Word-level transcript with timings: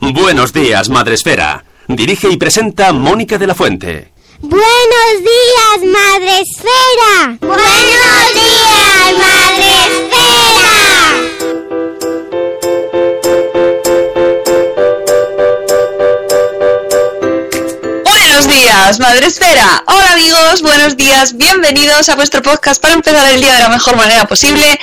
Buenos 0.00 0.52
días, 0.52 0.88
Madre 0.88 1.14
Esfera. 1.14 1.64
Dirige 1.88 2.28
y 2.30 2.36
presenta 2.36 2.92
Mónica 2.92 3.38
de 3.38 3.46
la 3.46 3.54
Fuente. 3.54 4.12
Buenos 4.40 5.12
días, 5.20 5.92
Madre 5.92 6.40
Esfera. 6.40 7.38
Buenos 7.40 8.34
días, 8.34 9.12
Madre 9.18 10.06
días, 18.66 18.98
Madre 18.98 19.26
Esfera. 19.26 19.84
Hola 19.86 20.12
amigos, 20.14 20.60
buenos 20.62 20.96
días, 20.96 21.36
bienvenidos 21.36 22.08
a 22.08 22.16
vuestro 22.16 22.42
podcast 22.42 22.80
para 22.82 22.94
empezar 22.94 23.32
el 23.32 23.40
día 23.40 23.54
de 23.54 23.60
la 23.60 23.68
mejor 23.68 23.96
manera 23.96 24.26
posible. 24.26 24.78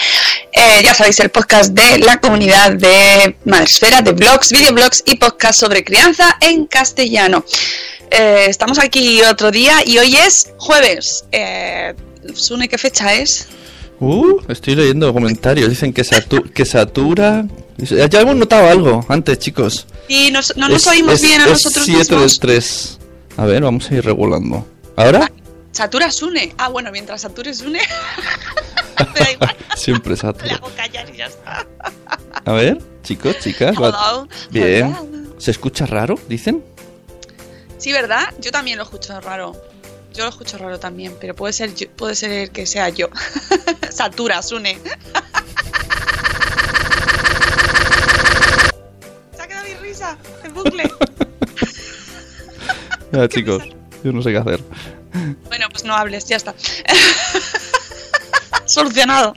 Eh, 0.53 0.81
ya 0.83 0.93
sabéis, 0.93 1.19
el 1.19 1.29
podcast 1.29 1.71
de 1.73 1.99
la 1.99 2.21
comunidad 2.21 2.71
de 2.71 3.35
Madre 3.43 3.65
Esfera, 3.65 4.01
de 4.01 4.13
blogs, 4.13 4.51
videoblogs 4.51 5.03
y 5.05 5.15
podcast 5.17 5.59
sobre 5.59 5.83
crianza 5.83 6.37
en 6.39 6.65
castellano. 6.65 7.43
Eh, 8.09 8.45
estamos 8.47 8.79
aquí 8.79 9.21
otro 9.21 9.51
día 9.51 9.81
y 9.85 9.97
hoy 9.97 10.15
es 10.15 10.51
jueves. 10.57 11.25
Eh, 11.33 11.93
Sune, 12.35 12.69
¿qué 12.69 12.77
fecha 12.77 13.13
es? 13.13 13.47
Uh, 13.99 14.39
estoy 14.47 14.75
leyendo 14.75 15.11
comentarios. 15.13 15.69
Dicen 15.69 15.91
que, 15.91 16.03
satu- 16.03 16.49
que 16.53 16.63
satura. 16.65 17.45
Ya 17.77 18.21
hemos 18.21 18.35
notado 18.37 18.69
algo 18.69 19.05
antes, 19.09 19.39
chicos. 19.39 19.87
Y 20.07 20.31
nos- 20.31 20.55
no 20.55 20.69
nos 20.69 20.83
Es- 20.83 20.87
oímos 20.87 21.15
es- 21.15 21.21
bien 21.21 21.41
a 21.41 21.45
es 21.45 21.51
nosotros 21.51 21.85
7 21.85 21.99
mismos. 22.15 22.21
del 22.31 22.39
3. 22.39 22.99
A 23.37 23.45
ver, 23.45 23.63
vamos 23.63 23.89
a 23.89 23.95
ir 23.95 24.05
regulando. 24.05 24.65
¿Ahora? 24.95 25.31
Satura 25.71 26.11
Sune. 26.11 26.53
Ah, 26.57 26.69
bueno, 26.69 26.91
mientras 26.91 27.21
sature 27.21 27.53
Sune. 27.53 27.79
Me 29.13 29.19
da 29.19 29.31
igual, 29.31 29.55
Siempre 29.75 30.11
le 30.11 30.17
satura. 30.17 30.55
hago 30.55 30.69
callar 30.75 31.09
y 31.13 31.17
ya 31.17 31.25
está. 31.27 31.65
A 32.45 32.51
ver, 32.53 32.77
chicos, 33.01 33.39
chicas. 33.39 33.75
va-. 33.81 34.27
Bien. 34.51 34.95
Hello. 34.95 35.35
¿Se 35.39 35.51
escucha 35.51 35.85
raro? 35.85 36.15
Dicen. 36.29 36.63
Sí, 37.79 37.91
¿verdad? 37.91 38.33
Yo 38.39 38.51
también 38.51 38.77
lo 38.77 38.83
escucho 38.83 39.19
raro. 39.19 39.53
Yo 40.13 40.23
lo 40.23 40.29
escucho 40.29 40.59
raro 40.59 40.79
también, 40.79 41.17
pero 41.19 41.35
puede 41.35 41.53
ser 41.53 41.73
yo- 41.73 41.89
puede 41.89 42.13
ser 42.15 42.51
que 42.51 42.67
sea 42.67 42.89
yo. 42.89 43.09
Satura, 43.89 44.41
Sune. 44.43 44.77
Se 49.35 49.41
ha 49.41 49.47
quedado 49.47 49.65
mi 49.67 49.73
risa 49.75 50.17
en 50.43 50.53
bucle. 50.53 50.83
Ya, 53.13 53.27
chicos, 53.29 53.63
yo 54.03 54.11
no 54.11 54.21
sé 54.23 54.31
qué 54.31 54.37
hacer. 54.37 54.59
Bueno, 55.47 55.67
pues 55.71 55.83
no 55.83 55.93
hables, 55.95 56.25
ya 56.25 56.37
está. 56.37 56.55
Solucionado. 58.65 59.35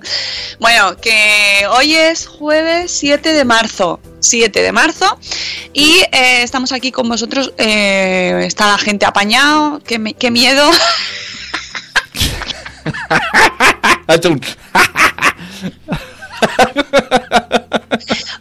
Bueno, 0.61 0.97
que 0.97 1.67
hoy 1.71 1.95
es 1.95 2.27
jueves 2.27 2.91
7 2.93 3.33
de 3.35 3.45
marzo. 3.45 4.01
7 4.21 4.63
de 4.63 4.73
marzo. 4.73 5.19
Y 5.75 5.99
eh, 6.13 6.43
estamos 6.43 6.73
aquí 6.73 6.91
con 6.91 7.07
vosotros. 7.09 7.53
eh, 7.59 8.45
está 8.47 8.69
la 8.69 8.79
gente 8.79 9.05
apañado. 9.05 9.81
Qué, 9.87 9.99
me- 9.99 10.15
qué 10.15 10.31
miedo. 10.31 10.71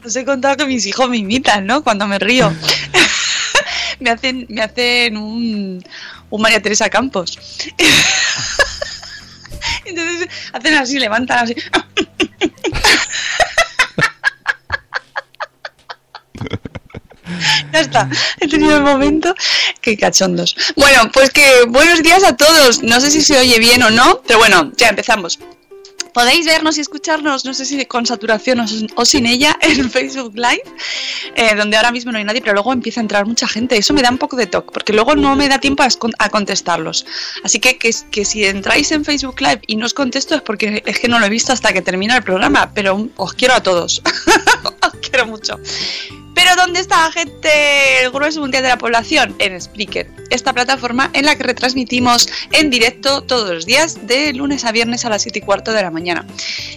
Os 0.06 0.16
he 0.16 0.25
contado 0.25 0.57
que 0.57 0.66
mis 0.66 0.85
hijos 0.85 1.09
me 1.09 1.18
imitan, 1.18 1.66
¿no? 1.66 1.84
Cuando 1.84 2.07
me 2.07 2.19
río. 2.19 2.53
me 4.00 4.09
hacen, 4.09 4.45
me 4.50 4.61
hacen 4.61 5.17
un, 5.17 5.83
un 6.29 6.41
María 6.41 6.61
Teresa 6.61 6.89
Campos. 6.89 7.38
Entonces 9.85 10.28
hacen 10.53 10.73
así, 10.75 11.00
levantan 11.00 11.39
así. 11.39 11.56
Ya 17.72 17.79
está, 17.81 18.09
he 18.39 18.47
tenido 18.47 18.78
el 18.78 18.83
momento. 18.83 19.35
Qué 19.81 19.97
cachondos. 19.97 20.56
Bueno, 20.75 21.12
pues 21.12 21.31
que 21.31 21.66
buenos 21.67 22.01
días 22.01 22.23
a 22.23 22.38
todos. 22.38 22.83
No 22.83 23.01
sé 23.01 23.12
si 23.12 23.22
se 23.22 23.38
oye 23.38 23.59
bien 23.59 23.83
o 23.83 23.89
no, 23.89 24.22
pero 24.25 24.39
bueno, 24.39 24.72
ya 24.77 24.89
empezamos. 24.89 25.39
Podéis 26.16 26.46
vernos 26.46 26.78
y 26.78 26.81
escucharnos, 26.81 27.44
no 27.44 27.53
sé 27.53 27.66
si 27.66 27.86
con 27.88 28.06
saturación 28.06 28.62
o, 28.96 29.06
sin- 29.06 29.26
ella, 29.26 29.59
en 29.62 29.92
Facebook 29.92 30.34
Live, 30.34 30.64
eh, 31.36 31.56
donde 31.56 31.76
ahora 31.76 31.92
mismo 31.92 32.14
no 32.14 32.18
hay 32.18 32.24
nadie, 32.24 32.40
pero 32.40 32.53
luego 32.53 32.72
empieza 32.72 33.02
a 33.02 33.03
entrar 33.03 33.26
mucha 33.26 33.50
gente. 33.50 33.78
Eso 33.78 33.94
me 33.94 34.02
da 34.02 34.09
un 34.09 34.18
poco 34.18 34.38
de 34.38 34.48
toque, 34.48 34.72
porque 34.72 34.94
luego 34.94 35.18
no 35.18 35.36
me 35.36 35.50
da 35.50 35.59
tiempo 35.59 35.84
a, 35.84 36.30
contestarlos. 36.30 37.06
Así 37.44 37.59
que 37.59 37.78
que 37.78 38.24
si 38.24 38.46
entráis 38.46 38.94
en 38.94 39.04
Facebook 39.04 39.42
Live 39.42 39.62
y 39.68 39.75
no 39.75 39.86
os 39.86 39.94
contesto 39.94 40.36
es 40.36 40.42
porque 40.42 40.81
es 40.86 41.00
que 41.00 41.09
no 41.09 41.20
lo 41.20 41.25
he 41.25 41.30
visto 41.30 41.52
hasta 41.52 41.74
que 41.74 41.81
termina 41.81 42.16
el 42.16 42.24
programa, 42.24 42.72
pero 42.74 43.09
os 43.18 43.34
quiero 43.34 43.54
a 43.54 43.62
todos. 43.62 44.02
os 44.81 45.09
quiero 45.09 45.25
mucho. 45.25 45.59
Pero 46.35 46.53
¿dónde 46.57 46.81
está 46.81 47.06
la 47.06 47.12
gente, 47.13 48.03
el 48.03 48.12
grueso 48.12 48.41
mundial 48.41 48.62
de 48.62 48.69
la 48.69 48.78
población? 48.78 49.35
En 49.40 49.59
Spreaker, 49.59 50.07
esta 50.29 50.51
plataforma 50.51 51.09
en 51.13 51.25
la 51.25 51.38
que 51.38 51.44
retransmitimos 51.44 52.28
en 52.51 52.69
directo 52.69 53.23
todos 53.23 53.50
los 53.50 53.66
días, 53.66 54.06
de 54.06 54.34
lunes 54.34 54.66
a 54.66 54.74
viernes 54.74 55.06
a 55.06 55.09
las 55.09 55.22
7 55.22 55.40
y 55.40 55.41
cuarto 55.41 55.72
de 55.72 55.81
la 55.81 55.91
mañana. 55.91 56.28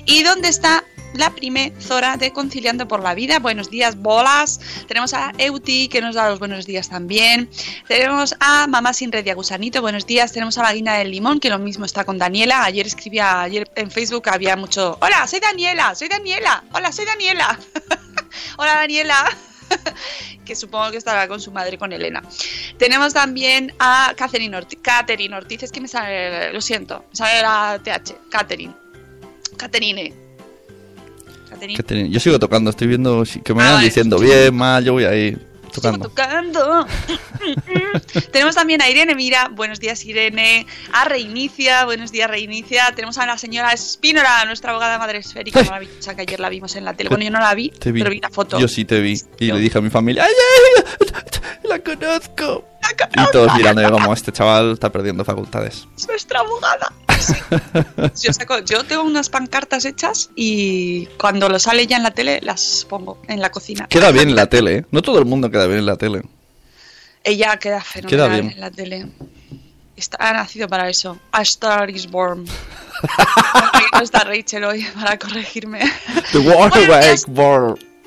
¿Y 0.06 0.22
dónde 0.22 0.48
está 0.48 0.84
la 1.14 1.30
prime 1.30 1.72
Zora 1.80 2.16
de 2.16 2.32
Conciliando 2.32 2.86
por 2.86 3.02
la 3.02 3.14
Vida? 3.14 3.40
Buenos 3.40 3.68
días, 3.68 3.96
bolas. 3.96 4.60
Tenemos 4.86 5.12
a 5.12 5.32
Euti, 5.38 5.88
que 5.88 6.00
nos 6.00 6.14
da 6.14 6.28
los 6.28 6.38
buenos 6.38 6.64
días 6.64 6.88
también. 6.88 7.50
Tenemos 7.88 8.36
a 8.38 8.68
Mamá 8.68 8.92
sin 8.92 9.10
red 9.10 9.26
y 9.26 9.30
a 9.30 9.34
Gusanito, 9.34 9.80
buenos 9.80 10.06
días. 10.06 10.32
Tenemos 10.32 10.56
a 10.58 10.62
la 10.62 10.98
del 10.98 11.10
Limón, 11.10 11.40
que 11.40 11.50
lo 11.50 11.58
mismo 11.58 11.84
está 11.84 12.04
con 12.04 12.16
Daniela. 12.16 12.62
Ayer 12.62 12.86
escribía, 12.86 13.42
ayer 13.42 13.68
en 13.74 13.90
Facebook 13.90 14.28
había 14.28 14.54
mucho... 14.54 14.98
Hola, 15.00 15.26
soy 15.26 15.40
Daniela, 15.40 15.96
soy 15.96 16.06
Daniela. 16.06 16.62
Hola, 16.72 16.92
soy 16.92 17.06
Daniela. 17.06 17.58
Hola, 18.56 18.74
Daniela. 18.76 19.36
que 20.44 20.54
supongo 20.56 20.90
que 20.90 20.96
estará 20.98 21.28
con 21.28 21.40
su 21.40 21.50
madre, 21.52 21.78
con 21.78 21.92
Elena. 21.92 22.22
Tenemos 22.78 23.12
también 23.14 23.72
a 23.78 24.14
Catherine 24.16 24.56
Ortiz. 24.56 24.78
Catherine 24.82 25.34
Ortiz, 25.34 25.62
es 25.64 25.72
que 25.72 25.80
me 25.80 25.88
sale, 25.88 26.52
lo 26.52 26.60
siento, 26.60 27.04
me 27.10 27.16
sale 27.16 27.42
la 27.42 27.80
TH. 27.82 28.14
Catherine. 28.30 28.74
Catherine. 29.56 30.12
Catherine. 31.76 32.10
Yo 32.10 32.20
sigo 32.20 32.38
tocando, 32.38 32.70
estoy 32.70 32.86
viendo 32.88 33.24
que 33.42 33.54
me 33.54 33.62
Ah, 33.62 33.66
van 33.66 33.74
vale. 33.76 33.86
diciendo 33.86 34.18
bien, 34.18 34.54
mal, 34.54 34.84
yo 34.84 34.92
voy 34.92 35.04
ahí 35.04 35.36
tocando. 35.68 36.08
tocando. 36.08 36.86
Tenemos 38.32 38.54
también 38.54 38.82
a 38.82 38.88
Irene 38.88 39.14
Mira, 39.14 39.48
buenos 39.48 39.80
días 39.80 40.04
Irene, 40.04 40.66
a 40.92 41.04
Reinicia, 41.04 41.84
buenos 41.84 42.12
días 42.12 42.28
Reinicia, 42.30 42.92
tenemos 42.94 43.18
a 43.18 43.26
la 43.26 43.38
señora 43.38 43.72
Espínora, 43.72 44.44
nuestra 44.44 44.70
abogada 44.70 44.98
madre 44.98 45.18
esférica 45.18 45.62
maravillosa 45.62 46.14
que 46.14 46.22
ayer 46.22 46.40
la 46.40 46.48
vimos 46.48 46.76
en 46.76 46.84
la 46.84 46.94
tele. 46.94 47.08
Bueno, 47.08 47.24
yo 47.24 47.30
no 47.30 47.40
la 47.40 47.54
vi, 47.54 47.72
vi. 47.84 47.92
pero 47.92 48.10
vi 48.10 48.20
la 48.20 48.30
foto. 48.30 48.58
Yo 48.58 48.68
sí 48.68 48.84
te 48.84 49.00
vi. 49.00 49.20
Y 49.38 49.46
Yo. 49.46 49.54
le 49.54 49.60
dije 49.60 49.78
a 49.78 49.80
mi 49.80 49.90
familia, 49.90 50.24
¡ay, 50.24 50.32
ay, 50.32 50.84
ay, 51.00 51.68
la 51.68 51.78
conozco! 51.80 52.64
Y 53.14 53.30
todos 53.32 53.54
mirando 53.54 53.82
yo 53.82 53.90
como, 53.90 54.12
este 54.12 54.32
chaval 54.32 54.72
está 54.72 54.90
perdiendo 54.90 55.24
facultades. 55.24 55.86
Es 55.96 56.08
nuestra 56.08 56.40
abogada. 56.40 56.92
Sí. 57.18 57.34
Yo, 58.26 58.32
saco- 58.32 58.60
yo 58.64 58.84
tengo 58.84 59.02
unas 59.02 59.28
pancartas 59.28 59.84
hechas 59.84 60.30
y 60.36 61.06
cuando 61.18 61.48
lo 61.48 61.58
sale 61.58 61.86
ya 61.86 61.96
en 61.96 62.02
la 62.04 62.12
tele 62.12 62.40
las 62.42 62.86
pongo 62.88 63.20
en 63.28 63.40
la 63.40 63.50
cocina. 63.50 63.86
Queda 63.88 64.10
bien 64.12 64.28
en 64.30 64.36
la 64.36 64.46
tele, 64.46 64.76
¿eh? 64.76 64.84
No 64.90 65.02
todo 65.02 65.18
el 65.18 65.24
mundo 65.24 65.50
queda 65.50 65.66
bien 65.66 65.80
en 65.80 65.86
la 65.86 65.96
tele. 65.96 66.22
Ella 67.24 67.56
queda 67.58 67.82
fenomenal 67.82 68.30
bien. 68.30 68.52
en 68.52 68.60
la 68.60 68.70
tele. 68.70 69.06
Está, 69.96 70.16
ha 70.20 70.32
nacido 70.32 70.68
para 70.68 70.88
eso. 70.88 71.18
A 71.32 71.42
Star 71.42 71.90
is 71.90 72.08
Born. 72.08 72.44
no 73.92 74.00
está 74.00 74.20
Rachel 74.24 74.64
hoy 74.64 74.84
para 74.94 75.18
corregirme. 75.18 75.80
The 76.32 76.38
War 76.38 76.70
Buenos 76.70 77.26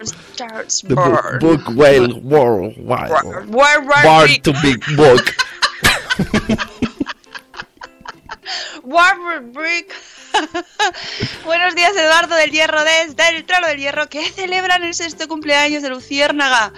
Wake 0.01 0.11
días. 0.11 0.11
World. 0.11 0.33
Star 0.33 0.65
is 0.65 0.81
The 0.81 0.95
book, 0.95 1.39
book 1.39 1.77
Whale 1.77 2.13
World. 2.21 2.75
War, 2.77 3.09
War- 3.47 3.81
War- 4.05 4.27
to 4.43 4.53
Big 4.61 4.83
Book. 4.95 5.35
Warmer 8.83 9.41
Brick. 9.41 9.93
Buenos 11.45 11.75
días, 11.75 11.91
Eduardo 11.95 12.35
del 12.35 12.51
Hierro, 12.51 12.81
desde 12.83 13.29
el 13.35 13.45
Trono 13.45 13.67
del 13.67 13.77
Hierro, 13.79 14.07
que 14.09 14.29
celebran 14.31 14.83
el 14.83 14.93
sexto 14.93 15.27
cumpleaños 15.27 15.83
de 15.83 15.89
Luciérnaga. 15.89 16.73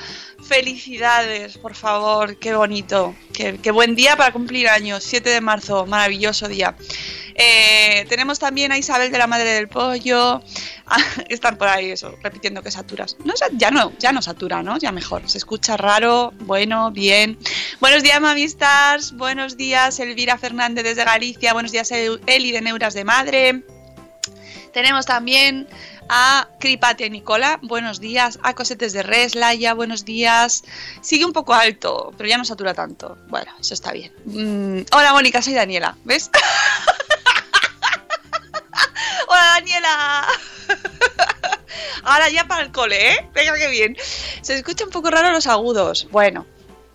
Felicidades, 0.48 1.58
por 1.58 1.76
favor, 1.76 2.38
qué 2.38 2.56
bonito. 2.56 3.16
Qué, 3.34 3.60
qué 3.62 3.72
buen 3.72 3.96
día 3.96 4.18
para 4.18 4.34
cumplir 4.34 4.68
años, 4.68 5.04
7 5.04 5.30
de 5.30 5.40
marzo, 5.42 5.86
maravilloso 5.86 6.48
día. 6.48 6.76
Eh, 7.36 8.06
tenemos 8.10 8.40
también 8.40 8.72
a 8.72 8.78
Isabel 8.78 9.12
de 9.12 9.18
la 9.18 9.28
Madre 9.28 9.50
del 9.50 9.68
Pollo. 9.68 10.42
Ah, 10.86 10.98
están 11.30 11.58
por 11.58 11.68
ahí 11.68 11.90
eso, 11.92 12.16
repitiendo 12.22 12.62
que 12.62 12.72
saturas. 12.72 13.16
No, 13.24 13.34
ya 13.54 13.72
no, 13.72 13.92
ya 14.00 14.12
no 14.12 14.22
satura, 14.22 14.62
¿no? 14.64 14.78
Ya 14.78 14.92
mejor. 14.92 15.30
Se 15.30 15.38
escucha 15.38 15.78
raro, 15.78 16.34
bueno, 16.42 16.92
bien. 16.92 17.38
Buenos 17.80 18.04
días, 18.04 18.20
Mavistars. 18.22 19.14
Buenos 19.14 19.58
días, 19.58 20.00
Elvira 20.00 20.38
Fernández 20.38 20.84
desde 20.84 21.04
Galicia. 21.04 21.54
Buenos 21.54 21.72
días, 21.72 21.92
El- 21.92 22.22
Eli 22.28 22.52
de 22.52 22.62
Neuras 22.62 22.94
de 22.94 23.04
Madre. 23.04 23.64
Tenemos 24.74 25.06
también 25.06 25.68
a 26.10 26.50
Cripatia 26.60 27.06
y 27.06 27.10
Nicola, 27.12 27.60
buenos 27.62 28.00
días. 28.00 28.40
A 28.42 28.56
Cosetes 28.56 28.92
de 28.92 29.04
Res, 29.04 29.36
Laia, 29.36 29.74
buenos 29.76 30.04
días. 30.04 30.64
Sigue 31.02 31.26
un 31.26 31.32
poco 31.32 31.54
alto, 31.54 32.12
pero 32.18 32.28
ya 32.28 32.38
no 32.40 32.44
satura 32.46 32.74
tanto. 32.74 33.18
Bueno, 33.30 33.52
eso 33.60 33.74
está 33.76 33.92
bien. 33.92 34.12
Mm, 34.26 34.82
hola, 34.92 35.14
Mónica, 35.14 35.42
soy 35.44 35.54
Daniela. 35.54 35.96
¿Ves? 36.04 36.32
hola, 39.28 39.42
Daniela. 39.60 40.28
Ahora 42.04 42.30
ya 42.30 42.46
para 42.48 42.64
el 42.64 42.72
cole, 42.72 43.12
¿eh? 43.14 43.30
Venga, 43.34 43.54
qué 43.58 43.68
bien. 43.70 43.98
Se 44.42 44.56
escucha 44.56 44.84
un 44.86 44.92
poco 44.92 45.10
raro 45.10 45.32
los 45.32 45.48
agudos. 45.48 46.08
Bueno, 46.12 46.46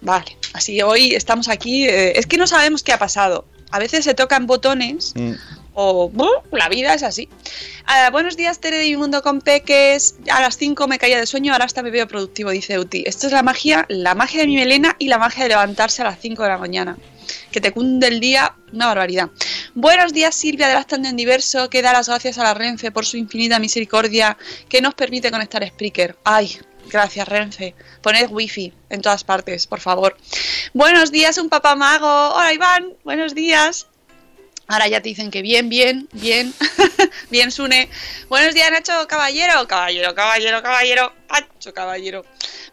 vale. 0.00 0.36
Así 0.52 0.80
hoy 0.82 1.14
estamos 1.14 1.48
aquí. 1.48 1.86
eh, 1.88 2.18
es 2.18 2.26
que 2.26 2.36
no 2.36 2.46
sabemos 2.46 2.82
qué 2.82 2.92
ha 2.92 2.98
pasado. 2.98 3.46
A 3.70 3.78
veces 3.78 4.04
se 4.04 4.14
tocan 4.14 4.46
botones 4.46 5.12
Mm. 5.14 5.32
o 5.74 6.08
¡buh! 6.08 6.28
la 6.52 6.68
vida 6.68 6.94
es 6.94 7.02
así. 7.02 7.28
Ah, 7.86 8.08
buenos 8.10 8.36
días, 8.36 8.60
Tere 8.60 8.78
de 8.78 8.84
Mi 8.84 8.96
Mundo 8.96 9.22
con 9.22 9.40
Peques. 9.40 10.16
A 10.30 10.40
las 10.40 10.56
5 10.56 10.86
me 10.88 10.98
caía 10.98 11.18
de 11.18 11.26
sueño, 11.26 11.52
ahora 11.52 11.64
hasta 11.66 11.82
me 11.82 11.90
veo 11.90 12.06
productivo, 12.08 12.50
dice 12.50 12.78
Uti. 12.78 13.04
Esto 13.06 13.26
es 13.26 13.32
la 13.32 13.42
magia, 13.42 13.86
la 13.88 14.14
magia 14.14 14.40
de 14.42 14.46
mi 14.46 14.56
melena 14.56 14.96
y 14.98 15.08
la 15.08 15.18
magia 15.18 15.42
de 15.44 15.50
levantarse 15.50 16.02
a 16.02 16.06
las 16.06 16.18
5 16.20 16.42
de 16.42 16.48
la 16.48 16.58
mañana. 16.58 16.96
Que 17.52 17.60
te 17.60 17.72
cunde 17.72 18.08
el 18.08 18.20
día, 18.20 18.54
una 18.72 18.86
barbaridad. 18.86 19.30
Buenos 19.74 20.12
días, 20.12 20.34
Silvia 20.34 20.68
de 20.68 20.74
Lactando 20.74 21.08
en 21.08 21.16
Diverso, 21.16 21.70
que 21.70 21.82
da 21.82 21.92
las 21.92 22.08
gracias 22.08 22.38
a 22.38 22.44
la 22.44 22.54
Renfe 22.54 22.90
por 22.90 23.06
su 23.06 23.16
infinita 23.16 23.58
misericordia 23.58 24.36
que 24.68 24.82
nos 24.82 24.94
permite 24.94 25.30
conectar 25.30 25.66
Spreaker. 25.66 26.16
Ay, 26.24 26.58
gracias, 26.90 27.26
Renfe. 27.26 27.74
Poned 28.02 28.28
wifi 28.30 28.72
en 28.90 29.00
todas 29.00 29.24
partes, 29.24 29.66
por 29.66 29.80
favor. 29.80 30.16
Buenos 30.74 31.10
días, 31.10 31.38
un 31.38 31.48
papá 31.48 31.74
mago. 31.74 32.34
Hola, 32.34 32.52
Iván. 32.52 32.94
Buenos 33.04 33.34
días. 33.34 33.86
Ahora 34.66 34.86
ya 34.86 35.00
te 35.00 35.08
dicen 35.08 35.30
que 35.30 35.40
bien, 35.40 35.70
bien, 35.70 36.08
bien, 36.12 36.52
bien, 37.30 37.50
Sune. 37.50 37.88
Buenos 38.28 38.52
días, 38.52 38.70
Nacho 38.70 39.06
Caballero. 39.08 39.66
Caballero, 39.66 40.14
caballero, 40.14 40.62
caballero. 40.62 41.12
Nacho 41.30 41.72
Caballero. 41.72 42.24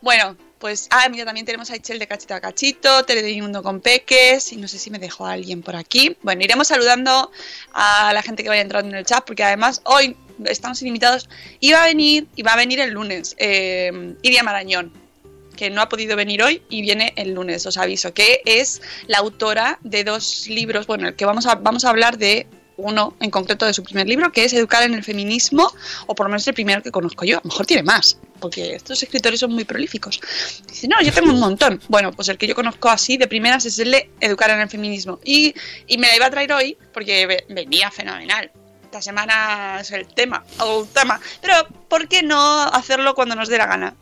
Bueno, 0.02 0.36
pues, 0.60 0.88
ah, 0.92 1.08
mira, 1.10 1.26
también 1.26 1.46
tenemos 1.46 1.70
a 1.70 1.76
Ichel 1.76 2.00
de 2.00 2.08
Cachito 2.08 2.34
a 2.34 2.40
Cachito, 2.40 3.04
Tele 3.04 3.22
de 3.22 3.34
Mi 3.34 3.42
Mundo 3.42 3.62
con 3.62 3.82
Peques, 3.82 4.52
y 4.54 4.58
no 4.58 4.68
sé 4.68 4.80
si 4.80 4.90
me 4.90 5.00
dejó 5.00 5.26
alguien 5.26 5.62
por 5.62 5.76
aquí. 5.76 6.16
Bueno, 6.22 6.44
iremos 6.44 6.68
saludando 6.68 7.32
a 7.74 8.14
la 8.14 8.22
gente 8.22 8.44
que 8.44 8.50
vaya 8.50 8.62
entrando 8.62 8.90
en 8.90 8.96
el 8.96 9.06
chat, 9.06 9.26
porque 9.26 9.44
además 9.44 9.82
hoy 9.86 10.16
estamos 10.46 10.82
ilimitados. 10.82 11.30
Iba 11.60 11.84
a 11.84 11.86
venir, 11.88 12.28
y 12.36 12.42
va 12.42 12.54
a 12.54 12.58
venir 12.58 12.80
el 12.80 12.92
lunes, 12.92 13.36
eh, 13.38 14.16
Iria 14.22 14.44
Marañón, 14.44 14.92
que 15.56 15.70
no 15.70 15.82
ha 15.82 15.90
podido 15.90 16.16
venir 16.16 16.44
hoy 16.44 16.62
y 16.70 16.82
viene 16.82 17.14
el 17.16 17.34
lunes, 17.34 17.66
os 17.66 17.78
aviso, 17.78 18.14
que 18.14 18.42
es 18.46 18.82
la 19.08 19.20
autora 19.20 19.80
de 19.82 20.04
dos 20.04 20.48
libros, 20.48 20.86
bueno, 20.88 21.08
el 21.08 21.16
que 21.16 21.26
vamos 21.26 21.46
a, 21.46 21.56
vamos 21.56 21.86
a 21.86 21.90
hablar 21.90 22.18
de 22.18 22.48
uno 22.78 23.14
en 23.22 23.30
concreto 23.32 23.66
de 23.66 23.74
su 23.74 23.84
primer 23.84 24.08
libro, 24.08 24.32
que 24.32 24.44
es 24.46 24.54
Educar 24.54 24.84
en 24.84 24.94
el 24.94 25.04
Feminismo, 25.04 25.72
o 26.08 26.16
por 26.16 26.26
lo 26.26 26.30
menos 26.32 26.48
el 26.48 26.54
primero 26.54 26.82
que 26.82 26.92
conozco 26.92 27.26
yo. 27.26 27.38
A 27.38 27.42
lo 27.44 27.50
mejor 27.50 27.66
tiene 27.66 27.84
más, 27.84 28.18
porque 28.40 28.76
estos 28.76 29.02
escritores 29.02 29.40
son 29.40 29.52
muy 29.54 29.64
prolíficos. 29.66 30.20
Dice, 30.68 30.88
no, 30.88 31.02
yo 31.02 31.12
tengo 31.14 31.32
un 31.32 31.40
montón. 31.40 31.80
Bueno, 31.88 32.12
pues 32.12 32.28
el 32.30 32.38
que 32.38 32.48
yo 32.48 32.56
conozco 32.56 32.90
así 32.90 33.18
de 33.18 33.28
primeras 33.28 33.66
es 33.66 33.80
el 33.80 33.92
de 33.92 34.10
Educar 34.20 34.50
en 34.52 34.60
el 34.62 34.70
Feminismo. 34.70 35.20
Y, 35.24 35.54
y 35.88 35.98
me 35.98 36.08
la 36.08 36.16
iba 36.16 36.26
a 36.26 36.30
traer 36.32 36.52
hoy 36.54 36.78
porque 36.94 37.26
ve- 37.26 37.46
venía 37.50 37.90
fenomenal. 37.92 38.52
Esta 38.84 39.02
semana 39.02 39.80
es 39.82 39.92
el 39.92 40.08
tema, 40.08 40.46
el 40.60 40.88
tema. 40.88 41.20
Pero, 41.42 41.54
¿por 41.90 42.08
qué 42.08 42.24
no 42.24 42.62
hacerlo 42.64 43.14
cuando 43.14 43.36
nos 43.36 43.50
dé 43.50 43.58
la 43.58 43.66
gana? 43.68 43.96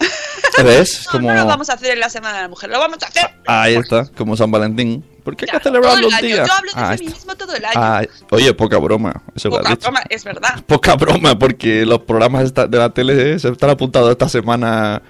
¿Ves? 0.63 1.05
No, 1.05 1.11
Como... 1.13 1.27
no 1.29 1.35
lo 1.35 1.45
vamos 1.47 1.69
a 1.69 1.73
hacer 1.73 1.91
en 1.93 1.99
la 1.99 2.09
Semana 2.09 2.35
de 2.37 2.41
la 2.43 2.47
Mujer, 2.49 2.69
lo 2.69 2.77
vamos 2.79 2.97
a 3.01 3.07
hacer. 3.07 3.27
Ahí 3.47 3.75
está, 3.75 4.05
como 4.15 4.37
San 4.37 4.51
Valentín. 4.51 5.03
¿Por 5.23 5.35
qué 5.35 5.45
hay 5.45 5.57
que 5.57 5.63
celebrarlo 5.63 5.99
el 5.99 6.05
un 6.05 6.13
año. 6.13 6.27
día? 6.27 6.45
Yo 6.45 6.53
hablo 6.53 6.71
de 6.71 6.77
Ah, 6.79 6.93
está. 6.93 6.97
feminismo 6.97 7.35
todo 7.35 7.55
el 7.55 7.63
año. 7.65 7.73
Ah, 7.75 8.01
oye, 8.31 8.53
poca 8.53 8.77
broma. 8.77 9.23
Eso 9.35 9.49
Poca 9.49 9.75
broma, 9.75 10.01
es 10.09 10.23
verdad. 10.23 10.63
Poca 10.67 10.95
broma, 10.95 11.37
porque 11.39 11.85
los 11.85 11.99
programas 11.99 12.53
de 12.53 12.77
la 12.77 12.89
tele 12.89 13.39
se 13.39 13.49
están 13.49 13.69
apuntados 13.69 14.11
esta 14.11 14.27
semana 14.29 15.01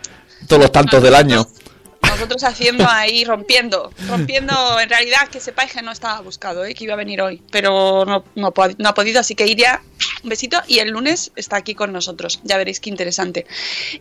todos 0.47 0.61
los 0.61 0.71
tantos 0.71 1.01
del 1.01 1.15
año. 1.15 1.47
Nosotros 2.23 2.43
haciendo 2.45 2.85
ahí, 2.89 3.25
rompiendo, 3.25 3.91
rompiendo, 4.07 4.79
en 4.79 4.87
realidad 4.89 5.27
que 5.29 5.41
sepáis 5.41 5.73
que 5.73 5.81
no 5.81 5.91
estaba 5.91 6.21
buscado, 6.21 6.63
¿eh? 6.63 6.73
que 6.73 6.85
iba 6.85 6.93
a 6.93 6.97
venir 6.97 7.21
hoy, 7.21 7.41
pero 7.51 8.05
no, 8.05 8.23
no, 8.35 8.47
ha 8.87 8.93
podido, 8.93 9.19
así 9.19 9.35
que 9.35 9.45
iría, 9.45 9.81
un 10.23 10.29
besito, 10.29 10.61
y 10.67 10.79
el 10.79 10.89
lunes 10.91 11.33
está 11.35 11.57
aquí 11.57 11.75
con 11.75 11.91
nosotros, 11.91 12.39
ya 12.43 12.55
veréis 12.55 12.79
qué 12.79 12.89
interesante. 12.89 13.45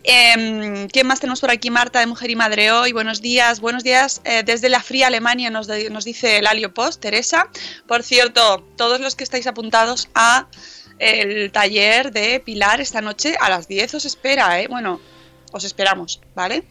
Em, 0.03 0.87
¿Quién 0.87 1.05
más 1.05 1.19
tenemos 1.19 1.41
por 1.41 1.51
aquí? 1.51 1.69
Marta 1.69 1.99
de 1.99 2.05
Mujer 2.05 2.29
y 2.29 2.35
Madre 2.37 2.71
Hoy, 2.71 2.93
buenos 2.93 3.21
días, 3.21 3.59
buenos 3.59 3.83
días 3.83 4.21
eh, 4.23 4.43
desde 4.45 4.69
la 4.69 4.81
fría 4.81 5.07
Alemania, 5.07 5.49
nos, 5.49 5.67
de- 5.67 5.89
nos 5.89 6.05
dice 6.05 6.37
el 6.37 6.47
Alio 6.47 6.73
Post, 6.73 7.01
Teresa. 7.01 7.49
Por 7.87 8.03
cierto, 8.03 8.65
todos 8.77 9.01
los 9.01 9.15
que 9.15 9.25
estáis 9.25 9.47
apuntados 9.47 10.07
a 10.15 10.47
el 10.99 11.51
taller 11.51 12.11
de 12.13 12.39
Pilar 12.39 12.79
esta 12.79 13.01
noche 13.01 13.35
a 13.41 13.49
las 13.49 13.67
10 13.67 13.95
os 13.95 14.05
espera, 14.05 14.61
¿eh? 14.61 14.67
Bueno, 14.69 15.01
os 15.53 15.63
esperamos, 15.63 16.19
¿vale? 16.35 16.63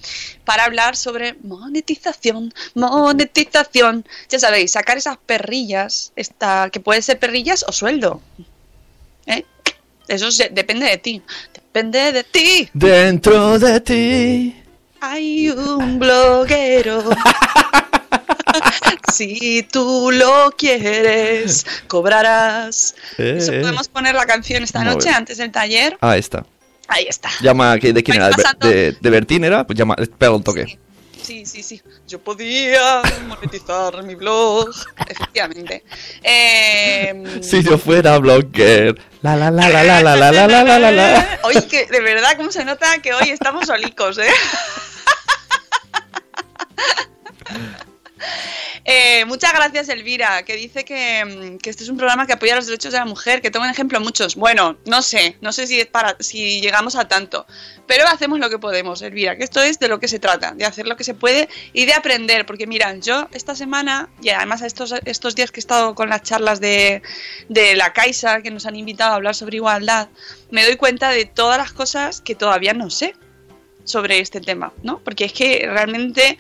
Para 0.44 0.64
hablar 0.64 0.96
sobre 0.96 1.34
monetización, 1.43 2.52
monetización. 2.75 4.05
Ya 4.29 4.38
sabéis, 4.38 4.73
sacar 4.73 4.99
esas 4.99 5.17
perrillas, 5.25 6.12
esta, 6.17 6.69
que 6.70 6.81
pueden 6.81 7.02
ser 7.02 7.19
perrillas 7.19 7.64
o 7.67 7.73
sueldo. 7.73 8.20
¿Eh? 9.26 9.44
Eso 10.08 10.31
se- 10.31 10.50
depende 10.50 10.87
de 10.87 10.99
ti. 10.99 11.23
Depende 11.54 12.12
de 12.12 12.25
ti. 12.25 12.68
Dentro 12.75 13.59
de 13.59 13.80
ti. 13.80 14.57
Hay 15.00 15.49
un 15.49 15.99
bloguero. 15.99 17.02
si 19.12 19.62
tú 19.71 20.11
lo 20.12 20.50
quieres, 20.57 21.66
cobrarás. 21.88 22.95
Eso 23.18 23.52
Eh. 23.52 23.61
podemos 23.61 23.88
poner 23.88 24.14
la 24.14 24.26
canción 24.26 24.62
esta 24.62 24.85
noche 24.85 25.07
bien. 25.09 25.14
antes 25.16 25.38
del 25.38 25.50
taller. 25.50 25.97
Ahí 26.00 26.21
está. 26.21 26.45
Ahí 26.89 27.07
está. 27.09 27.31
Llama, 27.41 27.79
¿que- 27.79 27.93
¿de 27.93 28.03
quién 28.03 28.17
era? 28.19 28.31
¿De, 28.61 28.93
de, 29.01 29.11
Bertín 29.11 29.45
era? 29.45 29.67
Pues 29.67 29.79
llama, 29.79 29.97
pega 30.19 30.33
un 30.33 30.43
toque. 30.43 30.79
Sí, 31.23 31.47
sí, 31.47 31.62
sí. 31.62 31.81
Yo 32.09 32.19
podía 32.19 33.01
monetizar 33.29 34.03
mi 34.03 34.17
blog. 34.17 34.71
Efectivamente. 35.07 35.85
Eh, 36.23 37.39
Si 37.41 37.62
yo 37.62 37.79
fuera 37.79 38.19
blogger. 38.19 39.01
La 39.23 39.37
la 39.37 39.51
la 39.53 39.69
la 39.69 39.85
la 39.85 40.03
la 40.03 40.17
la 40.17 40.33
la 40.33 40.47
la 40.49 40.65
la 40.65 40.79
la 40.81 40.91
la. 40.91 41.39
Oye, 41.45 41.65
que 41.69 41.87
de 41.87 42.01
verdad, 42.01 42.37
¿cómo 42.37 42.51
se 42.51 42.65
nota 42.65 42.99
que 43.01 43.15
hoy 43.15 43.31
estamos 43.31 43.67
solicos, 43.69 44.19
eh? 44.19 44.27
Eh, 48.85 49.25
muchas 49.27 49.53
gracias, 49.53 49.89
Elvira, 49.89 50.45
que 50.45 50.57
dice 50.57 50.85
que, 50.85 51.25
mm, 51.25 51.59
que 51.59 51.71
este 51.71 51.85
es 51.85 51.89
un 51.89 51.97
programa 51.97 52.27
que 52.27 52.33
apoya 52.33 52.57
los 52.57 52.67
derechos 52.67 52.93
de 52.93 52.99
la 52.99 53.05
mujer, 53.05 53.41
que 53.41 53.51
toma 53.51 53.71
ejemplo 53.71 54.01
muchos. 54.01 54.35
Bueno, 54.35 54.77
no 54.87 55.03
sé, 55.03 55.37
no 55.41 55.53
sé 55.53 55.69
si 55.69 55.81
es 55.81 55.87
para 55.87 56.17
si 56.19 56.61
llegamos 56.61 56.97
a 56.97 57.07
tanto, 57.07 57.47
pero 57.87 58.07
hacemos 58.09 58.41
lo 58.41 58.51
que 58.51 58.59
podemos, 58.59 59.01
Elvira, 59.03 59.37
que 59.37 59.45
esto 59.45 59.62
es 59.62 59.79
de 59.79 59.89
lo 59.89 60.01
que 60.01 60.09
se 60.09 60.19
trata, 60.19 60.53
de 60.53 60.65
hacer 60.65 60.89
lo 60.89 60.97
que 60.97 61.05
se 61.05 61.15
puede 61.15 61.49
y 61.73 61.87
de 61.87 61.95
aprender, 61.95 62.45
porque 62.45 62.67
mira, 62.67 62.93
yo 62.97 63.29
esta 63.33 63.55
semana, 63.55 64.09
y 64.21 64.31
además 64.31 64.62
estos, 64.62 64.95
estos 65.05 65.37
días 65.37 65.53
que 65.53 65.61
he 65.61 65.62
estado 65.62 65.95
con 65.95 66.09
las 66.09 66.23
charlas 66.23 66.61
de, 66.61 67.03
de 67.49 67.77
la 67.77 67.93
Caixa, 67.93 68.43
que 68.43 68.51
nos 68.51 68.67
han 68.67 68.75
invitado 68.75 69.12
a 69.12 69.17
hablar 69.17 69.37
sobre 69.37 69.57
igualdad, 69.57 70.09
me 70.51 70.65
doy 70.65 70.77
cuenta 70.77 71.11
de 71.11 71.25
todas 71.25 71.57
las 71.57 71.73
cosas 71.73 72.21
que 72.21 72.35
todavía 72.35 72.73
no 72.73 72.91
sé 72.91 73.15
sobre 73.85 74.19
este 74.19 74.41
tema, 74.41 74.73
¿no? 74.83 74.99
Porque 75.01 75.25
es 75.25 75.33
que 75.33 75.69
realmente, 75.69 76.39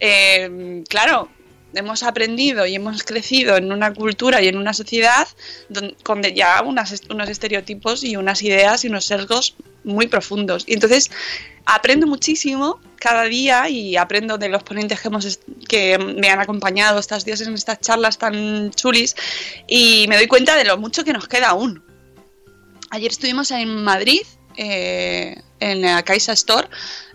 eh, 0.00 0.82
claro, 0.88 1.30
hemos 1.76 2.02
aprendido 2.02 2.66
y 2.66 2.74
hemos 2.74 3.02
crecido 3.02 3.56
en 3.56 3.72
una 3.72 3.92
cultura 3.92 4.40
y 4.42 4.48
en 4.48 4.56
una 4.56 4.72
sociedad 4.72 5.26
don- 5.68 5.94
con 6.02 6.22
de- 6.22 6.34
ya 6.34 6.62
unas, 6.62 7.02
unos 7.10 7.28
estereotipos 7.28 8.04
y 8.04 8.16
unas 8.16 8.42
ideas 8.42 8.84
y 8.84 8.88
unos 8.88 9.04
sesgos 9.06 9.54
muy 9.84 10.06
profundos. 10.06 10.64
Y 10.66 10.74
entonces 10.74 11.10
aprendo 11.64 12.06
muchísimo 12.06 12.80
cada 12.98 13.24
día 13.24 13.68
y 13.68 13.96
aprendo 13.96 14.38
de 14.38 14.48
los 14.48 14.62
ponentes 14.62 15.00
que, 15.00 15.08
hemos, 15.08 15.38
que 15.68 15.98
me 15.98 16.28
han 16.28 16.40
acompañado 16.40 16.98
estos 16.98 17.24
días 17.24 17.40
en 17.40 17.54
estas 17.54 17.80
charlas 17.80 18.18
tan 18.18 18.70
chulis 18.72 19.14
y 19.68 20.06
me 20.08 20.16
doy 20.16 20.26
cuenta 20.26 20.56
de 20.56 20.64
lo 20.64 20.76
mucho 20.78 21.04
que 21.04 21.12
nos 21.12 21.28
queda 21.28 21.48
aún. 21.48 21.82
Ayer 22.90 23.10
estuvimos 23.10 23.50
en 23.50 23.82
Madrid, 23.82 24.22
eh, 24.56 25.36
en 25.60 25.82
la 25.82 26.02
Caixa 26.02 26.32
Store. 26.32 26.68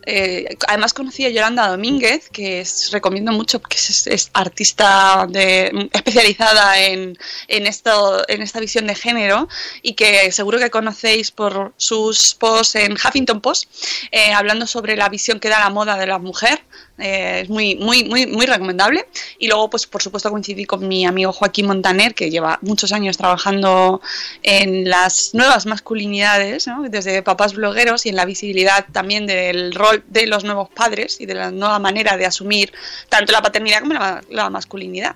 Eh, 0.06 0.58
además 0.68 0.94
conocí 0.94 1.26
a 1.26 1.30
Yolanda 1.30 1.68
Domínguez, 1.68 2.30
que 2.30 2.62
es- 2.62 2.92
recomiendo 2.92 3.32
mucho, 3.32 3.62
que 3.62 3.78
es, 3.78 4.30
artista 4.34 5.28
de, 5.30 5.90
especializada 5.94 6.80
en 6.80 7.18
esta 7.48 8.60
visión 8.60 8.88
de 8.88 8.96
género 8.96 9.48
y 9.82 9.94
que 9.94 10.32
seguro 10.32 10.60
que 10.60 10.70
conocéis 10.70 11.32
por 11.32 11.74
sus 11.78 12.34
posts 12.36 12.76
en 12.76 12.94
Huffington 12.94 13.42
Post, 13.42 13.70
eh, 14.12 14.34
hablando 14.34 14.66
sobre 14.68 14.96
la 14.96 15.10
visión 15.10 15.40
que 15.40 15.50
da 15.50 15.60
la 15.60 15.70
moda 15.70 15.98
de 15.98 16.08
la 16.08 16.18
mujer. 16.20 16.62
Eh, 17.02 17.42
es 17.42 17.50
muy, 17.50 17.76
muy, 17.76 18.04
muy, 18.04 18.28
muy 18.28 18.46
recomendable. 18.46 19.08
Y 19.40 19.48
luego, 19.48 19.70
pues 19.70 19.88
por 19.88 20.02
supuesto, 20.02 20.30
coincidí 20.30 20.66
con 20.66 20.88
mi 20.88 21.06
amigo 21.06 21.34
Joaquín 21.34 21.68
Montaner, 21.68 22.14
que 22.14 22.30
lleva 22.30 22.60
muchos 22.62 22.92
años 22.92 23.18
trabajando 23.18 24.02
en 24.44 24.90
las 24.90 25.34
nuevas 25.34 25.66
masculinidades, 25.66 26.70
desde 26.90 27.24
papás 27.24 27.54
blogueros 27.54 28.06
y 28.06 28.10
en 28.10 28.16
la 28.16 28.26
visibilidad 28.26 28.86
también 28.92 29.26
del 29.26 29.74
rol 29.74 30.04
de 30.08 30.28
los 30.28 30.44
nuevos 30.44 30.70
padres 30.70 31.20
y 31.20 31.26
de 31.26 31.34
la 31.34 31.52
nueva 31.52 31.80
manera 31.80 32.18
de 32.18 32.26
asumir 32.26 32.72
tanto 33.10 33.32
la 33.32 33.42
paternidad 33.42 33.82
como 33.82 33.94
la, 33.94 34.50
masculinidad. 34.50 35.16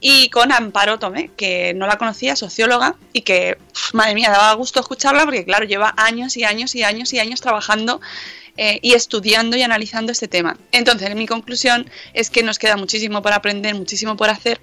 Y 0.00 0.28
con 0.30 0.52
Amparo 0.52 0.98
Tomé, 0.98 1.30
que 1.36 1.72
no 1.74 1.86
la 1.86 1.98
conocía, 1.98 2.36
socióloga, 2.36 2.96
y 3.12 3.22
que, 3.22 3.56
pf, 3.72 3.94
madre 3.94 4.14
mía, 4.14 4.30
daba 4.30 4.52
gusto 4.54 4.80
escucharla 4.80 5.24
porque, 5.24 5.44
claro, 5.44 5.64
lleva 5.64 5.94
años 5.96 6.36
y 6.36 6.44
años 6.44 6.74
y 6.74 6.82
años 6.82 7.12
y 7.12 7.20
años 7.20 7.40
trabajando 7.40 8.00
eh, 8.56 8.78
y 8.82 8.92
estudiando 8.94 9.56
y 9.56 9.62
analizando 9.62 10.12
este 10.12 10.28
tema. 10.28 10.56
Entonces, 10.72 11.14
mi 11.14 11.26
conclusión 11.26 11.88
es 12.14 12.30
que 12.30 12.42
nos 12.42 12.58
queda 12.58 12.76
muchísimo 12.76 13.22
por 13.22 13.32
aprender, 13.32 13.74
muchísimo 13.74 14.16
por 14.16 14.30
hacer 14.30 14.60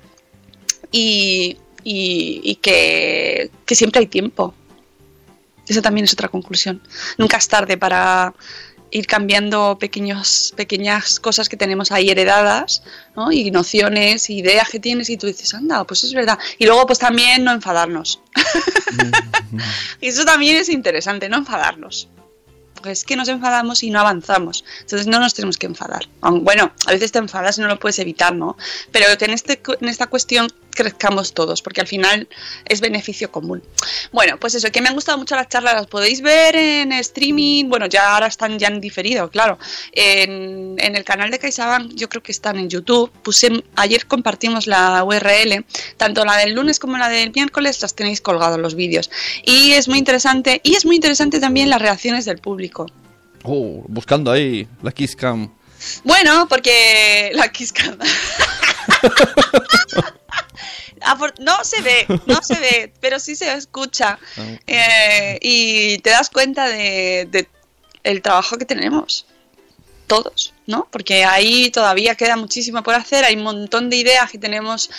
y, 0.92 1.58
y- 1.84 2.42
y 2.44 2.56
que, 2.56 3.50
que 3.66 3.76
siempre 3.76 4.00
hay 4.00 4.08
tiempo. 4.08 4.54
Esa 5.68 5.82
también 5.82 6.06
es 6.06 6.14
otra 6.14 6.28
conclusión. 6.28 6.82
Nunca 7.18 7.38
es 7.38 7.48
tarde 7.48 7.78
para 7.78 8.34
ir 8.92 9.08
cambiando 9.08 9.78
pequeños, 9.80 10.54
pequeñas 10.56 11.20
cosas 11.20 11.50
que 11.50 11.58
tenemos 11.58 11.92
ahí 11.92 12.10
heredadas, 12.12 12.84
¿no? 13.16 13.32
Y 13.32 13.50
nociones, 13.50 14.30
ideas 14.30 14.70
que 14.70 14.80
tienes 14.80 15.10
y 15.10 15.18
tú 15.18 15.26
dices, 15.26 15.54
anda, 15.56 15.84
pues 15.86 16.04
es 16.04 16.14
verdad. 16.14 16.38
Y 16.60 16.66
luego 16.66 16.86
pues 16.86 17.00
también 17.00 17.44
no 17.44 17.52
enfadarnos. 17.52 18.22
y 20.02 20.08
eso 20.10 20.26
también 20.26 20.58
es 20.58 20.70
interesante, 20.70 21.28
no 21.30 21.38
enfadarnos. 21.38 22.08
Es 22.86 23.04
que 23.04 23.16
nos 23.16 23.28
enfadamos 23.28 23.84
y 23.84 23.90
no 23.90 24.00
avanzamos. 24.00 24.64
Entonces 24.82 25.08
no 25.08 25.20
nos 25.20 25.34
tenemos 25.34 25.58
que 25.58 25.68
enfadar. 25.68 26.08
Bueno, 26.22 26.72
a 26.86 26.92
veces 26.92 27.12
te 27.12 27.20
enfadas 27.20 27.58
y 27.58 27.62
no 27.62 27.68
lo 27.68 27.80
puedes 27.80 28.00
evitar, 28.00 28.36
¿no? 28.36 28.58
Pero 28.92 29.06
que 29.18 29.26
en, 29.26 29.32
este, 29.32 29.62
en 29.80 29.88
esta 29.88 30.08
cuestión 30.08 30.48
crezcamos 30.76 31.34
todos, 31.34 31.62
porque 31.62 31.82
al 31.82 31.88
final 31.88 32.28
es 32.66 32.82
beneficio 32.82 33.32
común. 33.32 33.64
Bueno, 34.12 34.38
pues 34.40 34.56
eso, 34.56 34.72
que 34.72 34.82
me 34.82 34.90
han 34.90 34.96
gustado 34.96 35.18
mucho 35.18 35.36
las 35.36 35.50
charlas, 35.50 35.74
las 35.76 35.88
podéis 35.88 36.22
ver 36.22 36.56
en 36.56 36.92
streaming, 36.94 37.66
bueno, 37.70 37.86
ya 37.88 38.14
ahora 38.14 38.28
están 38.28 38.58
ya 38.60 38.68
en 38.68 38.80
diferido, 38.82 39.30
claro. 39.30 39.58
En, 39.92 40.76
en 40.78 40.96
el 40.96 41.04
canal 41.04 41.32
de 41.32 41.40
CaixaBank, 41.40 41.94
yo 41.96 42.10
creo 42.10 42.22
que 42.24 42.32
están 42.32 42.58
en 42.58 42.70
YouTube. 42.70 43.12
Puse, 43.24 43.64
ayer 43.76 44.06
compartimos 44.08 44.68
la 44.68 45.04
URL, 45.04 45.66
tanto 45.98 46.26
la 46.26 46.38
del 46.38 46.54
lunes 46.54 46.80
como 46.80 46.98
la 46.98 47.10
del 47.10 47.32
miércoles, 47.34 47.82
las 47.82 47.96
tenéis 47.96 48.22
colgados 48.22 48.60
los 48.60 48.76
vídeos. 48.76 49.10
Y 49.46 49.72
es 49.74 49.88
muy 49.88 49.98
interesante, 49.98 50.62
y 50.64 50.76
es 50.76 50.86
muy 50.86 50.96
interesante 50.96 51.40
también 51.40 51.70
las 51.70 51.82
reacciones 51.82 52.26
del 52.26 52.40
público. 52.40 52.86
Oh, 53.44 53.84
buscando 53.88 54.32
ahí 54.32 54.68
la 54.82 54.92
Kiss 54.92 55.16
Cam. 55.16 55.54
Bueno, 56.06 56.48
porque 56.48 57.32
la. 57.34 57.52
Afor- 57.52 57.98
No 61.40 61.64
se 61.64 61.82
ve, 61.82 62.06
no 62.26 62.42
se 62.42 62.56
ve, 62.60 62.94
pero 63.00 63.20
sí 63.20 63.36
se 63.36 63.52
escucha. 63.54 64.18
Eh, 64.68 65.38
y 65.42 65.98
te 66.00 66.10
das 66.12 66.30
cuenta 66.30 66.68
de, 66.68 67.28
de 67.30 67.48
el 68.04 68.22
trabajo 68.22 68.58
que 68.58 68.66
tenemos. 68.66 69.26
Todos, 70.06 70.54
¿no? 70.68 70.88
Porque 70.92 71.24
ahí 71.24 71.72
todavía 71.72 72.16
queda 72.16 72.36
muchísimo 72.36 72.84
por 72.84 72.94
hacer, 72.94 73.24
hay 73.24 73.36
un 73.36 73.44
montón 73.44 73.90
de 73.90 73.96
ideas 73.96 74.30
que 74.30 74.38
tenemos 74.38 74.90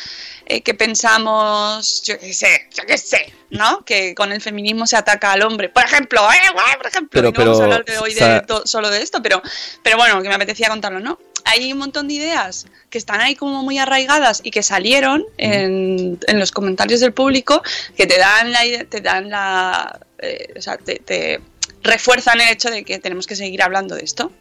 eh, 0.46 0.62
que 0.62 0.72
pensamos, 0.74 2.02
yo 2.04 2.18
qué 2.18 2.32
sé, 2.32 2.68
yo 2.74 2.84
qué 2.86 2.96
sé, 2.96 3.32
¿no? 3.50 3.84
Que 3.84 4.14
con 4.14 4.32
el 4.32 4.40
feminismo 4.40 4.86
se 4.86 4.96
ataca 4.96 5.32
al 5.32 5.42
hombre. 5.42 5.68
Por 5.68 5.84
ejemplo, 5.84 6.20
¿eh? 6.32 6.36
Por 6.78 6.86
ejemplo, 6.86 7.10
Pero- 7.12 7.28
y 7.28 7.32
no 7.32 7.38
vamos 7.44 7.60
a 7.60 7.64
hablar 7.64 7.84
de 7.84 7.98
hoy 7.98 8.14
de 8.14 8.20
o 8.22 8.26
sea- 8.26 8.46
to- 8.46 8.66
solo 8.66 8.88
de 8.90 9.02
esto, 9.02 9.22
pero, 9.22 9.42
pero 9.82 9.98
bueno, 9.98 10.20
que 10.22 10.28
me 10.28 10.34
apetecía 10.34 10.68
contarlo, 10.70 11.00
¿no? 11.00 11.18
Hay 11.44 11.72
un 11.72 11.78
montón 11.78 12.08
de 12.08 12.14
ideas 12.14 12.66
que 12.90 12.98
están 12.98 13.20
ahí 13.20 13.34
como 13.34 13.62
muy 13.62 13.78
arraigadas 13.78 14.40
y 14.42 14.50
que 14.50 14.62
salieron 14.62 15.24
en, 15.36 16.18
en 16.26 16.38
los 16.38 16.50
comentarios 16.52 17.00
del 17.00 17.12
público 17.12 17.62
que 17.96 18.06
te 18.06 18.18
dan 18.18 18.52
la 18.52 18.60
te 18.88 19.00
dan 19.00 19.30
la 19.30 20.00
eh, 20.18 20.54
o 20.56 20.62
sea, 20.62 20.76
te, 20.76 20.96
te 20.96 21.40
refuerzan 21.82 22.40
el 22.40 22.48
hecho 22.48 22.70
de 22.70 22.84
que 22.84 22.98
tenemos 22.98 23.26
que 23.26 23.36
seguir 23.36 23.62
hablando 23.62 23.94
de 23.94 24.02
esto 24.02 24.32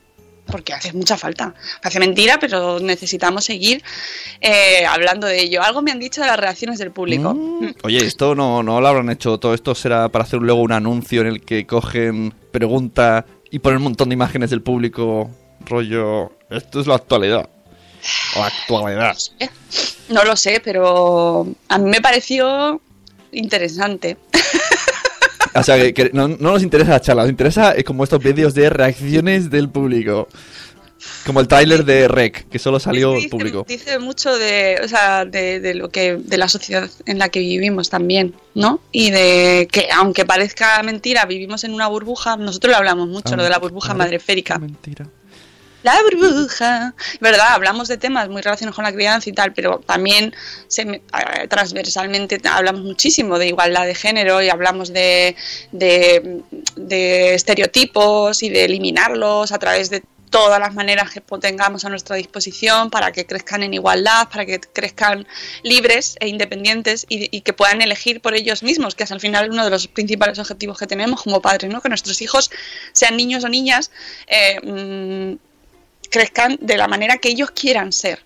porque 0.45 0.73
hace 0.73 0.93
mucha 0.93 1.17
falta. 1.17 1.53
Hace 1.81 1.99
mentira, 1.99 2.37
pero 2.39 2.79
necesitamos 2.79 3.45
seguir 3.45 3.81
eh, 4.41 4.85
hablando 4.85 5.27
de 5.27 5.41
ello. 5.41 5.63
Algo 5.63 5.81
me 5.81 5.91
han 5.91 5.99
dicho 5.99 6.21
de 6.21 6.27
las 6.27 6.39
reacciones 6.39 6.79
del 6.79 6.91
público. 6.91 7.33
Mm. 7.33 7.75
Oye, 7.83 7.97
esto 8.05 8.35
no, 8.35 8.63
no 8.63 8.81
lo 8.81 8.87
habrán 8.87 9.09
hecho. 9.09 9.37
Todo 9.39 9.53
esto 9.53 9.73
será 9.75 10.09
para 10.09 10.23
hacer 10.23 10.39
luego 10.39 10.61
un 10.61 10.71
anuncio 10.71 11.21
en 11.21 11.27
el 11.27 11.41
que 11.41 11.65
cogen 11.65 12.33
pregunta 12.51 13.25
y 13.51 13.59
ponen 13.59 13.77
un 13.77 13.83
montón 13.83 14.09
de 14.09 14.13
imágenes 14.13 14.49
del 14.49 14.61
público. 14.61 15.29
Rollo, 15.65 16.33
esto 16.57 16.79
es 16.81 16.87
la 16.87 16.95
actualidad. 16.95 17.49
La 18.35 18.45
actualidad. 18.47 19.15
No 20.09 20.23
lo 20.23 20.35
sé, 20.35 20.61
pero 20.63 21.47
a 21.69 21.77
mí 21.77 21.89
me 21.89 22.01
pareció 22.01 22.81
interesante. 23.31 24.17
O 25.55 25.63
sea, 25.63 25.77
que, 25.77 25.93
que 25.93 26.09
no, 26.13 26.27
no 26.27 26.51
nos 26.53 26.63
interesa 26.63 26.91
la 26.91 27.01
charla, 27.01 27.21
nos 27.23 27.29
interesa 27.31 27.75
eh, 27.75 27.83
como 27.83 28.03
estos 28.03 28.21
vídeos 28.21 28.53
de 28.55 28.69
reacciones 28.69 29.49
del 29.51 29.69
público. 29.69 30.27
Como 31.25 31.41
el 31.41 31.47
tráiler 31.47 31.83
de 31.85 32.07
Rec, 32.07 32.47
que 32.49 32.59
solo 32.59 32.79
salió 32.79 33.13
dice, 33.13 33.29
público. 33.29 33.65
dice 33.67 33.99
mucho 33.99 34.33
de, 34.37 34.79
o 34.83 34.87
sea, 34.87 35.25
de, 35.25 35.59
de 35.59 35.73
lo 35.75 35.89
que 35.89 36.15
de 36.15 36.37
la 36.37 36.47
sociedad 36.47 36.89
en 37.05 37.19
la 37.19 37.27
que 37.29 37.39
vivimos 37.39 37.89
también, 37.89 38.33
¿no? 38.55 38.79
Y 38.91 39.11
de 39.11 39.67
que 39.71 39.89
aunque 39.93 40.25
parezca 40.25 40.81
mentira, 40.81 41.25
vivimos 41.25 41.63
en 41.65 41.73
una 41.73 41.87
burbuja. 41.87 42.37
Nosotros 42.37 42.71
lo 42.71 42.77
hablamos 42.77 43.09
mucho, 43.09 43.33
Ah, 43.33 43.37
lo 43.37 43.43
de 43.43 43.49
la 43.49 43.59
burbuja 43.59 43.87
claro. 43.89 43.97
madreférica. 43.99 44.57
Mentira. 44.59 45.07
La 45.83 46.01
burbuja. 46.01 46.95
¿Verdad? 47.19 47.49
Hablamos 47.51 47.87
de 47.89 47.97
temas 47.97 48.29
muy 48.29 48.41
relacionados 48.41 48.75
con 48.75 48.85
la 48.85 48.93
crianza 48.93 49.29
y 49.29 49.33
tal, 49.33 49.53
pero 49.53 49.79
también 49.79 50.33
transversalmente 51.49 52.41
hablamos 52.49 52.81
muchísimo 52.81 53.37
de 53.37 53.47
igualdad 53.47 53.85
de 53.85 53.93
género 53.93 54.41
y 54.41 54.49
hablamos 54.49 54.91
de, 54.93 55.35
de, 55.71 57.33
estereotipos 57.35 58.43
y 58.43 58.49
de 58.49 58.65
eliminarlos 58.65 59.51
a 59.51 59.59
través 59.59 59.89
de 59.89 60.03
todas 60.29 60.59
las 60.59 60.73
maneras 60.73 61.11
que 61.11 61.21
tengamos 61.39 61.85
a 61.85 61.89
nuestra 61.89 62.15
disposición 62.15 62.89
para 62.89 63.11
que 63.11 63.27
crezcan 63.27 63.61
en 63.61 63.75
igualdad, 63.75 64.29
para 64.29 64.47
que 64.47 64.59
crezcan 64.59 65.27
libres 65.61 66.15
e 66.19 66.27
independientes 66.27 67.05
y, 67.07 67.29
y 67.35 67.41
que 67.41 67.53
puedan 67.53 67.83
elegir 67.83 68.19
por 68.19 68.33
ellos 68.33 68.63
mismos, 68.63 68.95
que 68.95 69.03
es 69.03 69.11
al 69.11 69.19
final 69.19 69.51
uno 69.51 69.63
de 69.63 69.69
los 69.69 69.87
principales 69.87 70.39
objetivos 70.39 70.79
que 70.79 70.87
tenemos 70.87 71.21
como 71.21 71.39
padres, 71.39 71.71
¿no? 71.71 71.81
Que 71.81 71.89
nuestros 71.89 72.19
hijos, 72.23 72.49
sean 72.93 73.15
niños 73.15 73.43
o 73.43 73.49
niñas, 73.49 73.91
eh, 74.25 74.59
mm, 74.63 75.52
crezcan 76.13 76.57
de 76.61 76.77
la 76.77 76.87
manera 76.87 77.17
que 77.17 77.29
ellos 77.29 77.49
quieran 77.51 77.91
ser, 77.91 78.19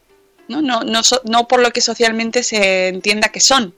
¿no? 0.50 0.62
No, 0.62 0.84
no, 0.84 1.02
no 1.24 1.48
por 1.48 1.62
lo 1.62 1.72
que 1.72 1.82
socialmente 1.82 2.44
se 2.44 2.90
entienda 2.90 3.30
que 3.30 3.40
son. 3.42 3.74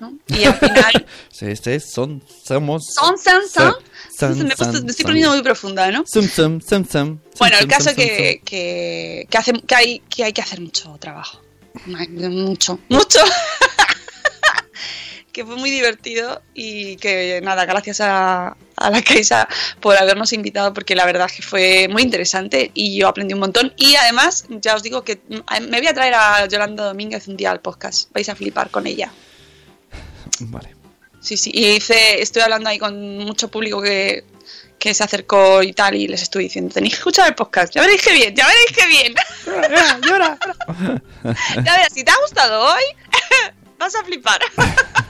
¿no? 0.00 0.12
Y 0.28 0.44
al 0.44 0.54
final, 0.54 1.06
Sí, 1.32 1.56
sí, 1.56 1.80
son, 1.80 2.22
somos. 2.44 2.84
son, 2.94 3.16
son, 3.18 3.42
son. 3.48 3.74
Son, 4.16 4.38
me, 4.38 4.52
he 4.52 4.56
puesto- 4.56 4.64
son, 4.76 4.84
me 4.84 4.90
estoy 4.90 5.02
son. 5.02 5.06
poniendo 5.10 5.30
muy 5.32 5.42
profunda, 5.42 5.90
¿no? 5.90 6.04
Sum, 6.06 6.28
sum, 6.28 6.60
sum, 6.60 6.84
sum. 6.86 7.18
Bueno, 7.38 7.56
el 7.58 7.66
caso 7.68 7.94
que, 7.94 8.40
que, 8.44 9.26
que, 9.30 9.38
hace, 9.38 9.52
que, 9.52 9.74
hay, 9.74 9.98
que 10.08 10.24
hay 10.24 10.32
que 10.32 10.40
hacer 10.42 10.60
mucho 10.60 10.96
trabajo. 11.00 11.40
Mucho, 11.86 12.78
mucho. 12.88 13.18
que 15.38 15.46
fue 15.46 15.54
muy 15.54 15.70
divertido 15.70 16.42
y 16.52 16.96
que 16.96 17.40
nada, 17.44 17.64
gracias 17.64 18.00
a, 18.00 18.56
a 18.74 18.90
la 18.90 19.02
Caixa 19.02 19.46
por 19.78 19.96
habernos 19.96 20.32
invitado 20.32 20.74
porque 20.74 20.96
la 20.96 21.06
verdad 21.06 21.28
es 21.30 21.36
que 21.36 21.42
fue 21.42 21.86
muy 21.88 22.02
interesante 22.02 22.72
y 22.74 22.98
yo 22.98 23.06
aprendí 23.06 23.34
un 23.34 23.40
montón 23.40 23.72
y 23.76 23.94
además 23.94 24.46
ya 24.48 24.74
os 24.74 24.82
digo 24.82 25.04
que 25.04 25.20
me 25.28 25.78
voy 25.78 25.86
a 25.86 25.94
traer 25.94 26.14
a 26.14 26.44
Yolanda 26.46 26.86
Domínguez 26.86 27.28
un 27.28 27.36
día 27.36 27.52
al 27.52 27.60
podcast, 27.60 28.10
vais 28.12 28.28
a 28.28 28.34
flipar 28.34 28.70
con 28.70 28.88
ella. 28.88 29.12
Vale. 30.40 30.74
Sí, 31.20 31.36
sí, 31.36 31.52
y 31.54 31.76
hice, 31.76 32.20
estoy 32.20 32.42
hablando 32.42 32.68
ahí 32.68 32.80
con 32.80 33.18
mucho 33.18 33.48
público 33.48 33.80
que, 33.80 34.24
que 34.76 34.92
se 34.92 35.04
acercó 35.04 35.62
y 35.62 35.72
tal, 35.72 35.94
y 35.94 36.08
les 36.08 36.22
estuve 36.22 36.42
diciendo, 36.42 36.74
tenéis 36.74 36.94
que 36.94 36.98
escuchar 36.98 37.28
el 37.28 37.36
podcast, 37.36 37.72
ya 37.72 37.82
veréis 37.82 38.02
que 38.02 38.12
bien, 38.12 38.34
ya 38.34 38.44
veréis 38.44 38.72
que 38.72 38.86
bien. 38.88 39.14
llora. 40.02 40.36
ya 41.24 41.62
verás, 41.62 41.92
si 41.94 42.02
te 42.02 42.10
ha 42.10 42.16
gustado 42.22 42.74
hoy, 42.74 42.82
vas 43.78 43.94
a 43.94 44.02
flipar. 44.02 44.40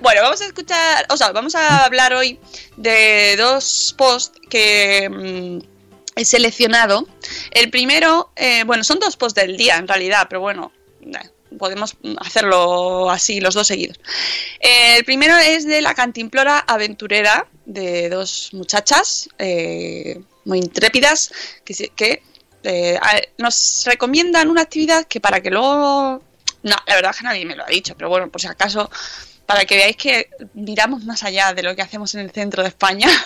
bueno, 0.00 0.22
vamos 0.22 0.40
a 0.40 0.46
escuchar, 0.46 1.06
o 1.08 1.16
sea, 1.16 1.32
vamos 1.32 1.54
a 1.54 1.84
hablar 1.84 2.12
hoy 2.14 2.38
de 2.76 3.36
dos 3.36 3.94
posts 3.96 4.38
que 4.48 5.08
mm, 5.08 5.72
he 6.16 6.24
seleccionado. 6.24 7.06
El 7.50 7.70
primero, 7.70 8.32
eh, 8.36 8.64
bueno, 8.64 8.84
son 8.84 8.98
dos 8.98 9.16
posts 9.16 9.40
del 9.40 9.56
día 9.56 9.76
en 9.76 9.88
realidad, 9.88 10.26
pero 10.28 10.40
bueno, 10.40 10.72
eh, 11.02 11.28
podemos 11.58 11.96
hacerlo 12.18 13.10
así, 13.10 13.40
los 13.40 13.54
dos 13.54 13.66
seguidos. 13.66 13.98
Eh, 14.60 14.96
el 14.98 15.04
primero 15.04 15.36
es 15.36 15.66
de 15.66 15.80
la 15.80 15.94
cantimplora 15.94 16.58
aventurera 16.58 17.46
de 17.64 18.08
dos 18.08 18.50
muchachas 18.52 19.28
muy 20.44 20.58
intrépidas 20.58 21.30
que, 21.64 21.90
que, 21.94 22.22
nos 23.38 23.82
recomiendan 23.86 24.48
una 24.48 24.62
actividad 24.62 25.04
que 25.06 25.20
para 25.20 25.40
que 25.40 25.50
luego... 25.50 26.22
No, 26.62 26.76
la 26.86 26.94
verdad 26.94 27.10
es 27.12 27.18
que 27.18 27.24
nadie 27.24 27.44
me 27.44 27.56
lo 27.56 27.64
ha 27.64 27.68
dicho, 27.68 27.94
pero 27.96 28.08
bueno, 28.08 28.30
por 28.30 28.40
si 28.40 28.46
acaso, 28.46 28.90
para 29.46 29.64
que 29.64 29.76
veáis 29.76 29.96
que 29.96 30.30
miramos 30.54 31.04
más 31.04 31.24
allá 31.24 31.52
de 31.54 31.62
lo 31.62 31.74
que 31.74 31.82
hacemos 31.82 32.14
en 32.14 32.20
el 32.20 32.30
centro 32.30 32.62
de 32.62 32.68
España. 32.68 33.08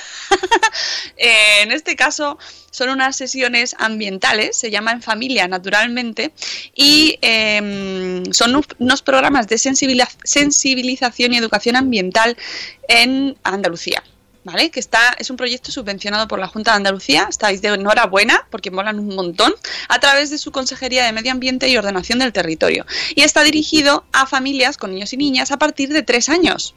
Eh, 1.19 1.63
en 1.63 1.73
este 1.73 1.97
caso 1.97 2.39
son 2.71 2.91
unas 2.91 3.17
sesiones 3.17 3.75
ambientales, 3.79 4.59
se 4.59 4.71
llama 4.71 4.93
En 4.93 5.01
Familia 5.01 5.49
Naturalmente, 5.49 6.33
y 6.75 7.19
eh, 7.23 8.23
son 8.33 8.57
un- 8.57 8.67
unos 8.79 9.01
programas 9.01 9.49
de 9.49 9.57
sensibiliza- 9.57 10.15
sensibilización 10.25 11.33
y 11.33 11.39
educación 11.39 11.77
ambiental 11.77 12.37
en 12.89 13.39
Andalucía. 13.45 14.03
¿Vale? 14.47 14.71
Que 14.71 14.79
está, 14.79 15.01
es 15.19 15.29
un 15.29 15.37
proyecto 15.37 15.73
subvencionado 15.73 16.29
por 16.29 16.39
la 16.39 16.47
Junta 16.47 16.71
de 16.71 16.77
Andalucía, 16.77 17.27
estáis 17.29 17.63
de 17.63 17.69
enhorabuena 17.71 18.47
porque 18.49 18.71
molan 18.71 19.01
un 19.01 19.13
montón, 19.17 19.53
a 19.89 19.99
través 19.99 20.31
de 20.31 20.39
su 20.39 20.53
Consejería 20.53 21.05
de 21.05 21.11
Medio 21.11 21.33
Ambiente 21.33 21.69
y 21.69 21.77
Ordenación 21.77 22.21
del 22.21 22.33
Territorio. 22.33 22.87
Y 23.17 23.23
está 23.23 23.43
dirigido 23.43 24.05
a 24.13 24.25
familias 24.25 24.77
con 24.77 24.93
niños 24.93 25.13
y 25.13 25.17
niñas 25.17 25.51
a 25.51 25.57
partir 25.57 25.89
de 25.89 26.05
tres 26.05 26.29
años 26.29 26.77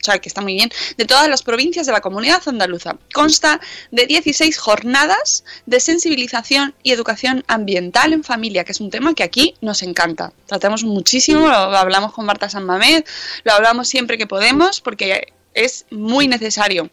o 0.00 0.04
sea 0.04 0.18
que 0.18 0.28
está 0.28 0.42
muy 0.42 0.52
bien, 0.52 0.70
de 0.98 1.06
todas 1.06 1.28
las 1.28 1.42
provincias 1.42 1.86
de 1.86 1.92
la 1.92 2.02
comunidad 2.02 2.42
andaluza. 2.46 2.98
Consta 3.14 3.58
de 3.90 4.04
16 4.04 4.58
jornadas 4.58 5.44
de 5.64 5.80
sensibilización 5.80 6.74
y 6.82 6.92
educación 6.92 7.42
ambiental 7.46 8.12
en 8.12 8.22
familia, 8.22 8.64
que 8.64 8.72
es 8.72 8.82
un 8.82 8.90
tema 8.90 9.14
que 9.14 9.22
aquí 9.22 9.54
nos 9.62 9.82
encanta. 9.82 10.34
Tratamos 10.44 10.84
muchísimo, 10.84 11.48
lo 11.48 11.54
hablamos 11.54 12.12
con 12.12 12.26
Marta 12.26 12.50
San 12.50 12.66
Mamés, 12.66 13.04
lo 13.44 13.52
hablamos 13.52 13.88
siempre 13.88 14.18
que 14.18 14.26
podemos, 14.26 14.82
porque 14.82 15.32
es 15.54 15.86
muy 15.90 16.28
necesario. 16.28 16.90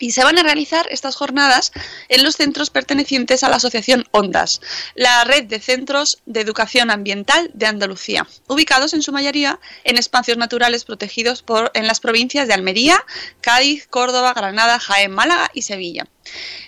Y 0.00 0.12
se 0.12 0.24
van 0.24 0.38
a 0.38 0.42
realizar 0.42 0.86
estas 0.90 1.14
jornadas 1.14 1.72
en 2.08 2.24
los 2.24 2.36
centros 2.36 2.70
pertenecientes 2.70 3.44
a 3.44 3.50
la 3.50 3.56
Asociación 3.56 4.06
Ondas, 4.12 4.62
la 4.94 5.24
red 5.24 5.44
de 5.44 5.60
centros 5.60 6.22
de 6.24 6.40
educación 6.40 6.90
ambiental 6.90 7.50
de 7.52 7.66
Andalucía, 7.66 8.26
ubicados 8.48 8.94
en 8.94 9.02
su 9.02 9.12
mayoría 9.12 9.60
en 9.84 9.98
espacios 9.98 10.38
naturales 10.38 10.86
protegidos 10.86 11.42
por, 11.42 11.70
en 11.74 11.86
las 11.86 12.00
provincias 12.00 12.48
de 12.48 12.54
Almería, 12.54 13.04
Cádiz, 13.42 13.86
Córdoba, 13.86 14.32
Granada, 14.32 14.80
Jaén, 14.80 15.12
Málaga 15.12 15.50
y 15.52 15.62
Sevilla. 15.62 16.06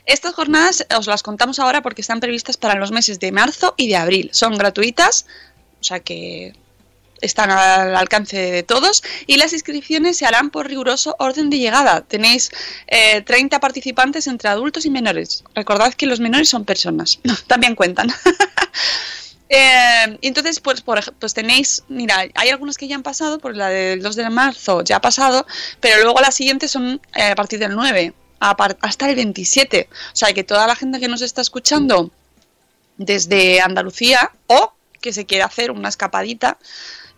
Estas 0.04 0.34
jornadas 0.34 0.86
os 0.94 1.06
las 1.06 1.22
contamos 1.22 1.58
ahora 1.58 1.80
porque 1.80 2.02
están 2.02 2.20
previstas 2.20 2.58
para 2.58 2.74
los 2.74 2.92
meses 2.92 3.18
de 3.18 3.32
marzo 3.32 3.72
y 3.78 3.88
de 3.88 3.96
abril. 3.96 4.28
Son 4.34 4.58
gratuitas, 4.58 5.24
o 5.80 5.84
sea 5.84 6.00
que 6.00 6.52
están 7.22 7.50
al 7.50 7.96
alcance 7.96 8.36
de 8.36 8.62
todos 8.62 9.02
y 9.26 9.36
las 9.38 9.52
inscripciones 9.54 10.18
se 10.18 10.26
harán 10.26 10.50
por 10.50 10.66
riguroso 10.68 11.16
orden 11.18 11.48
de 11.48 11.58
llegada. 11.58 12.02
Tenéis 12.02 12.50
eh, 12.86 13.22
30 13.22 13.58
participantes 13.60 14.26
entre 14.26 14.50
adultos 14.50 14.84
y 14.84 14.90
menores. 14.90 15.44
Recordad 15.54 15.94
que 15.94 16.06
los 16.06 16.20
menores 16.20 16.50
son 16.50 16.64
personas, 16.66 17.18
también 17.46 17.74
cuentan. 17.74 18.12
Eh, 19.54 20.18
entonces, 20.22 20.60
pues, 20.60 20.80
por, 20.80 21.12
pues 21.16 21.34
tenéis, 21.34 21.84
mira, 21.88 22.24
hay 22.34 22.48
algunas 22.48 22.78
que 22.78 22.88
ya 22.88 22.94
han 22.94 23.02
pasado, 23.02 23.38
pues 23.38 23.54
la 23.54 23.68
del 23.68 24.00
2 24.00 24.16
de 24.16 24.30
marzo 24.30 24.82
ya 24.82 24.96
ha 24.96 25.00
pasado, 25.02 25.46
pero 25.78 26.02
luego 26.02 26.20
las 26.22 26.34
siguientes 26.34 26.70
son 26.70 27.02
eh, 27.14 27.24
a 27.24 27.34
partir 27.34 27.58
del 27.58 27.74
9 27.74 28.14
a 28.40 28.56
par- 28.56 28.78
hasta 28.80 29.10
el 29.10 29.14
27. 29.14 29.88
O 29.92 30.16
sea, 30.16 30.32
que 30.32 30.42
toda 30.42 30.66
la 30.66 30.74
gente 30.74 31.00
que 31.00 31.08
nos 31.08 31.20
está 31.20 31.42
escuchando 31.42 32.10
desde 32.96 33.60
Andalucía 33.60 34.30
o 34.46 34.72
que 35.02 35.12
se 35.12 35.26
quiere 35.26 35.44
hacer 35.44 35.70
una 35.70 35.90
escapadita 35.90 36.56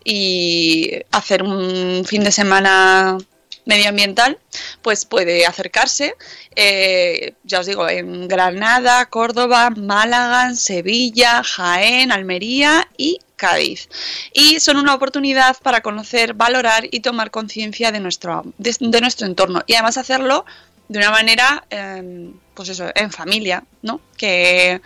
y 0.05 0.91
hacer 1.11 1.43
un 1.43 2.05
fin 2.05 2.23
de 2.23 2.31
semana 2.31 3.17
medioambiental, 3.65 4.37
pues 4.81 5.05
puede 5.05 5.45
acercarse, 5.45 6.15
eh, 6.55 7.33
ya 7.43 7.59
os 7.59 7.65
digo, 7.65 7.89
en 7.89 8.27
Granada, 8.27 9.07
Córdoba, 9.07 9.71
Málaga, 9.71 10.53
Sevilla, 10.53 11.41
Jaén, 11.43 12.11
Almería 12.11 12.87
y 12.95 13.19
Cádiz. 13.35 13.89
Y 14.31 14.59
son 14.59 14.77
una 14.77 14.93
oportunidad 14.93 15.57
para 15.61 15.81
conocer, 15.81 16.35
valorar 16.35 16.87
y 16.91 16.99
tomar 16.99 17.31
conciencia 17.31 17.91
de 17.91 17.99
nuestro, 17.99 18.43
de, 18.59 19.01
nuestro 19.01 19.25
entorno. 19.25 19.63
Y 19.65 19.73
además 19.73 19.97
hacerlo 19.97 20.45
de 20.87 20.99
una 20.99 21.09
manera, 21.09 21.65
eh, 21.71 22.31
pues 22.53 22.69
eso, 22.69 22.89
en 22.93 23.11
familia, 23.11 23.63
¿no? 23.81 23.99
Que, 24.15 24.81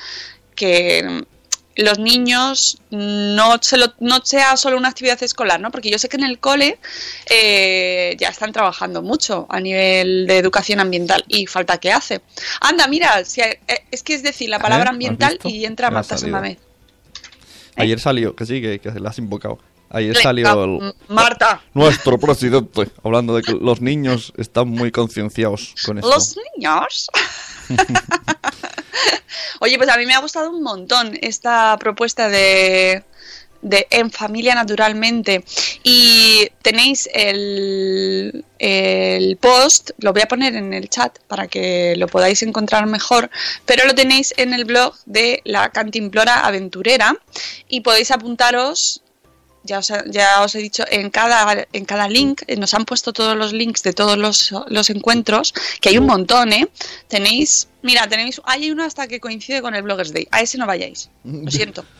que 0.55 1.25
los 1.81 1.97
niños 1.99 2.77
no, 2.91 3.57
se 3.61 3.77
lo- 3.77 3.93
no 3.99 4.19
sea 4.23 4.57
solo 4.57 4.77
una 4.77 4.89
actividad 4.89 5.21
escolar, 5.23 5.59
¿no? 5.59 5.71
Porque 5.71 5.89
yo 5.89 5.97
sé 5.99 6.09
que 6.09 6.17
en 6.17 6.23
el 6.23 6.39
cole 6.39 6.79
eh, 7.29 8.15
ya 8.19 8.29
están 8.29 8.51
trabajando 8.51 9.01
mucho 9.01 9.45
a 9.49 9.59
nivel 9.59 10.27
de 10.27 10.37
educación 10.37 10.79
ambiental 10.79 11.23
y 11.27 11.45
falta 11.47 11.77
que 11.77 11.91
hace. 11.91 12.21
Anda, 12.61 12.87
mira, 12.87 13.23
si 13.25 13.41
hay- 13.41 13.57
eh, 13.67 13.85
es 13.91 14.03
que 14.03 14.13
es 14.13 14.23
decir 14.23 14.49
la 14.49 14.59
palabra 14.59 14.85
¿has 14.89 14.93
ambiental 14.93 15.39
y 15.43 15.65
entra 15.65 15.89
Marta. 15.91 16.17
Samamé. 16.17 16.57
Ayer 17.75 17.99
salió, 17.99 18.35
que 18.35 18.45
sí, 18.45 18.61
que, 18.61 18.79
que 18.79 18.91
la 18.99 19.09
has 19.09 19.17
invocado. 19.17 19.59
Ayer 19.91 20.15
salió 20.17 20.63
el- 20.65 20.93
Marta, 21.07 21.63
nuestro 21.73 22.19
presidente 22.19 22.89
hablando 23.03 23.35
de 23.35 23.41
que 23.41 23.53
los 23.53 23.81
niños 23.81 24.33
están 24.37 24.67
muy 24.67 24.91
concienciados 24.91 25.73
con 25.85 25.97
esto. 25.97 26.09
los 26.09 26.35
niños. 26.55 27.09
Oye, 29.59 29.77
pues 29.77 29.89
a 29.89 29.97
mí 29.97 30.05
me 30.05 30.13
ha 30.13 30.19
gustado 30.19 30.49
un 30.49 30.63
montón 30.63 31.17
esta 31.21 31.77
propuesta 31.77 32.29
de, 32.29 33.03
de 33.61 33.87
En 33.89 34.11
Familia 34.11 34.55
Naturalmente. 34.55 35.43
Y 35.83 36.47
tenéis 36.61 37.09
el, 37.13 38.45
el 38.59 39.37
post, 39.37 39.91
lo 39.99 40.13
voy 40.13 40.21
a 40.21 40.27
poner 40.27 40.55
en 40.55 40.73
el 40.73 40.89
chat 40.89 41.19
para 41.27 41.47
que 41.47 41.95
lo 41.97 42.07
podáis 42.07 42.41
encontrar 42.43 42.85
mejor, 42.87 43.29
pero 43.65 43.85
lo 43.85 43.95
tenéis 43.95 44.33
en 44.37 44.53
el 44.53 44.65
blog 44.65 44.95
de 45.05 45.41
la 45.45 45.69
Cantimplora 45.69 46.45
Aventurera 46.45 47.15
y 47.67 47.81
podéis 47.81 48.11
apuntaros 48.11 49.01
ya 49.63 49.79
os, 49.79 49.91
ya 50.07 50.41
os 50.41 50.55
he 50.55 50.59
dicho, 50.59 50.83
en 50.89 51.09
cada, 51.09 51.67
en 51.73 51.85
cada 51.85 52.07
link, 52.07 52.43
eh, 52.47 52.55
nos 52.55 52.73
han 52.73 52.85
puesto 52.85 53.13
todos 53.13 53.35
los 53.35 53.53
links 53.53 53.83
de 53.83 53.93
todos 53.93 54.17
los, 54.17 54.53
los 54.67 54.89
encuentros, 54.89 55.53
que 55.81 55.89
hay 55.89 55.97
un 55.97 56.05
montón, 56.05 56.53
¿eh? 56.53 56.69
Tenéis, 57.07 57.67
mira, 57.81 58.07
tenéis, 58.07 58.41
hay 58.45 58.71
uno 58.71 58.83
hasta 58.83 59.07
que 59.07 59.19
coincide 59.19 59.61
con 59.61 59.75
el 59.75 59.83
Bloggers 59.83 60.13
Day, 60.13 60.27
a 60.31 60.41
ese 60.41 60.57
no 60.57 60.65
vayáis, 60.65 61.09
lo 61.23 61.51
siento. 61.51 61.85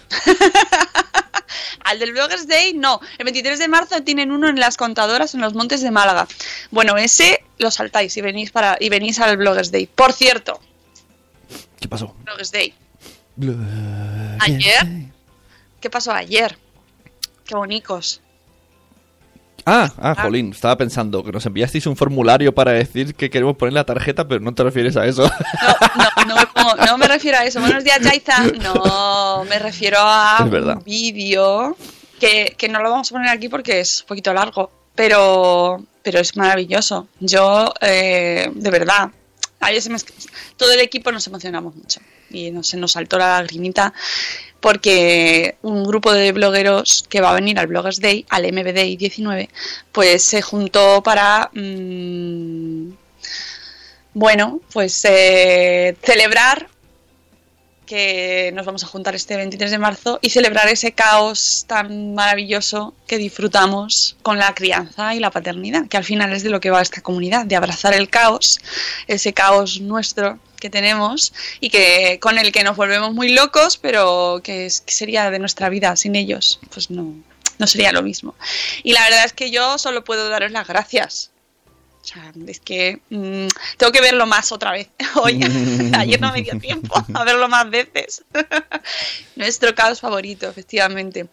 Al 1.84 1.98
del 1.98 2.12
Bloggers 2.12 2.48
Day, 2.48 2.74
no. 2.74 3.00
El 3.17 3.26
23 3.26 3.58
de 3.58 3.67
marzo 3.67 4.04
tienen 4.04 4.32
uno 4.32 4.48
en 4.50 4.60
las 4.60 4.78
contadoras 4.78 5.34
en 5.34 5.41
los 5.41 5.56
montes 5.56 5.82
de 5.82 5.89
Málaga. 5.89 6.28
Bueno, 6.69 6.98
ese 6.98 7.43
lo 7.58 7.72
saltáis 7.72 8.15
y 8.17 8.22
venís 8.22 8.52
para 8.52 8.78
y 8.80 8.89
venís 8.89 9.19
al 9.19 9.38
Bloggers 9.38 9.72
Day. 9.72 9.88
Por 9.88 10.13
cierto, 10.13 10.60
¿Qué 11.80 11.88
pasó? 11.88 12.15
Bloggers 12.26 12.52
Day. 12.52 12.74
Ayer. 14.39 14.88
¿Qué 15.80 15.89
pasó 15.89 16.12
ayer? 16.12 16.58
Qué 17.49 17.55
bonicos. 17.55 18.21
Ah, 19.65 19.91
ah, 19.97 20.15
jolín, 20.21 20.51
estaba 20.51 20.77
pensando 20.77 21.23
que 21.23 21.31
nos 21.31 21.45
enviasteis 21.45 21.85
un 21.88 21.95
formulario 21.95 22.53
para 22.55 22.71
decir 22.71 23.15
que 23.15 23.29
queremos 23.31 23.57
poner 23.57 23.73
la 23.73 23.83
tarjeta, 23.83 24.27
pero 24.27 24.39
no 24.39 24.53
te 24.53 24.63
refieres 24.63 24.95
a 24.97 25.05
eso. 25.07 25.23
No, 25.27 26.25
no 26.27 26.35
me, 26.35 26.45
pongo- 26.47 26.75
no 26.85 26.97
me 26.99 27.07
refiero 27.07 27.39
a 27.39 27.43
eso. 27.45 27.59
Buenos 27.59 27.83
días, 27.83 27.99
Jaiza. 28.01 28.43
No, 28.63 29.43
me 29.49 29.57
refiero 29.59 29.97
a 29.99 30.38
un 30.43 30.83
vídeo 30.83 31.75
que, 32.19 32.55
que 32.55 32.69
no 32.69 32.81
lo 32.81 32.91
vamos 32.91 33.12
a 33.12 33.15
poner 33.15 33.29
aquí 33.29 33.49
porque 33.49 33.79
es 33.79 34.01
un 34.01 34.07
poquito 34.09 34.31
largo, 34.33 34.71
pero, 34.95 35.83
pero 36.03 36.19
es 36.19 36.38
maravilloso. 36.38 37.07
Yo, 37.19 37.73
eh, 37.81 38.49
de 38.53 38.69
verdad, 38.71 39.09
ayer 39.59 39.81
se 39.81 39.89
me- 39.89 39.97
todo 40.55 40.71
el 40.71 40.79
equipo 40.81 41.12
nos 41.12 41.25
emocionamos 41.27 41.75
mucho 41.75 41.99
y 42.31 42.51
no, 42.51 42.63
se 42.63 42.77
nos 42.77 42.91
saltó 42.93 43.17
la 43.17 43.41
lagrimita 43.41 43.91
porque 44.60 45.56
un 45.62 45.84
grupo 45.84 46.13
de 46.13 46.32
blogueros 46.32 47.04
que 47.10 47.22
va 47.22 47.32
a 47.32 47.36
venir 47.36 47.60
al 47.60 47.67
Bloggers 47.67 48.00
Day, 48.00 48.26
al 48.30 48.43
MBD 48.52 48.98
19, 48.98 49.50
pues 49.91 50.24
se 50.24 50.41
juntó 50.41 51.02
para... 51.04 51.50
mm, 51.54 52.91
bueno, 54.13 54.60
pues 54.74 55.06
eh, 55.06 55.95
celebrar 56.02 56.68
que 57.89 58.52
nos 58.54 58.67
vamos 58.67 58.84
a 58.84 58.88
juntar 58.88 59.15
este 59.15 59.36
23 59.36 59.71
de 59.71 59.80
marzo 59.80 60.19
y 60.21 60.30
celebrar 60.30 60.67
ese 60.67 60.91
caos 60.91 61.65
tan 61.65 62.13
maravilloso 62.13 62.93
que 63.08 63.17
disfrutamos 63.17 64.15
con 64.21 64.38
la 64.38 64.54
crianza 64.54 65.15
y 65.15 65.19
la 65.19 65.32
paternidad, 65.32 65.88
que 65.88 65.97
al 65.97 66.04
final 66.04 66.32
es 66.32 66.43
de 66.43 66.52
lo 66.52 66.60
que 66.60 66.69
va 66.69 66.84
esta 66.84 67.02
comunidad, 67.02 67.47
de 67.47 67.56
abrazar 67.56 67.95
el 67.95 68.08
caos, 68.08 68.60
ese 69.08 69.34
caos 69.34 69.82
nuestro 69.82 70.38
que 70.60 70.69
tenemos 70.69 71.34
y 71.60 71.71
que 71.71 72.19
con 72.21 72.38
el 72.38 72.52
que 72.52 72.63
nos 72.63 72.78
volvemos 72.78 73.12
muy 73.15 73.30
locos, 73.30 73.78
pero 73.78 74.39
que, 74.43 74.69
sería 74.69 75.32
de 75.32 75.39
nuestra 75.39 75.69
vida 75.69 75.95
sin 75.95 76.15
ellos, 76.15 76.60
pues 76.71 76.91
no, 76.91 77.15
no 77.58 77.65
sería 77.65 77.91
lo 77.91 78.04
mismo. 78.04 78.36
Y 78.84 78.93
la 78.93 79.04
verdad 79.06 79.25
es 79.25 79.34
que 79.34 79.49
yo 79.49 79.80
solo 79.80 80.04
puedo 80.04 80.30
daros 80.30 80.52
las 80.52 80.67
gracias. 80.67 81.32
O 82.01 82.07
sea, 82.07 82.31
es 82.47 82.59
que 82.59 83.01
mm, 83.09 83.47
tengo 83.77 83.91
que 83.91 84.01
verlo 84.01 84.25
más 84.25 84.51
otra 84.51 84.71
vez. 84.71 84.89
Hoy, 85.15 85.39
ayer 85.97 86.19
no 86.19 86.31
me 86.31 86.41
dio 86.41 86.57
tiempo 86.59 87.03
a 87.13 87.23
verlo 87.23 87.47
más 87.47 87.69
veces. 87.69 88.23
Nuestro 89.35 89.75
caos 89.75 89.99
favorito, 89.99 90.47
efectivamente. 90.47 91.27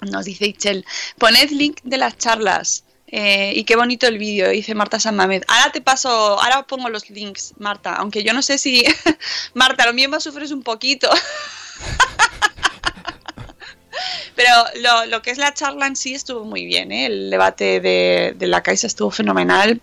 Nos 0.00 0.24
dice 0.24 0.46
Ichel, 0.46 0.86
poned 1.18 1.50
link 1.50 1.80
de 1.82 1.98
las 1.98 2.16
charlas. 2.16 2.84
Eh, 3.12 3.52
y 3.56 3.64
qué 3.64 3.74
bonito 3.74 4.06
el 4.06 4.18
vídeo, 4.18 4.48
dice 4.50 4.74
Marta 4.74 5.00
San 5.00 5.16
Mamed. 5.16 5.42
Ahora 5.48 5.72
te 5.72 5.80
paso, 5.80 6.08
ahora 6.08 6.64
pongo 6.66 6.88
los 6.88 7.10
links, 7.10 7.54
Marta. 7.58 7.94
Aunque 7.94 8.22
yo 8.22 8.32
no 8.32 8.40
sé 8.40 8.56
si. 8.56 8.84
Marta, 9.54 9.84
lo 9.84 9.92
mismo 9.92 10.20
sufres 10.20 10.52
un 10.52 10.62
poquito. 10.62 11.10
Pero 14.34 14.50
lo, 14.80 15.06
lo, 15.06 15.22
que 15.22 15.30
es 15.30 15.38
la 15.38 15.54
charla 15.54 15.86
en 15.86 15.96
sí 15.96 16.14
estuvo 16.14 16.44
muy 16.44 16.66
bien, 16.66 16.92
¿eh? 16.92 17.06
el 17.06 17.30
debate 17.30 17.80
de, 17.80 18.34
de 18.36 18.46
la 18.46 18.62
Caixa 18.62 18.86
estuvo 18.86 19.10
fenomenal. 19.10 19.80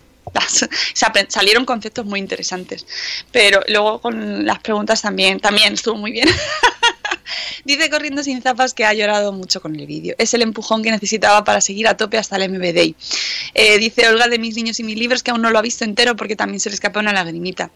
salieron 1.28 1.64
conceptos 1.64 2.04
muy 2.04 2.20
interesantes. 2.20 2.86
Pero 3.32 3.60
luego 3.68 4.00
con 4.00 4.46
las 4.46 4.58
preguntas 4.60 5.02
también, 5.02 5.40
también 5.40 5.74
estuvo 5.74 5.96
muy 5.96 6.12
bien. 6.12 6.28
Dice 7.64 7.90
Corriendo 7.90 8.22
sin 8.22 8.40
zapas 8.42 8.74
que 8.74 8.84
ha 8.84 8.94
llorado 8.94 9.32
mucho 9.32 9.60
con 9.60 9.74
el 9.76 9.86
vídeo. 9.86 10.14
Es 10.18 10.34
el 10.34 10.42
empujón 10.42 10.82
que 10.82 10.90
necesitaba 10.90 11.44
para 11.44 11.60
seguir 11.60 11.88
a 11.88 11.96
tope 11.96 12.18
hasta 12.18 12.36
el 12.36 12.50
MBD. 12.50 12.94
Eh, 13.54 13.78
dice 13.78 14.08
Olga 14.08 14.28
de 14.28 14.38
Mis 14.38 14.56
Niños 14.56 14.80
y 14.80 14.84
Mis 14.84 14.98
Libros 14.98 15.22
que 15.22 15.30
aún 15.30 15.42
no 15.42 15.50
lo 15.50 15.58
ha 15.58 15.62
visto 15.62 15.84
entero 15.84 16.16
porque 16.16 16.36
también 16.36 16.60
se 16.60 16.70
le 16.70 16.74
escapa 16.74 17.00
una 17.00 17.12
lagrimita. 17.12 17.70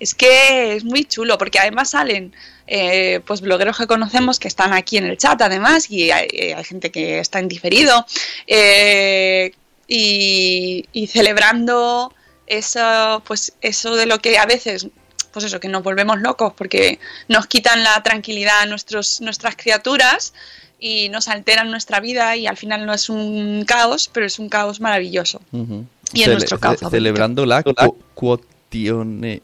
Es 0.00 0.14
que 0.14 0.76
es 0.76 0.84
muy 0.84 1.04
chulo 1.04 1.38
porque 1.38 1.58
además 1.58 1.90
salen 1.90 2.34
eh, 2.66 3.20
pues 3.26 3.40
blogueros 3.42 3.76
que 3.76 3.86
conocemos 3.86 4.38
que 4.38 4.48
están 4.48 4.72
aquí 4.72 4.96
en 4.96 5.04
el 5.04 5.18
chat 5.18 5.40
además 5.42 5.90
y 5.90 6.10
hay, 6.10 6.28
eh, 6.32 6.54
hay 6.54 6.64
gente 6.64 6.90
que 6.90 7.18
está 7.18 7.38
en 7.38 7.48
diferido 7.48 8.06
eh, 8.46 9.52
y, 9.86 10.86
y, 10.92 11.06
celebrando 11.08 12.14
eso 12.46 13.22
pues 13.26 13.52
eso 13.60 13.96
de 13.96 14.06
lo 14.06 14.18
que 14.20 14.38
a 14.38 14.46
veces 14.46 14.86
pues 15.30 15.44
eso 15.44 15.60
que 15.60 15.68
nos 15.68 15.82
volvemos 15.82 16.20
locos 16.20 16.54
porque 16.56 16.98
nos 17.28 17.46
quitan 17.46 17.84
la 17.84 18.02
tranquilidad 18.02 18.60
a 18.60 18.66
nuestros 18.66 19.20
nuestras 19.20 19.56
criaturas 19.56 20.32
y 20.78 21.10
nos 21.10 21.28
alteran 21.28 21.70
nuestra 21.70 22.00
vida 22.00 22.34
y 22.36 22.46
al 22.46 22.56
final 22.56 22.86
no 22.86 22.94
es 22.94 23.10
un 23.10 23.64
caos 23.66 24.08
pero 24.10 24.24
es 24.24 24.38
un 24.38 24.48
caos 24.48 24.80
maravilloso 24.80 25.42
uh 25.52 25.58
-huh. 25.58 25.84
y 26.14 26.20
en 26.20 26.24
Cele 26.24 26.34
nuestro 26.36 26.58
caos 26.58 26.80
ce 26.80 26.88
celebrando 26.88 27.44
la 27.44 27.62
cu 27.62 27.74
cuotione 28.14 29.42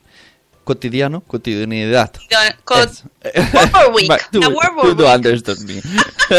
cotidiano, 0.64 1.20
cotidianidad. 1.22 2.12
War 3.52 3.90
Week. 3.92 4.10
tú, 4.32 4.40
tú 4.40 4.94
no 4.94 5.14
understood 5.14 5.58
me. 5.60 5.82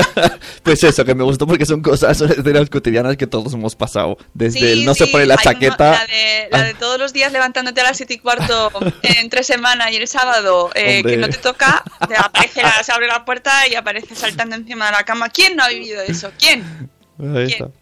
pues 0.63 0.83
eso, 0.83 1.03
que 1.03 1.15
me 1.15 1.23
gustó 1.23 1.45
porque 1.47 1.65
son 1.65 1.81
cosas, 1.81 2.17
son 2.17 2.31
escenas 2.31 2.69
cotidianas 2.69 3.17
que 3.17 3.27
todos 3.27 3.53
hemos 3.53 3.75
pasado. 3.75 4.17
Desde 4.33 4.59
sí, 4.59 4.65
el 4.65 4.85
no 4.85 4.93
sí, 4.93 5.05
se 5.05 5.11
pone 5.11 5.25
la 5.25 5.37
chaqueta. 5.37 5.89
Uno, 5.89 5.97
la, 5.97 6.07
de, 6.07 6.47
la 6.51 6.63
de, 6.63 6.73
todos 6.75 6.99
los 6.99 7.13
días 7.13 7.31
levantándote 7.31 7.81
a 7.81 7.85
las 7.85 7.97
7 7.97 8.13
y 8.13 8.19
cuarto 8.19 8.71
entre 9.03 9.43
semana 9.43 9.91
y 9.91 9.97
el 9.97 10.07
sábado 10.07 10.69
eh, 10.75 11.03
que 11.03 11.17
no 11.17 11.27
te 11.27 11.37
toca, 11.37 11.83
te 12.07 12.15
aparece 12.15 12.61
la, 12.61 12.83
se 12.83 12.91
abre 12.91 13.07
la 13.07 13.25
puerta 13.25 13.67
y 13.67 13.75
aparece 13.75 14.15
saltando 14.15 14.55
encima 14.55 14.85
de 14.87 14.91
la 14.93 15.03
cama. 15.03 15.29
¿Quién 15.29 15.55
no 15.55 15.63
ha 15.63 15.69
vivido 15.69 16.01
eso? 16.01 16.31
¿Quién? 16.37 16.89
Ahí 17.19 17.47
¿Quién? 17.47 17.49
está. 17.49 17.80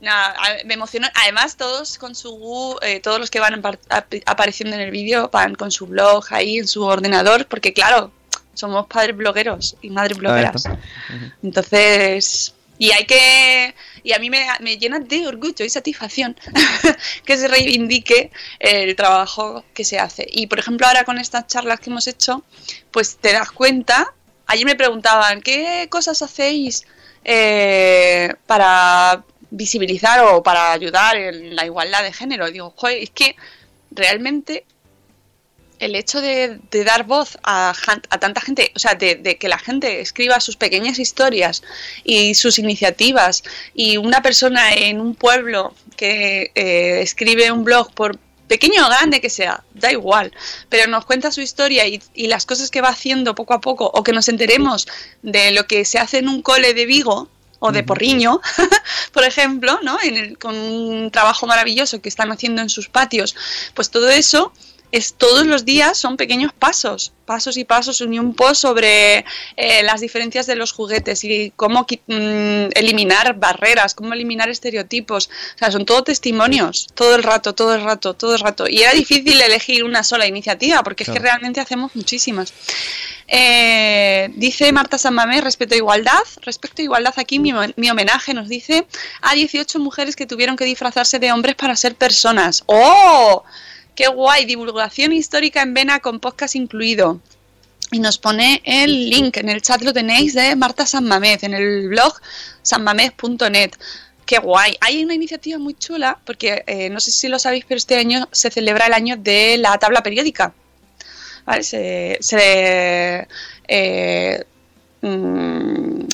Nada, 0.00 0.34
me 0.64 0.74
emocionó. 0.74 1.08
Además, 1.14 1.56
todos 1.56 1.98
con 1.98 2.14
su. 2.14 2.78
Eh, 2.82 3.00
todos 3.00 3.20
los 3.20 3.30
que 3.30 3.38
van 3.38 3.62
ap 3.90 4.14
apareciendo 4.26 4.74
en 4.74 4.82
el 4.82 4.90
vídeo 4.90 5.28
van 5.30 5.54
con 5.54 5.70
su 5.70 5.86
blog 5.86 6.24
ahí 6.30 6.58
en 6.58 6.66
su 6.66 6.82
ordenador, 6.84 7.46
porque, 7.46 7.72
claro, 7.74 8.10
somos 8.54 8.86
padres 8.86 9.16
blogueros 9.16 9.76
y 9.82 9.90
madres 9.90 10.16
blogueras. 10.16 10.64
Uh 10.66 10.70
-huh. 10.70 11.34
Entonces. 11.42 12.54
Y 12.78 12.92
hay 12.92 13.04
que. 13.04 13.74
Y 14.02 14.14
a 14.14 14.18
mí 14.18 14.30
me, 14.30 14.46
me 14.60 14.78
llena 14.78 15.00
de 15.00 15.26
orgullo 15.26 15.66
y 15.66 15.68
satisfacción 15.68 16.34
que 17.26 17.36
se 17.36 17.46
reivindique 17.46 18.30
el 18.58 18.96
trabajo 18.96 19.66
que 19.74 19.84
se 19.84 19.98
hace. 19.98 20.26
Y, 20.30 20.46
por 20.46 20.58
ejemplo, 20.58 20.86
ahora 20.86 21.04
con 21.04 21.18
estas 21.18 21.46
charlas 21.46 21.78
que 21.80 21.90
hemos 21.90 22.06
hecho, 22.06 22.42
pues 22.90 23.18
te 23.18 23.34
das 23.34 23.50
cuenta. 23.50 24.14
Ayer 24.46 24.64
me 24.64 24.76
preguntaban, 24.76 25.42
¿qué 25.42 25.88
cosas 25.90 26.22
hacéis 26.22 26.86
eh, 27.22 28.34
para 28.46 29.24
visibilizar 29.50 30.20
o 30.24 30.42
para 30.42 30.72
ayudar 30.72 31.16
en 31.16 31.56
la 31.56 31.64
igualdad 31.64 32.02
de 32.02 32.12
género. 32.12 32.50
Digo, 32.50 32.72
joder, 32.76 33.02
es 33.02 33.10
que 33.10 33.36
realmente 33.90 34.64
el 35.80 35.96
hecho 35.96 36.20
de, 36.20 36.60
dar 36.84 37.04
voz 37.04 37.38
a, 37.42 37.72
tanta 38.20 38.40
gente, 38.40 38.70
o 38.76 38.78
sea, 38.78 38.94
de, 38.94 39.16
de, 39.16 39.38
que 39.38 39.48
la 39.48 39.58
gente 39.58 40.00
escriba 40.00 40.38
sus 40.40 40.56
pequeñas 40.56 40.98
historias 40.98 41.62
y 42.04 42.34
sus 42.34 42.58
iniciativas 42.58 43.42
y 43.74 43.96
una 43.96 44.22
persona 44.22 44.74
en 44.74 45.00
un 45.00 45.14
pueblo 45.14 45.74
que 45.96 46.52
eh, 46.54 47.00
escribe 47.00 47.50
un 47.50 47.64
blog 47.64 47.92
por 47.92 48.18
pequeño 48.46 48.84
o 48.84 48.90
grande 48.90 49.20
que 49.20 49.30
sea, 49.30 49.64
da 49.74 49.90
igual, 49.90 50.32
pero 50.68 50.90
nos 50.90 51.06
cuenta 51.06 51.30
su 51.30 51.40
historia 51.40 51.86
y, 51.86 52.02
y, 52.14 52.26
las 52.26 52.44
cosas 52.44 52.70
que 52.70 52.80
va 52.80 52.88
haciendo 52.88 53.34
poco 53.34 53.54
a 53.54 53.60
poco 53.60 53.90
o 53.94 54.02
que 54.02 54.12
nos 54.12 54.28
enteremos 54.28 54.86
de 55.22 55.52
lo 55.52 55.66
que 55.66 55.84
se 55.84 55.98
hace 55.98 56.18
en 56.18 56.28
un 56.28 56.42
cole 56.42 56.74
de 56.74 56.84
Vigo, 56.84 57.28
o 57.60 57.70
de 57.72 57.84
Porriño, 57.84 58.40
por 59.12 59.24
ejemplo, 59.24 59.78
¿no? 59.82 59.98
En 60.02 60.16
el, 60.16 60.38
con 60.38 60.56
un 60.56 61.10
trabajo 61.10 61.46
maravilloso 61.46 62.00
que 62.00 62.08
están 62.08 62.32
haciendo 62.32 62.60
en 62.62 62.68
sus 62.68 62.88
patios, 62.88 63.36
pues 63.74 63.90
todo 63.90 64.08
eso 64.10 64.52
es 64.92 65.14
todos 65.14 65.46
los 65.46 65.64
días 65.64 65.96
son 65.98 66.16
pequeños 66.16 66.52
pasos, 66.52 67.12
pasos 67.24 67.56
y 67.56 67.64
pasos, 67.64 68.00
un 68.00 68.14
y 68.14 68.18
un 68.18 68.34
post 68.34 68.62
sobre 68.62 69.24
eh, 69.56 69.82
las 69.84 70.00
diferencias 70.00 70.46
de 70.46 70.56
los 70.56 70.72
juguetes 70.72 71.22
y 71.22 71.52
cómo 71.54 71.82
mm, 71.82 72.70
eliminar 72.74 73.38
barreras, 73.38 73.94
cómo 73.94 74.12
eliminar 74.14 74.48
estereotipos. 74.48 75.28
O 75.54 75.58
sea, 75.58 75.70
son 75.70 75.86
todo 75.86 76.02
testimonios, 76.02 76.88
todo 76.94 77.14
el 77.14 77.22
rato, 77.22 77.54
todo 77.54 77.74
el 77.74 77.84
rato, 77.84 78.14
todo 78.14 78.34
el 78.34 78.40
rato. 78.40 78.66
Y 78.68 78.82
era 78.82 78.92
difícil 78.92 79.40
elegir 79.40 79.84
una 79.84 80.02
sola 80.02 80.26
iniciativa, 80.26 80.82
porque 80.82 81.04
claro. 81.04 81.16
es 81.16 81.22
que 81.22 81.28
realmente 81.28 81.60
hacemos 81.60 81.94
muchísimas. 81.94 82.52
Eh, 83.32 84.28
dice 84.34 84.72
Marta 84.72 84.98
Sanmamé, 84.98 85.40
respecto 85.40 85.76
a 85.76 85.78
igualdad, 85.78 86.24
respecto 86.42 86.82
a 86.82 86.84
igualdad 86.84 87.14
aquí 87.16 87.38
mi, 87.38 87.52
mi, 87.76 87.88
homenaje 87.88 88.34
nos 88.34 88.48
dice 88.48 88.88
a 89.22 89.34
18 89.34 89.78
mujeres 89.78 90.16
que 90.16 90.26
tuvieron 90.26 90.56
que 90.56 90.64
disfrazarse 90.64 91.20
de 91.20 91.30
hombres 91.30 91.54
para 91.54 91.76
ser 91.76 91.94
personas. 91.94 92.64
¡Oh! 92.66 93.44
¡Qué 93.94 94.08
guay! 94.08 94.46
Divulgación 94.46 95.12
histórica 95.12 95.62
en 95.62 95.74
Vena 95.74 96.00
con 96.00 96.18
podcast 96.18 96.56
incluido. 96.56 97.20
Y 97.92 98.00
nos 98.00 98.18
pone 98.18 98.62
el 98.64 99.08
link, 99.08 99.36
en 99.36 99.48
el 99.48 99.62
chat 99.62 99.82
lo 99.82 99.92
tenéis, 99.92 100.34
de 100.34 100.56
Marta 100.56 100.84
Sanmamed, 100.84 101.44
en 101.44 101.54
el 101.54 101.88
blog 101.88 102.14
sanmamed.net. 102.62 103.70
¡Qué 104.26 104.38
guay! 104.38 104.76
Hay 104.80 105.04
una 105.04 105.14
iniciativa 105.14 105.58
muy 105.58 105.74
chula, 105.74 106.18
porque 106.24 106.64
eh, 106.66 106.90
no 106.90 106.98
sé 106.98 107.12
si 107.12 107.28
lo 107.28 107.38
sabéis, 107.38 107.64
pero 107.68 107.78
este 107.78 107.96
año 107.96 108.28
se 108.32 108.50
celebra 108.50 108.86
el 108.86 108.92
año 108.92 109.16
de 109.16 109.56
la 109.58 109.78
tabla 109.78 110.02
periódica. 110.02 110.52
¿Vale? 111.50 111.64
Se, 111.64 112.16
se, 112.20 113.26
eh, 113.66 114.44
mmm, 115.00 116.04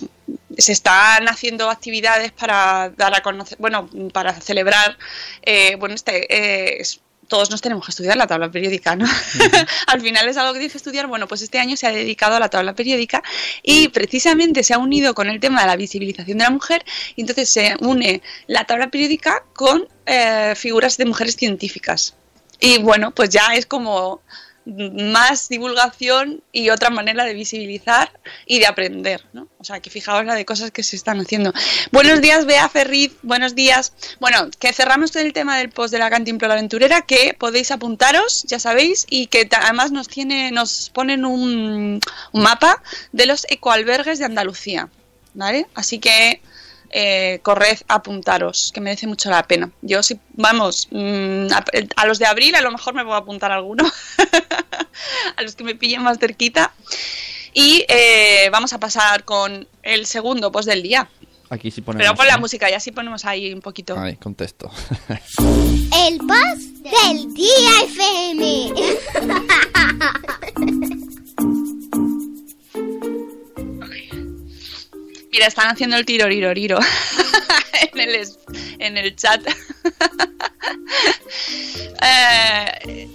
se 0.57 0.73
están 0.73 1.29
haciendo 1.29 1.69
actividades 1.69 2.33
para 2.33 2.91
dar 2.97 3.15
a 3.15 3.21
conocer, 3.21 3.59
bueno, 3.61 3.87
para 4.15 4.33
celebrar, 4.41 4.97
eh, 5.43 5.77
bueno, 5.77 5.95
este, 5.95 6.83
todos 7.29 7.51
nos 7.51 7.61
tenemos 7.61 7.85
que 7.85 7.91
estudiar 7.91 8.17
la 8.17 8.27
tabla 8.27 8.51
periódica, 8.51 8.97
¿no? 8.97 9.05
Uh 9.05 9.09
-huh. 9.09 9.69
Al 9.89 10.01
final 10.01 10.27
es 10.27 10.39
algo 10.39 10.55
que 10.55 10.61
tienes 10.61 10.73
que 10.73 10.79
estudiar. 10.79 11.07
Bueno, 11.07 11.29
pues 11.29 11.43
este 11.43 11.59
año 11.59 11.77
se 11.77 11.87
ha 11.87 11.93
dedicado 11.93 12.37
a 12.37 12.41
la 12.41 12.49
tabla 12.49 12.75
periódica 12.75 13.23
y 13.63 13.89
precisamente 13.89 14.63
se 14.63 14.73
ha 14.73 14.79
unido 14.79 15.13
con 15.13 15.29
el 15.29 15.39
tema 15.39 15.61
de 15.61 15.67
la 15.67 15.77
visibilización 15.77 16.39
de 16.39 16.45
la 16.45 16.51
mujer 16.51 16.83
y 17.15 17.21
entonces 17.21 17.53
se 17.53 17.77
une 17.81 18.23
la 18.47 18.65
tabla 18.65 18.89
periódica 18.89 19.45
con 19.53 19.87
eh, 20.07 20.55
figuras 20.57 20.97
de 20.97 21.05
mujeres 21.05 21.37
científicas. 21.37 22.15
Y 22.59 22.79
bueno, 22.79 23.11
pues 23.11 23.29
ya 23.29 23.55
es 23.55 23.67
como 23.67 24.23
más 24.67 25.49
divulgación 25.49 26.43
y 26.51 26.71
otra 26.71 26.91
manera 26.91 27.25
de 27.25 27.35
visibilizar 27.35 28.11
y 28.47 28.59
de 28.59 28.67
aprender, 28.67 29.25
¿no? 29.33 29.47
O 29.59 29.65
sea, 29.65 29.81
que 29.81 29.91
fijaos 29.91 30.25
la 30.25 30.35
de 30.35 30.45
cosas 30.45 30.73
que 30.73 30.83
se 30.83 30.97
están 30.97 31.21
haciendo. 31.21 31.53
Buenos 31.93 32.21
días, 32.21 32.47
Bea 32.47 32.69
Ferriz, 32.69 33.13
buenos 33.23 33.55
días. 33.55 33.93
Bueno, 34.19 34.49
que 34.59 34.73
cerramos 34.73 35.15
el 35.17 35.33
tema 35.33 35.57
del 35.57 35.71
post 35.71 35.93
de 35.93 36.01
la 36.01 36.11
Cantimplora 36.11 36.55
Aventurera, 36.55 37.03
que 37.03 37.35
podéis 37.39 37.71
apuntaros, 37.71 38.45
ya 38.49 38.59
sabéis, 38.59 39.07
y 39.09 39.29
que 39.29 39.49
además 39.53 39.93
nos 39.93 40.09
tiene, 40.09 40.51
nos 40.51 40.91
ponen 40.91 41.25
un, 41.25 42.01
un 42.33 42.43
mapa 42.43 42.83
de 43.13 43.27
los 43.27 43.47
ecoalbergues 43.49 44.19
de 44.19 44.25
Andalucía, 44.25 44.89
¿vale? 45.35 45.67
Así 45.75 46.01
que 46.01 46.43
eh, 46.91 47.41
corred, 47.43 47.79
apuntaros, 47.89 48.71
que 48.73 48.81
merece 48.81 49.07
mucho 49.07 49.31
la 49.31 49.43
pena. 49.43 49.71
Yo 49.83 50.03
si 50.03 50.19
vamos, 50.35 50.89
mmm, 50.91 51.47
a, 51.53 51.65
a, 51.97 52.07
los 52.07 52.19
de 52.19 52.27
abril 52.27 52.55
a 52.55 52.61
lo 52.61 52.71
mejor 52.71 52.95
me 52.95 53.03
voy 53.03 53.15
a 53.15 53.19
apuntar 53.19 53.53
alguno, 53.53 53.85
a 55.37 55.43
los 55.43 55.57
que 55.57 55.65
me 55.65 55.75
pillen 55.75 56.03
más 56.03 56.19
cerquita. 56.19 56.73
Y 57.53 57.85
eh, 57.89 58.51
vamos 58.53 58.75
a 58.75 58.79
pasar 58.79 59.25
con 59.25 59.67
el 59.83 60.05
segundo 60.07 60.53
post 60.53 60.69
del 60.69 60.83
día. 60.83 61.09
Aquí 61.49 61.71
sí 61.71 61.81
ponemos. 61.81 62.05
Pero 62.05 62.15
pon 62.15 62.27
la 62.27 62.35
¿no? 62.35 62.41
música 62.41 62.69
y 62.71 62.75
así 62.75 62.91
ponemos 62.91 63.25
ahí 63.25 63.53
un 63.53 63.61
poquito. 63.61 63.99
Ahí, 63.99 64.17
contesto. 64.17 64.71
El 65.09 66.19
post 66.19 66.61
del 66.83 67.33
día 67.33 67.83
FM. 67.87 68.75
Mira, 75.37 75.49
están 75.49 75.69
haciendo 75.69 75.99
el 75.99 76.07
tiroriroriro 76.07 76.79
en, 77.93 78.01
el, 78.01 78.27
en 78.79 78.97
el 78.97 79.15
chat. 79.17 79.47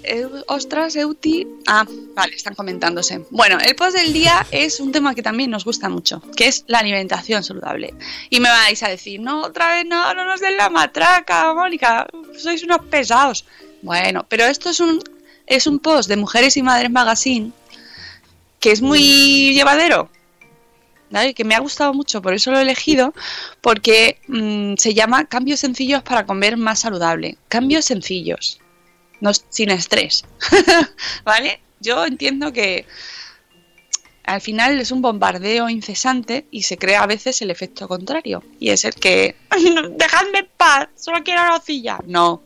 Eh, 0.03 0.27
ostras, 0.47 0.95
Euti. 0.95 1.47
Ah, 1.67 1.85
vale, 2.15 2.35
están 2.35 2.55
comentándose. 2.55 3.25
Bueno, 3.29 3.57
el 3.59 3.75
post 3.75 3.95
del 3.95 4.11
día 4.11 4.45
es 4.51 4.79
un 4.79 4.91
tema 4.91 5.15
que 5.15 5.21
también 5.21 5.49
nos 5.49 5.63
gusta 5.63 5.87
mucho, 5.87 6.21
que 6.35 6.47
es 6.47 6.65
la 6.67 6.79
alimentación 6.79 7.43
saludable. 7.43 7.93
Y 8.29 8.39
me 8.39 8.49
vais 8.49 8.81
a 8.83 8.89
decir, 8.89 9.19
no, 9.21 9.43
otra 9.43 9.75
vez 9.75 9.85
no, 9.85 10.13
no 10.13 10.25
nos 10.25 10.41
den 10.41 10.57
la 10.57 10.69
matraca, 10.69 11.53
Mónica, 11.53 12.07
sois 12.37 12.63
unos 12.63 12.85
pesados. 12.89 13.45
Bueno, 13.81 14.25
pero 14.27 14.45
esto 14.45 14.71
es 14.71 14.79
un, 14.79 15.01
es 15.45 15.67
un 15.67 15.79
post 15.79 16.09
de 16.09 16.17
Mujeres 16.17 16.57
y 16.57 16.63
Madres 16.63 16.91
Magazine 16.91 17.51
que 18.59 18.71
es 18.71 18.81
muy 18.81 19.53
llevadero. 19.53 20.09
Que 21.35 21.43
me 21.43 21.55
ha 21.55 21.59
gustado 21.59 21.93
mucho, 21.93 22.21
por 22.21 22.33
eso 22.33 22.51
lo 22.51 22.59
he 22.59 22.61
elegido, 22.61 23.13
porque 23.61 24.19
mm, 24.27 24.75
se 24.77 24.93
llama 24.93 25.25
Cambios 25.25 25.59
sencillos 25.59 26.03
para 26.03 26.25
comer 26.25 26.57
más 26.57 26.79
saludable. 26.79 27.37
Cambios 27.47 27.85
sencillos, 27.85 28.59
no, 29.19 29.31
sin 29.49 29.69
estrés. 29.71 30.23
¿Vale? 31.23 31.61
Yo 31.79 32.05
entiendo 32.05 32.51
que 32.53 32.85
al 34.23 34.39
final 34.39 34.79
es 34.79 34.91
un 34.91 35.01
bombardeo 35.01 35.67
incesante 35.69 36.45
y 36.51 36.63
se 36.63 36.77
crea 36.77 37.03
a 37.03 37.07
veces 37.07 37.41
el 37.41 37.51
efecto 37.51 37.87
contrario. 37.87 38.43
Y 38.59 38.69
es 38.69 38.85
el 38.85 38.93
que, 38.93 39.35
"No, 39.73 39.89
dejadme 39.89 40.39
en 40.39 40.49
paz, 40.55 40.87
solo 40.95 41.23
quiero 41.23 41.45
nocilla. 41.47 41.99
No. 42.05 42.43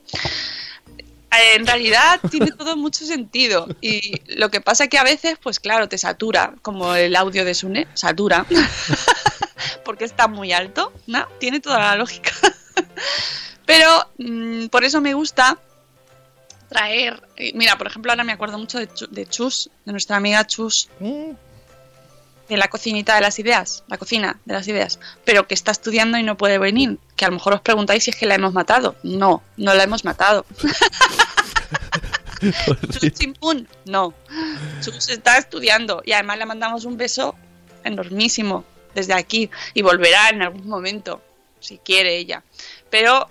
En 1.55 1.65
realidad 1.65 2.19
tiene 2.29 2.51
todo 2.51 2.75
mucho 2.77 3.05
sentido. 3.05 3.67
Y 3.81 4.21
lo 4.35 4.49
que 4.49 4.61
pasa 4.61 4.87
que 4.87 4.97
a 4.97 5.03
veces, 5.03 5.37
pues 5.41 5.59
claro, 5.59 5.87
te 5.89 5.97
satura, 5.97 6.53
como 6.61 6.95
el 6.95 7.15
audio 7.15 7.43
de 7.45 7.53
Sune, 7.53 7.87
satura. 7.93 8.45
Porque 9.85 10.05
está 10.05 10.27
muy 10.27 10.51
alto, 10.53 10.91
¿no? 11.07 11.27
Tiene 11.39 11.59
toda 11.59 11.79
la 11.79 11.95
lógica. 11.95 12.31
Pero 13.65 13.87
mm, 14.17 14.67
por 14.67 14.83
eso 14.83 15.01
me 15.01 15.13
gusta 15.13 15.57
traer. 16.69 17.21
eh, 17.37 17.51
Mira, 17.55 17.77
por 17.77 17.87
ejemplo, 17.87 18.11
ahora 18.11 18.23
me 18.23 18.33
acuerdo 18.33 18.57
mucho 18.57 18.79
de, 18.79 18.87
Chu- 18.87 19.07
de 19.09 19.25
Chus, 19.25 19.69
de 19.85 19.91
nuestra 19.91 20.17
amiga 20.17 20.45
Chus, 20.45 20.89
de 20.99 22.57
la 22.57 22.67
cocinita 22.67 23.15
de 23.15 23.21
las 23.21 23.39
ideas, 23.39 23.83
la 23.87 23.97
cocina 23.97 24.39
de 24.45 24.53
las 24.53 24.67
ideas, 24.67 24.99
pero 25.23 25.47
que 25.47 25.55
está 25.55 25.71
estudiando 25.71 26.17
y 26.19 26.23
no 26.23 26.37
puede 26.37 26.59
venir. 26.59 26.99
Que 27.15 27.25
a 27.25 27.29
lo 27.29 27.35
mejor 27.35 27.53
os 27.55 27.61
preguntáis 27.61 28.03
si 28.03 28.11
es 28.11 28.15
que 28.15 28.25
la 28.27 28.35
hemos 28.35 28.53
matado. 28.53 28.95
No, 29.03 29.41
no 29.57 29.73
la 29.73 29.83
hemos 29.83 30.03
matado. 30.05 30.45
Chimpún, 33.13 33.67
no. 33.85 34.13
Chus 34.81 35.09
está 35.09 35.37
estudiando 35.37 36.01
y 36.05 36.13
además 36.13 36.37
le 36.37 36.45
mandamos 36.45 36.85
un 36.85 36.97
beso 36.97 37.35
enormísimo 37.83 38.65
desde 38.93 39.13
aquí 39.13 39.49
y 39.73 39.81
volverá 39.81 40.29
en 40.29 40.41
algún 40.41 40.67
momento, 40.67 41.21
si 41.59 41.77
quiere 41.77 42.17
ella. 42.17 42.43
Pero 42.89 43.29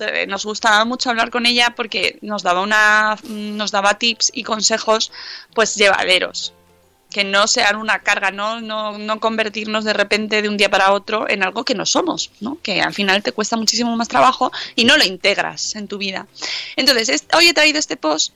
eh, 0.00 0.26
nos 0.26 0.44
gustaba 0.44 0.84
mucho 0.84 1.10
hablar 1.10 1.30
con 1.30 1.46
ella 1.46 1.74
porque 1.76 2.18
nos 2.22 2.42
daba 2.42 2.62
una 2.62 3.16
nos 3.28 3.70
daba 3.70 3.98
tips 3.98 4.30
y 4.32 4.42
consejos 4.42 5.12
pues 5.54 5.74
llevaderos 5.76 6.54
que 7.10 7.24
no 7.24 7.46
sean 7.46 7.76
una 7.76 8.00
carga, 8.00 8.30
no, 8.30 8.60
no, 8.60 8.98
no 8.98 9.18
convertirnos 9.20 9.84
de 9.84 9.92
repente 9.94 10.42
de 10.42 10.48
un 10.48 10.56
día 10.58 10.70
para 10.70 10.92
otro 10.92 11.28
en 11.28 11.42
algo 11.42 11.64
que 11.64 11.74
no 11.74 11.86
somos, 11.86 12.30
¿no? 12.40 12.58
que 12.62 12.80
al 12.82 12.92
final 12.92 13.22
te 13.22 13.32
cuesta 13.32 13.56
muchísimo 13.56 13.96
más 13.96 14.08
trabajo 14.08 14.52
y 14.76 14.84
no 14.84 14.96
lo 14.96 15.04
integras 15.04 15.74
en 15.74 15.88
tu 15.88 15.96
vida. 15.98 16.26
Entonces, 16.76 17.08
es- 17.08 17.24
hoy 17.34 17.48
he 17.48 17.54
traído 17.54 17.78
este 17.78 17.96
post 17.96 18.32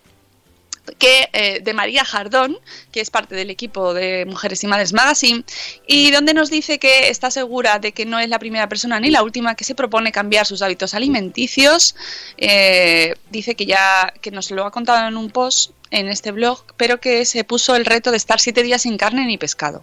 que 0.99 1.29
eh, 1.33 1.61
de 1.62 1.75
María 1.75 2.05
Jardón, 2.05 2.59
que 2.90 3.01
es 3.01 3.11
parte 3.11 3.35
del 3.35 3.51
equipo 3.51 3.95
de 3.95 4.25
Mujeres 4.27 4.62
y 4.64 4.66
Madres 4.66 4.92
Magazine, 4.92 5.45
y 5.87 6.11
donde 6.11 6.35
nos 6.35 6.51
dice 6.51 6.79
que 6.79 7.09
está 7.09 7.31
segura 7.31 7.79
de 7.79 7.92
que 7.92 8.05
no 8.05 8.18
es 8.18 8.29
la 8.29 8.38
primera 8.38 8.68
persona 8.68 8.99
ni 9.01 9.11
la 9.11 9.23
última 9.23 9.55
que 9.55 9.64
se 9.64 9.75
propone 9.75 10.12
cambiar 10.12 10.47
sus 10.47 10.62
hábitos 10.62 10.95
alimenticios. 10.95 11.95
Eh, 12.37 13.14
dice 13.31 13.55
que 13.55 13.66
ya 13.66 14.12
que 14.21 14.31
nos 14.31 14.51
lo 14.51 14.64
ha 14.64 14.71
contado 14.71 15.09
en 15.09 15.16
un 15.16 15.31
post 15.31 15.71
en 15.90 16.09
este 16.09 16.33
blog, 16.33 16.64
pero 16.77 17.01
que 17.01 17.25
se 17.25 17.45
puso 17.45 17.77
el 17.77 17.85
reto 17.85 18.11
de 18.11 18.16
estar 18.16 18.40
siete 18.40 18.62
días 18.62 18.83
sin 18.83 18.97
carne 18.97 19.27
ni 19.27 19.38
pescado. 19.38 19.83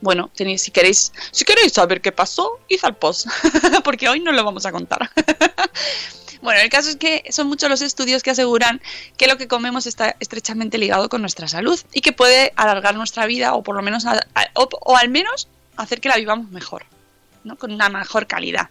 Bueno, 0.00 0.30
tenéis, 0.34 0.62
si 0.62 0.70
queréis, 0.70 1.12
si 1.32 1.44
queréis 1.44 1.72
saber 1.72 2.00
qué 2.00 2.12
pasó, 2.12 2.60
id 2.68 2.80
al 2.82 2.96
post, 2.96 3.26
porque 3.84 4.08
hoy 4.08 4.20
no 4.20 4.32
lo 4.32 4.44
vamos 4.44 4.66
a 4.66 4.72
contar. 4.72 5.10
Bueno, 6.40 6.60
el 6.60 6.68
caso 6.68 6.90
es 6.90 6.96
que 6.96 7.24
son 7.30 7.48
muchos 7.48 7.68
los 7.68 7.82
estudios 7.82 8.22
que 8.22 8.30
aseguran 8.30 8.80
que 9.16 9.26
lo 9.26 9.36
que 9.38 9.48
comemos 9.48 9.86
está 9.86 10.14
estrechamente 10.20 10.78
ligado 10.78 11.08
con 11.08 11.20
nuestra 11.20 11.48
salud 11.48 11.78
y 11.92 12.00
que 12.00 12.12
puede 12.12 12.52
alargar 12.54 12.94
nuestra 12.94 13.26
vida 13.26 13.54
o 13.54 13.62
por 13.64 13.74
lo 13.74 13.82
menos 13.82 14.04
o, 14.54 14.68
o 14.84 14.96
al 14.96 15.08
menos 15.08 15.48
hacer 15.76 16.00
que 16.00 16.08
la 16.08 16.16
vivamos 16.16 16.50
mejor, 16.50 16.84
¿no? 17.42 17.56
con 17.56 17.72
una 17.72 17.88
mejor 17.88 18.28
calidad. 18.28 18.70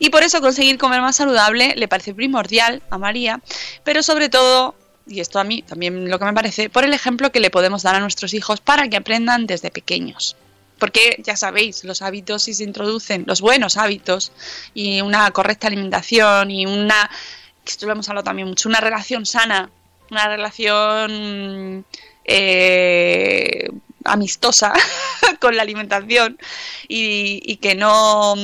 Y 0.00 0.10
por 0.10 0.24
eso 0.24 0.40
conseguir 0.40 0.78
comer 0.78 1.00
más 1.00 1.16
saludable 1.16 1.74
le 1.76 1.86
parece 1.86 2.12
primordial 2.12 2.82
a 2.90 2.98
María, 2.98 3.40
pero 3.84 4.02
sobre 4.02 4.28
todo 4.28 4.74
y 5.06 5.20
esto 5.20 5.38
a 5.38 5.44
mí 5.44 5.62
también 5.62 6.10
lo 6.10 6.18
que 6.18 6.24
me 6.24 6.32
parece, 6.32 6.68
por 6.68 6.84
el 6.84 6.92
ejemplo 6.92 7.30
que 7.30 7.38
le 7.38 7.50
podemos 7.50 7.84
dar 7.84 7.94
a 7.94 8.00
nuestros 8.00 8.34
hijos 8.34 8.60
para 8.60 8.88
que 8.88 8.96
aprendan 8.96 9.46
desde 9.46 9.70
pequeños. 9.70 10.36
Porque 10.78 11.16
ya 11.22 11.36
sabéis, 11.36 11.84
los 11.84 12.02
hábitos 12.02 12.44
si 12.44 12.54
se 12.54 12.64
introducen, 12.64 13.24
los 13.26 13.40
buenos 13.40 13.76
hábitos 13.76 14.32
y 14.74 15.00
una 15.00 15.30
correcta 15.30 15.68
alimentación 15.68 16.50
y 16.50 16.66
una, 16.66 17.10
esto 17.64 17.86
lo 17.86 17.92
hemos 17.92 18.08
hablado 18.08 18.24
también 18.24 18.48
mucho, 18.48 18.68
una 18.68 18.80
relación 18.80 19.24
sana, 19.24 19.70
una 20.10 20.28
relación 20.28 21.84
eh, 22.24 23.68
amistosa 24.04 24.74
con 25.40 25.56
la 25.56 25.62
alimentación 25.62 26.38
y, 26.88 27.40
y 27.44 27.56
que 27.56 27.74
no 27.74 28.34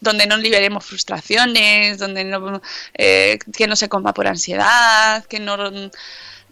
donde 0.00 0.26
no 0.26 0.36
liberemos 0.36 0.84
frustraciones, 0.84 1.98
donde 1.98 2.24
no, 2.24 2.62
eh, 2.94 3.38
que 3.56 3.66
no 3.66 3.76
se 3.76 3.88
coma 3.88 4.14
por 4.14 4.26
ansiedad, 4.26 5.24
que 5.26 5.40
no 5.40 5.56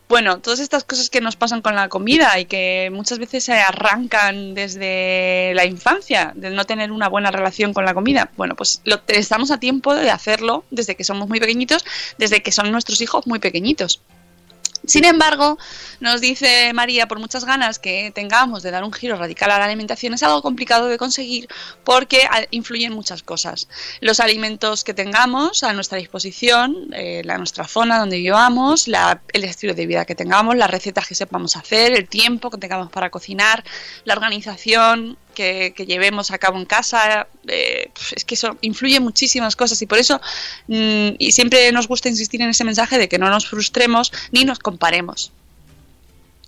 bueno, 0.09 0.39
todas 0.39 0.61
estas 0.61 0.85
cosas 0.85 1.11
que 1.11 1.21
nos 1.21 1.35
pasan 1.35 1.63
con 1.63 1.75
la 1.75 1.89
comida 1.89 2.39
y 2.39 2.45
que 2.45 2.91
muchas 2.93 3.19
veces 3.19 3.45
se 3.45 3.55
arrancan 3.55 4.55
desde 4.55 5.53
la 5.55 5.65
infancia, 5.65 6.33
de 6.37 6.51
no 6.51 6.65
tener 6.65 6.93
una 6.93 7.09
buena 7.09 7.31
relación 7.33 7.75
con 7.75 7.85
la 7.85 7.95
comida. 7.95 8.31
Bueno, 8.37 8.55
pues 8.55 8.81
lo, 8.85 9.01
estamos 9.09 9.51
a 9.51 9.59
tiempo 9.59 9.95
de 9.95 10.11
hacerlo 10.11 10.65
desde 10.71 10.95
que 10.95 11.03
somos 11.03 11.29
muy 11.29 11.41
pequeñitos, 11.41 11.85
desde 12.19 12.43
que 12.43 12.53
son 12.53 12.71
nuestros 12.71 13.01
hijos 13.01 13.27
muy 13.27 13.41
pequeñitos. 13.41 14.01
Sin 14.87 15.05
embargo, 15.05 15.59
nos 16.01 16.21
dice 16.21 16.73
María, 16.73 17.07
por 17.09 17.19
muchas 17.19 17.45
ganas 17.45 17.79
que 17.79 18.13
tengamos 18.15 18.63
de 18.63 18.71
dar 18.71 18.85
un 18.85 18.93
giro 18.93 19.17
radical 19.17 19.51
a 19.51 19.59
la 19.59 19.65
alimentación, 19.65 20.15
es 20.15 20.23
algo 20.23 20.43
complicado 20.43 20.87
de 20.87 20.97
conseguir 20.99 21.49
porque 21.85 22.23
a- 22.31 22.47
influyen 22.51 22.93
muchas 22.93 23.23
cosas. 23.23 23.69
Los 24.01 24.21
alimentos 24.21 24.85
que 24.85 24.95
tengamos 24.95 25.63
a 25.63 25.73
nuestra 25.73 25.99
disposición, 25.99 26.91
eh, 26.95 27.23
la 27.25 27.37
nuestra 27.39 27.67
zona 27.67 27.99
donde 27.99 28.17
vivamos, 28.19 28.89
la- 28.89 29.21
el 29.33 29.45
estilo 29.45 29.75
de 29.75 29.87
vida 29.87 30.05
que 30.05 30.15
tengamos, 30.15 30.57
las 30.57 30.71
recetas 30.71 31.07
que 31.07 31.15
sepamos 31.15 31.57
hacer, 31.57 31.93
el 31.93 32.09
tiempo 32.09 32.51
que 32.51 32.59
tengamos 32.59 32.91
para 32.91 33.11
cocinar, 33.11 33.65
la 34.05 34.15
organización 34.15 35.19
que, 35.37 35.85
llevemos 35.87 36.31
a 36.31 36.39
cabo 36.39 36.59
en 36.59 36.65
casa, 36.65 37.29
eh, 37.47 37.91
es 38.17 38.25
que 38.25 38.35
eso 38.35 38.57
influye 38.63 38.99
muchísimas 39.01 39.55
cosas 39.55 39.81
y 39.83 39.87
por 39.87 39.99
eso 39.99 40.21
mm, 40.67 41.11
y 41.19 41.33
siempre 41.33 41.71
nos 41.73 41.87
gusta 41.87 42.09
insistir 42.09 42.41
en 42.41 42.49
ese 42.49 42.65
mensaje 42.65 42.99
de 42.99 43.09
que 43.09 43.19
no 43.19 43.29
nos 43.29 43.47
frustremos 43.47 44.11
ni 44.33 44.45
nos 44.45 44.59
comparemos. 44.59 45.31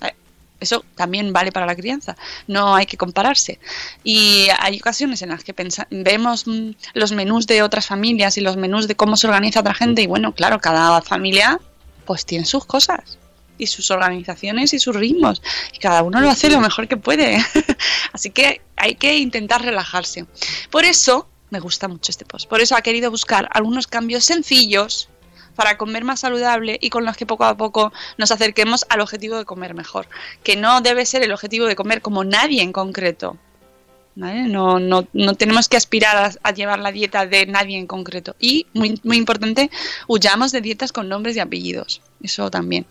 Eh, 0.00 0.14
Eso 0.58 0.84
también 0.96 1.32
vale 1.32 1.52
para 1.52 1.66
la 1.66 1.76
crianza. 1.76 2.16
No 2.46 2.74
hay 2.74 2.86
que 2.86 2.96
compararse. 2.96 3.58
Y 4.02 4.48
hay 4.58 4.78
ocasiones 4.78 5.20
en 5.22 5.28
las 5.28 5.44
que 5.44 5.54
vemos 5.90 6.46
mm, 6.46 6.70
los 6.94 7.12
menús 7.12 7.46
de 7.46 7.62
otras 7.62 7.86
familias 7.86 8.38
y 8.38 8.40
los 8.40 8.56
menús 8.56 8.88
de 8.88 8.96
cómo 8.96 9.16
se 9.16 9.26
organiza 9.26 9.60
otra 9.60 9.74
gente. 9.74 10.02
Y 10.02 10.06
bueno, 10.06 10.32
claro, 10.32 10.60
cada 10.60 11.02
familia 11.02 11.60
pues 12.06 12.24
tiene 12.24 12.46
sus 12.46 12.64
cosas 12.64 13.18
y 13.58 13.66
sus 13.66 13.90
organizaciones 13.90 14.72
y 14.72 14.78
sus 14.78 14.94
ritmos. 14.96 15.42
Y 15.74 15.78
cada 15.78 16.02
uno 16.02 16.20
lo 16.20 16.30
hace 16.30 16.48
lo 16.48 16.60
mejor 16.60 16.88
que 16.88 16.96
puede. 16.96 17.44
Así 18.12 18.30
que 18.30 18.62
hay 18.76 18.94
que 18.94 19.18
intentar 19.18 19.62
relajarse. 19.62 20.26
Por 20.70 20.84
eso 20.84 21.28
me 21.50 21.60
gusta 21.60 21.88
mucho 21.88 22.10
este 22.10 22.24
post. 22.24 22.48
Por 22.48 22.60
eso 22.60 22.76
ha 22.76 22.82
querido 22.82 23.10
buscar 23.10 23.48
algunos 23.52 23.86
cambios 23.86 24.24
sencillos 24.24 25.08
para 25.54 25.76
comer 25.76 26.04
más 26.04 26.20
saludable 26.20 26.78
y 26.80 26.88
con 26.90 27.04
los 27.04 27.16
que 27.16 27.26
poco 27.26 27.44
a 27.44 27.56
poco 27.56 27.92
nos 28.16 28.30
acerquemos 28.30 28.86
al 28.88 29.00
objetivo 29.00 29.36
de 29.36 29.44
comer 29.44 29.74
mejor. 29.74 30.08
Que 30.42 30.56
no 30.56 30.80
debe 30.80 31.04
ser 31.04 31.22
el 31.22 31.32
objetivo 31.32 31.66
de 31.66 31.76
comer 31.76 32.00
como 32.00 32.22
nadie 32.22 32.62
en 32.62 32.72
concreto. 32.72 33.36
¿vale? 34.14 34.42
No, 34.42 34.78
no, 34.78 35.06
no 35.12 35.34
tenemos 35.34 35.68
que 35.68 35.76
aspirar 35.76 36.16
a, 36.16 36.30
a 36.42 36.52
llevar 36.52 36.80
la 36.80 36.92
dieta 36.92 37.26
de 37.26 37.46
nadie 37.46 37.78
en 37.78 37.86
concreto. 37.86 38.36
Y, 38.38 38.66
muy, 38.74 39.00
muy 39.04 39.16
importante, 39.16 39.70
huyamos 40.06 40.52
de 40.52 40.60
dietas 40.60 40.92
con 40.92 41.08
nombres 41.08 41.36
y 41.36 41.40
apellidos. 41.40 42.02
Eso 42.22 42.50
también. 42.50 42.86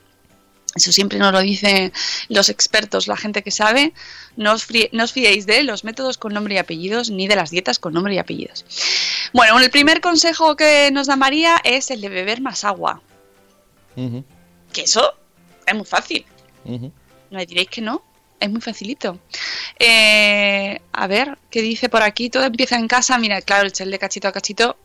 Eso 0.76 0.92
siempre 0.92 1.18
nos 1.18 1.32
lo 1.32 1.40
dicen 1.40 1.92
los 2.30 2.50
expertos, 2.50 3.08
la 3.08 3.18
gente 3.18 3.42
que 3.42 3.52
sabe. 3.52 3.94
No 4.36 4.54
os, 4.54 4.68
no 4.92 5.04
os 5.04 5.14
fiéis 5.14 5.46
de 5.46 5.64
los 5.64 5.84
métodos 5.84 6.18
con 6.18 6.34
nombre 6.34 6.56
y 6.56 6.58
apellidos 6.58 7.10
ni 7.10 7.28
de 7.28 7.36
las 7.36 7.50
dietas 7.50 7.80
con 7.80 7.94
nombre 7.94 8.14
y 8.14 8.18
apellidos. 8.20 8.66
Bueno, 9.34 9.60
el 9.60 9.72
primer 9.72 10.02
consejo 10.02 10.56
que 10.56 10.90
nos 10.92 11.08
da 11.08 11.16
María 11.16 11.58
es 11.64 11.90
el 11.90 12.02
de 12.02 12.10
beber 12.10 12.42
más 12.42 12.64
agua. 12.64 13.02
Que 14.74 14.82
eso 14.82 15.14
es 15.66 15.76
muy 15.76 15.86
fácil. 15.86 16.26
No 16.66 16.92
me 17.32 17.46
diréis 17.46 17.70
que 17.70 17.82
no. 17.82 18.04
Es 18.40 18.52
muy 18.52 18.62
facilito. 18.62 19.20
Eh, 19.80 20.80
a 20.92 21.08
ver, 21.08 21.40
¿qué 21.50 21.64
dice 21.64 21.90
por 21.90 22.04
aquí? 22.04 22.30
Todo 22.30 22.44
empieza 22.44 22.76
en 22.76 22.88
casa. 22.88 23.18
Mira, 23.18 23.42
claro, 23.42 23.66
el 23.66 23.72
chel 23.72 23.90
de 23.90 23.98
cachito 23.98 24.28
a 24.28 24.32
cachito 24.32 24.78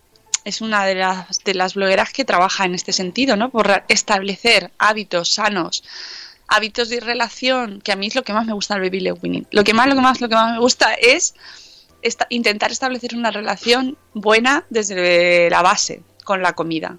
es 0.44 0.60
una 0.60 0.84
de 0.84 0.94
las, 0.94 1.38
de 1.44 1.54
las 1.54 1.74
blogueras 1.74 2.12
que 2.12 2.24
trabaja 2.24 2.64
en 2.64 2.74
este 2.74 2.92
sentido, 2.92 3.36
¿no? 3.36 3.50
Por 3.50 3.84
establecer 3.88 4.70
hábitos 4.78 5.34
sanos, 5.34 5.82
hábitos 6.48 6.88
de 6.88 7.00
relación, 7.00 7.80
que 7.80 7.92
a 7.92 7.96
mí 7.96 8.08
es 8.08 8.14
lo 8.14 8.22
que 8.22 8.32
más 8.32 8.46
me 8.46 8.52
gusta 8.52 8.74
del 8.74 8.82
baby 8.84 9.00
led 9.00 9.14
weaning. 9.22 9.46
Lo 9.50 9.64
que 9.64 9.74
más, 9.74 9.88
lo 9.88 9.94
que 9.94 10.00
más, 10.00 10.20
lo 10.20 10.28
que 10.28 10.34
más 10.34 10.52
me 10.52 10.58
gusta 10.58 10.94
es 10.94 11.34
esta- 12.02 12.26
intentar 12.30 12.72
establecer 12.72 13.14
una 13.14 13.30
relación 13.30 13.96
buena 14.14 14.64
desde 14.70 15.48
la 15.50 15.62
base 15.62 16.02
con 16.24 16.42
la 16.42 16.52
comida 16.52 16.98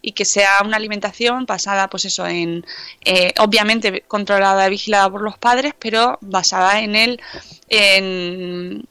y 0.00 0.12
que 0.12 0.24
sea 0.24 0.58
una 0.64 0.76
alimentación 0.76 1.46
basada, 1.46 1.88
pues 1.88 2.04
eso, 2.04 2.26
en 2.26 2.64
eh, 3.04 3.32
obviamente 3.38 4.02
controlada 4.02 4.66
y 4.66 4.70
vigilada 4.70 5.08
por 5.10 5.22
los 5.22 5.38
padres, 5.38 5.72
pero 5.78 6.18
basada 6.20 6.80
en 6.80 6.94
el 6.94 7.20
en, 7.68 8.86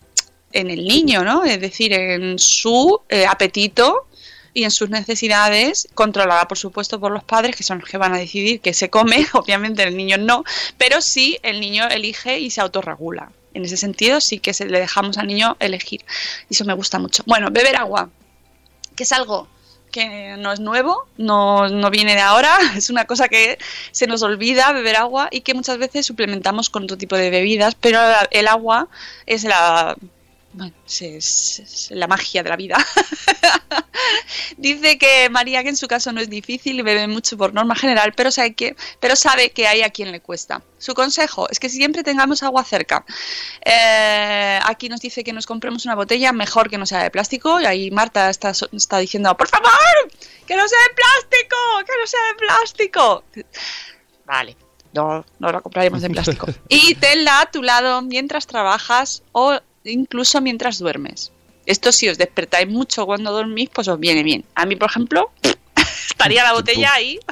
en 0.53 0.69
el 0.69 0.85
niño, 0.85 1.23
¿no? 1.23 1.43
Es 1.43 1.59
decir, 1.59 1.91
en 1.93 2.37
su 2.37 3.01
eh, 3.09 3.25
apetito 3.25 4.07
y 4.53 4.63
en 4.63 4.71
sus 4.71 4.89
necesidades, 4.89 5.87
controlada 5.95 6.47
por 6.47 6.57
supuesto 6.57 6.99
por 6.99 7.11
los 7.11 7.23
padres, 7.23 7.55
que 7.55 7.63
son 7.63 7.79
los 7.79 7.89
que 7.89 7.97
van 7.97 8.13
a 8.13 8.19
decidir 8.19 8.61
qué 8.61 8.73
se 8.73 8.89
come, 8.89 9.25
obviamente 9.33 9.83
el 9.83 9.97
niño 9.97 10.17
no, 10.17 10.43
pero 10.77 11.01
sí 11.01 11.39
el 11.43 11.59
niño 11.59 11.87
elige 11.89 12.39
y 12.39 12.51
se 12.51 12.61
autorregula. 12.61 13.31
En 13.53 13.65
ese 13.65 13.77
sentido 13.77 14.21
sí 14.21 14.39
que 14.39 14.53
se 14.53 14.65
le 14.65 14.79
dejamos 14.79 15.17
al 15.17 15.27
niño 15.27 15.57
elegir. 15.59 16.03
Y 16.49 16.53
eso 16.53 16.65
me 16.65 16.73
gusta 16.73 16.97
mucho. 16.97 17.23
Bueno, 17.27 17.49
beber 17.51 17.75
agua, 17.75 18.09
que 18.95 19.03
es 19.03 19.11
algo 19.11 19.47
que 19.91 20.37
no 20.39 20.51
es 20.51 20.59
nuevo, 20.59 21.05
no, 21.17 21.69
no 21.69 21.91
viene 21.91 22.15
de 22.15 22.21
ahora, 22.21 22.57
es 22.75 22.89
una 22.89 23.05
cosa 23.05 23.27
que 23.29 23.59
se 23.91 24.07
nos 24.07 24.23
olvida 24.23 24.71
beber 24.71 24.95
agua 24.95 25.29
y 25.31 25.41
que 25.41 25.53
muchas 25.53 25.77
veces 25.77 26.05
suplementamos 26.05 26.69
con 26.69 26.83
otro 26.83 26.97
tipo 26.97 27.15
de 27.15 27.29
bebidas, 27.29 27.75
pero 27.75 27.99
el 28.31 28.47
agua 28.47 28.87
es 29.27 29.43
la, 29.43 29.95
bueno, 30.53 30.73
es, 30.87 31.01
es- 31.59 31.87
la 31.91 32.07
magia 32.07 32.43
de 32.43 32.49
la 32.49 32.55
vida. 32.55 32.77
Dice 34.57 34.97
que 34.97 35.29
María 35.29 35.63
que 35.63 35.69
en 35.69 35.75
su 35.77 35.87
caso 35.87 36.11
no 36.11 36.21
es 36.21 36.29
difícil 36.29 36.79
y 36.79 36.81
bebe 36.81 37.07
mucho 37.07 37.37
por 37.37 37.53
norma 37.53 37.75
general, 37.75 38.13
pero 38.15 38.31
sabe 38.31 38.53
que, 38.53 38.75
pero 38.99 39.15
sabe 39.15 39.51
que 39.51 39.67
hay 39.67 39.81
a 39.81 39.89
quien 39.89 40.11
le 40.11 40.19
cuesta. 40.19 40.61
Su 40.77 40.93
consejo 40.93 41.49
es 41.49 41.59
que 41.59 41.69
siempre 41.69 42.03
tengamos 42.03 42.43
agua 42.43 42.63
cerca. 42.63 43.05
Eh, 43.63 44.59
aquí 44.63 44.89
nos 44.89 44.99
dice 45.01 45.23
que 45.23 45.33
nos 45.33 45.45
compremos 45.45 45.85
una 45.85 45.95
botella 45.95 46.31
mejor 46.33 46.69
que 46.69 46.77
no 46.77 46.85
sea 46.85 47.03
de 47.03 47.11
plástico 47.11 47.59
y 47.61 47.65
ahí 47.65 47.91
Marta 47.91 48.29
está, 48.29 48.51
está 48.71 48.97
diciendo, 48.99 49.35
por 49.37 49.47
favor, 49.47 49.71
que 50.45 50.55
no 50.55 50.67
sea 50.67 50.79
de 50.87 50.93
plástico, 50.95 51.55
que 51.85 51.93
no 51.99 52.07
sea 52.07 52.19
de 52.31 52.35
plástico. 52.35 53.23
Vale. 54.25 54.57
No, 54.93 55.25
no 55.39 55.51
la 55.51 55.61
compraremos 55.61 56.01
de 56.01 56.09
plástico. 56.09 56.45
Y 56.69 56.93
tenla 56.95 57.41
a 57.41 57.45
tu 57.51 57.63
lado 57.63 58.01
mientras 58.03 58.45
trabajas 58.45 59.23
o 59.31 59.59
incluso 59.83 60.41
mientras 60.41 60.79
duermes. 60.79 61.31
Esto 61.65 61.91
si 61.91 62.09
os 62.09 62.17
despertáis 62.17 62.67
mucho 62.67 63.05
cuando 63.05 63.31
dormís, 63.31 63.69
pues 63.69 63.87
os 63.87 63.99
viene 63.99 64.23
bien. 64.23 64.43
A 64.55 64.65
mí, 64.65 64.75
por 64.75 64.89
ejemplo, 64.89 65.31
estaría 66.09 66.43
la 66.43 66.53
botella 66.53 66.93
ahí. 66.93 67.19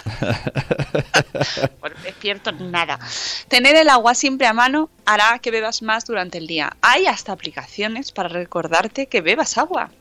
Pues 1.79 1.93
despierto 2.03 2.51
nada. 2.51 2.99
Tener 3.47 3.75
el 3.75 3.89
agua 3.89 4.13
siempre 4.13 4.45
a 4.45 4.53
mano 4.53 4.89
hará 5.05 5.39
que 5.39 5.49
bebas 5.49 5.81
más 5.81 6.05
durante 6.05 6.37
el 6.37 6.45
día. 6.45 6.75
Hay 6.81 7.07
hasta 7.07 7.31
aplicaciones 7.31 8.11
para 8.11 8.29
recordarte 8.29 9.07
que 9.07 9.21
bebas 9.21 9.57
agua. 9.57 9.91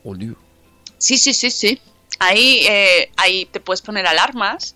Sí, 0.99 1.17
sí, 1.17 1.33
sí, 1.33 1.49
sí. 1.49 1.81
Ahí, 2.19 2.65
eh, 2.69 3.11
ahí 3.17 3.45
te 3.45 3.59
puedes 3.59 3.81
poner 3.81 4.05
alarmas, 4.05 4.75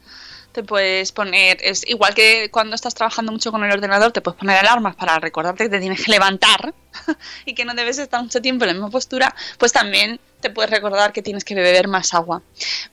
te 0.55 0.63
puedes 0.63 1.11
poner, 1.11 1.57
es 1.61 1.85
igual 1.85 2.15
que 2.15 2.49
cuando 2.49 2.75
estás 2.75 2.95
trabajando 2.95 3.31
mucho 3.31 3.51
con 3.51 3.63
el 3.63 3.71
ordenador, 3.71 4.13
te 4.13 4.21
puedes 4.21 4.39
poner 4.39 4.57
alarmas 4.57 4.95
para 4.95 5.19
recordarte 5.19 5.65
que 5.65 5.69
te 5.69 5.79
tienes 5.79 6.03
que 6.03 6.11
levantar 6.11 6.73
y 7.45 7.53
que 7.53 7.65
no 7.65 7.73
debes 7.73 7.99
estar 7.99 8.23
mucho 8.23 8.41
tiempo 8.41 8.63
en 8.63 8.69
la 8.69 8.73
misma 8.75 8.89
postura, 8.89 9.35
pues 9.57 9.73
también 9.73 10.19
te 10.39 10.49
puedes 10.49 10.71
recordar 10.71 11.11
que 11.11 11.21
tienes 11.21 11.43
que 11.43 11.55
beber 11.55 11.89
más 11.89 12.13
agua. 12.13 12.41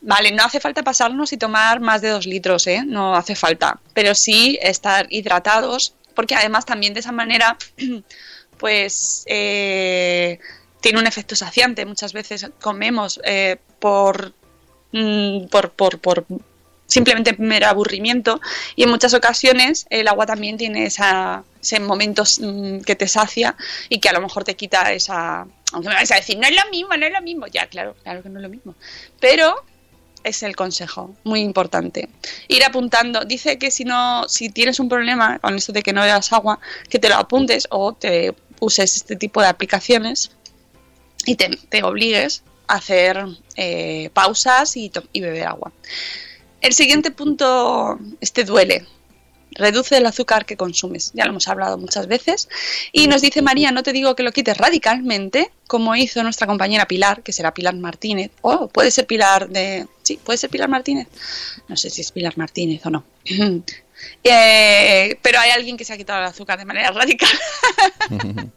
Vale, 0.00 0.32
no 0.32 0.42
hace 0.44 0.58
falta 0.58 0.82
pasarnos 0.82 1.32
y 1.32 1.36
tomar 1.36 1.78
más 1.78 2.02
de 2.02 2.08
dos 2.08 2.26
litros, 2.26 2.66
¿eh? 2.66 2.82
No 2.84 3.14
hace 3.14 3.36
falta, 3.36 3.78
pero 3.94 4.14
sí 4.14 4.58
estar 4.60 5.06
hidratados, 5.08 5.94
porque 6.14 6.34
además 6.34 6.66
también 6.66 6.94
de 6.94 7.00
esa 7.00 7.12
manera, 7.12 7.56
pues... 8.58 9.22
eh, 9.26 10.38
tiene 10.82 10.98
un 10.98 11.06
efecto 11.06 11.36
saciante. 11.36 11.86
Muchas 11.86 12.12
veces 12.12 12.50
comemos 12.60 13.20
eh, 13.24 13.56
mm, 14.92 15.46
por, 15.46 15.70
por, 15.70 16.00
por 16.00 16.26
simplemente 16.92 17.34
mero 17.38 17.66
aburrimiento 17.68 18.40
y 18.76 18.82
en 18.82 18.90
muchas 18.90 19.14
ocasiones 19.14 19.86
el 19.88 20.08
agua 20.08 20.26
también 20.26 20.58
tiene 20.58 20.84
esa, 20.84 21.42
ese 21.60 21.80
momento 21.80 22.22
mm, 22.22 22.80
que 22.80 22.94
te 22.96 23.08
sacia 23.08 23.56
y 23.88 23.98
que 23.98 24.10
a 24.10 24.12
lo 24.12 24.20
mejor 24.20 24.44
te 24.44 24.54
quita 24.54 24.92
esa... 24.92 25.46
Aunque 25.72 25.88
me 25.88 25.94
vais 25.94 26.10
a 26.12 26.16
decir, 26.16 26.36
no 26.36 26.46
es 26.46 26.54
lo 26.54 26.70
mismo, 26.70 26.94
no 26.94 27.06
es 27.06 27.12
lo 27.12 27.22
mismo. 27.22 27.46
Ya, 27.46 27.66
claro, 27.66 27.96
claro 28.02 28.22
que 28.22 28.28
no 28.28 28.40
es 28.40 28.42
lo 28.42 28.50
mismo. 28.50 28.74
Pero 29.20 29.54
es 30.22 30.42
el 30.42 30.54
consejo, 30.54 31.14
muy 31.24 31.40
importante. 31.40 32.10
Ir 32.48 32.62
apuntando. 32.62 33.24
Dice 33.24 33.58
que 33.58 33.70
si 33.70 33.84
no, 33.84 34.28
si 34.28 34.50
tienes 34.50 34.78
un 34.80 34.90
problema 34.90 35.38
con 35.38 35.56
esto 35.56 35.72
de 35.72 35.82
que 35.82 35.94
no 35.94 36.02
bebas 36.02 36.30
agua, 36.34 36.58
que 36.90 36.98
te 36.98 37.08
lo 37.08 37.14
apuntes 37.14 37.66
o 37.70 37.94
te 37.94 38.34
uses 38.60 38.96
este 38.96 39.16
tipo 39.16 39.40
de 39.40 39.46
aplicaciones 39.46 40.32
y 41.24 41.36
te, 41.36 41.48
te 41.70 41.82
obligues 41.82 42.42
a 42.66 42.74
hacer 42.74 43.24
eh, 43.56 44.10
pausas 44.12 44.76
y, 44.76 44.92
y 45.14 45.20
beber 45.22 45.46
agua. 45.46 45.72
El 46.62 46.72
siguiente 46.72 47.10
punto, 47.10 47.98
este 48.20 48.44
duele. 48.44 48.86
Reduce 49.50 49.98
el 49.98 50.06
azúcar 50.06 50.46
que 50.46 50.56
consumes. 50.56 51.10
Ya 51.12 51.24
lo 51.24 51.32
hemos 51.32 51.46
hablado 51.48 51.76
muchas 51.76 52.06
veces. 52.06 52.48
Y 52.92 53.08
nos 53.08 53.20
dice 53.20 53.42
María, 53.42 53.70
no 53.70 53.82
te 53.82 53.92
digo 53.92 54.16
que 54.16 54.22
lo 54.22 54.32
quites 54.32 54.56
radicalmente, 54.56 55.50
como 55.66 55.94
hizo 55.94 56.22
nuestra 56.22 56.46
compañera 56.46 56.86
Pilar, 56.86 57.22
que 57.22 57.32
será 57.32 57.52
Pilar 57.52 57.74
Martínez. 57.74 58.30
O 58.40 58.68
puede 58.68 58.90
ser 58.90 59.06
Pilar 59.06 59.48
de... 59.48 59.86
Sí, 60.02 60.18
puede 60.24 60.38
ser 60.38 60.48
Pilar 60.48 60.70
Martínez. 60.70 61.08
No 61.68 61.76
sé 61.76 61.90
si 61.90 62.00
es 62.00 62.12
Pilar 62.12 62.38
Martínez 62.38 62.86
o 62.86 62.90
no. 62.90 63.04
Eh, 64.24 65.16
pero 65.22 65.38
hay 65.38 65.50
alguien 65.50 65.76
que 65.76 65.84
se 65.84 65.92
ha 65.92 65.96
quitado 65.96 66.18
el 66.18 66.26
azúcar 66.26 66.58
de 66.58 66.64
manera 66.64 66.90
radical. 66.90 67.30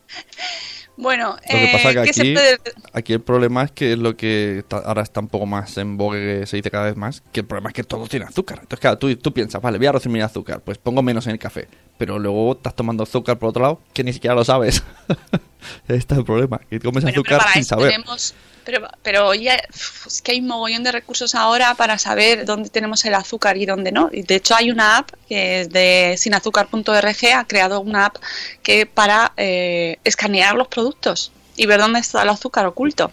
bueno, 0.97 1.31
Lo 1.35 1.59
que 1.59 1.69
pasa 1.73 1.91
eh, 1.91 1.93
que 1.95 2.01
¿qué 2.03 2.13
se 2.13 2.21
aquí, 2.21 2.33
puede- 2.33 2.57
aquí 2.93 3.13
el 3.13 3.21
problema 3.21 3.63
es 3.63 3.71
que 3.71 3.93
es 3.93 3.99
lo 3.99 4.15
que 4.15 4.59
está- 4.59 4.77
ahora 4.77 5.01
está 5.01 5.19
un 5.19 5.27
poco 5.27 5.45
más 5.45 5.77
en 5.77 5.97
boga, 5.97 6.17
que 6.17 6.45
se 6.45 6.55
dice 6.57 6.71
cada 6.71 6.85
vez 6.85 6.95
más, 6.95 7.21
que 7.31 7.41
el 7.41 7.45
problema 7.45 7.69
es 7.69 7.73
que 7.73 7.83
todo 7.83 8.07
tiene 8.07 8.25
azúcar. 8.25 8.59
Entonces, 8.61 8.79
claro, 8.79 8.97
tú, 8.97 9.13
tú 9.17 9.33
piensas, 9.33 9.61
vale, 9.61 9.77
voy 9.77 9.87
a 9.87 9.91
reducir 9.91 10.11
mi 10.11 10.21
azúcar, 10.21 10.61
pues 10.61 10.77
pongo 10.77 11.01
menos 11.01 11.25
en 11.27 11.33
el 11.33 11.39
café. 11.39 11.67
Pero 11.97 12.17
luego 12.19 12.53
estás 12.53 12.75
tomando 12.75 13.03
azúcar 13.03 13.37
por 13.37 13.49
otro 13.49 13.61
lado, 13.61 13.81
que 13.93 14.03
ni 14.03 14.13
siquiera 14.13 14.35
lo 14.35 14.43
sabes. 14.45 14.83
Ahí 15.87 15.97
está 15.97 16.15
el 16.15 16.23
problema, 16.25 16.59
que 16.69 16.79
comes 16.79 17.03
Bueno, 17.03 17.15
azúcar 17.21 17.41
sin 17.53 17.61
eso 17.61 17.69
saber. 17.69 17.91
tenemos- 17.91 18.33
pero, 18.65 18.87
pero 19.03 19.33
ya, 19.33 19.61
es 20.05 20.21
que 20.21 20.31
hay 20.31 20.39
un 20.39 20.47
mogollón 20.47 20.83
de 20.83 20.91
recursos 20.91 21.35
ahora 21.35 21.75
para 21.75 21.97
saber 21.97 22.45
dónde 22.45 22.69
tenemos 22.69 23.05
el 23.05 23.13
azúcar 23.13 23.57
y 23.57 23.65
dónde 23.65 23.91
no. 23.91 24.09
Y 24.11 24.23
de 24.23 24.35
hecho 24.35 24.55
hay 24.55 24.71
una 24.71 24.97
app 24.97 25.11
que 25.29 25.61
es 25.61 25.69
de 25.69 26.15
sinazúcar.org, 26.17 27.33
ha 27.35 27.45
creado 27.45 27.79
una 27.79 28.07
app 28.07 28.17
que 28.63 28.85
para 28.85 29.33
eh, 29.37 29.99
escanear 30.03 30.55
los 30.55 30.67
productos 30.67 31.31
y 31.55 31.65
ver 31.65 31.79
dónde 31.79 31.99
está 31.99 32.23
el 32.23 32.29
azúcar 32.29 32.65
oculto. 32.65 33.11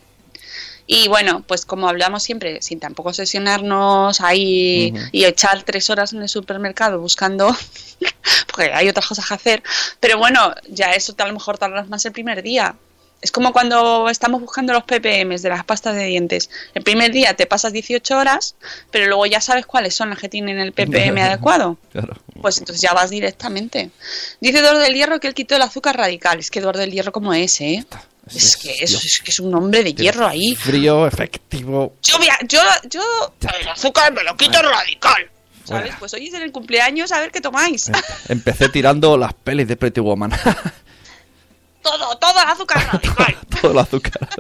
Y 0.87 1.09
bueno, 1.09 1.45
pues 1.47 1.65
como 1.65 1.88
hablamos 1.88 2.23
siempre, 2.23 2.61
sin 2.61 2.81
tampoco 2.81 3.11
obsesionarnos 3.11 4.21
ahí 4.21 4.93
y 5.12 5.25
echar 5.25 5.62
tres 5.62 5.88
horas 5.91 6.12
en 6.12 6.23
el 6.23 6.29
supermercado 6.29 6.99
buscando, 6.99 7.55
porque 8.49 8.73
hay 8.73 8.88
otras 8.88 9.07
cosas 9.07 9.27
que 9.27 9.35
hacer, 9.35 9.62
pero 10.01 10.19
bueno, 10.19 10.55
ya 10.69 10.93
eso 10.93 11.15
a 11.17 11.27
lo 11.27 11.35
mejor 11.35 11.59
tardas 11.59 11.88
más 11.88 12.05
el 12.05 12.12
primer 12.12 12.43
día. 12.43 12.75
Es 13.23 13.31
como 13.31 13.53
cuando 13.53 14.09
estamos 14.11 14.41
buscando 14.41 14.73
los 14.73 14.83
ppms 14.83 15.43
de 15.43 15.49
las 15.49 15.65
pastas 15.65 15.95
de 15.95 16.05
dientes. 16.07 16.51
El 16.75 16.83
primer 16.83 17.13
día 17.13 17.35
te 17.35 17.47
pasas 17.47 17.73
18 17.73 18.19
horas, 18.19 18.57
pero 18.91 19.07
luego 19.07 19.27
ya 19.27 19.41
sabes 19.41 19.65
cuáles 19.65 19.95
son 19.95 20.11
las 20.11 20.19
que 20.19 20.29
tienen 20.29 20.59
el 20.59 20.73
ppm 20.73 21.23
adecuado. 21.23 21.79
Claro. 21.93 22.17
Pues 22.41 22.59
entonces 22.59 22.83
ya 22.83 22.93
vas 22.93 23.11
directamente. 23.11 23.91
Dice 24.41 24.59
Eduardo 24.59 24.81
del 24.81 24.95
Hierro 24.95 25.21
que 25.21 25.29
él 25.29 25.35
quitó 25.35 25.55
el 25.55 25.63
azúcar 25.63 25.97
radical. 25.97 26.41
Es 26.41 26.51
que 26.51 26.59
Eduardo 26.59 26.81
del 26.81 26.91
Hierro 26.91 27.13
como 27.13 27.33
es, 27.33 27.61
¿eh? 27.61 27.87
Es 28.27 28.57
que 28.57 28.73
eso 28.81 28.99
es 28.99 29.21
que 29.25 29.31
es 29.31 29.41
un 29.41 29.55
hombre 29.55 29.83
de 29.83 29.95
hierro 29.95 30.27
ahí. 30.27 30.55
Frío, 30.55 31.07
efectivo. 31.07 31.97
Yo, 32.03 32.19
yo, 32.47 32.61
yo, 32.89 33.03
el 33.61 33.69
azúcar 33.69 34.13
me 34.13 34.23
lo 34.23 34.37
quito 34.37 34.63
radical. 34.63 35.29
¿Sabes? 35.65 35.85
Bueno. 35.85 35.97
Pues 36.01 36.15
hoy 36.15 36.27
es 36.27 36.35
en 36.35 36.43
el 36.43 36.53
cumpleaños, 36.53 37.13
a 37.13 37.21
ver 37.21 37.31
qué 37.31 37.41
tomáis. 37.41 37.91
Empecé 38.29 38.69
tirando 38.69 39.17
las 39.17 39.33
pelis 39.33 39.69
de 39.69 39.77
Pretty 39.77 40.01
Woman. 40.01 40.33
todo, 41.83 42.16
todo 42.18 42.42
el 42.42 42.49
azúcar 42.49 42.88
radical. 42.92 43.38
Todo 43.61 43.73
el 43.73 43.79
azúcar. 43.79 44.29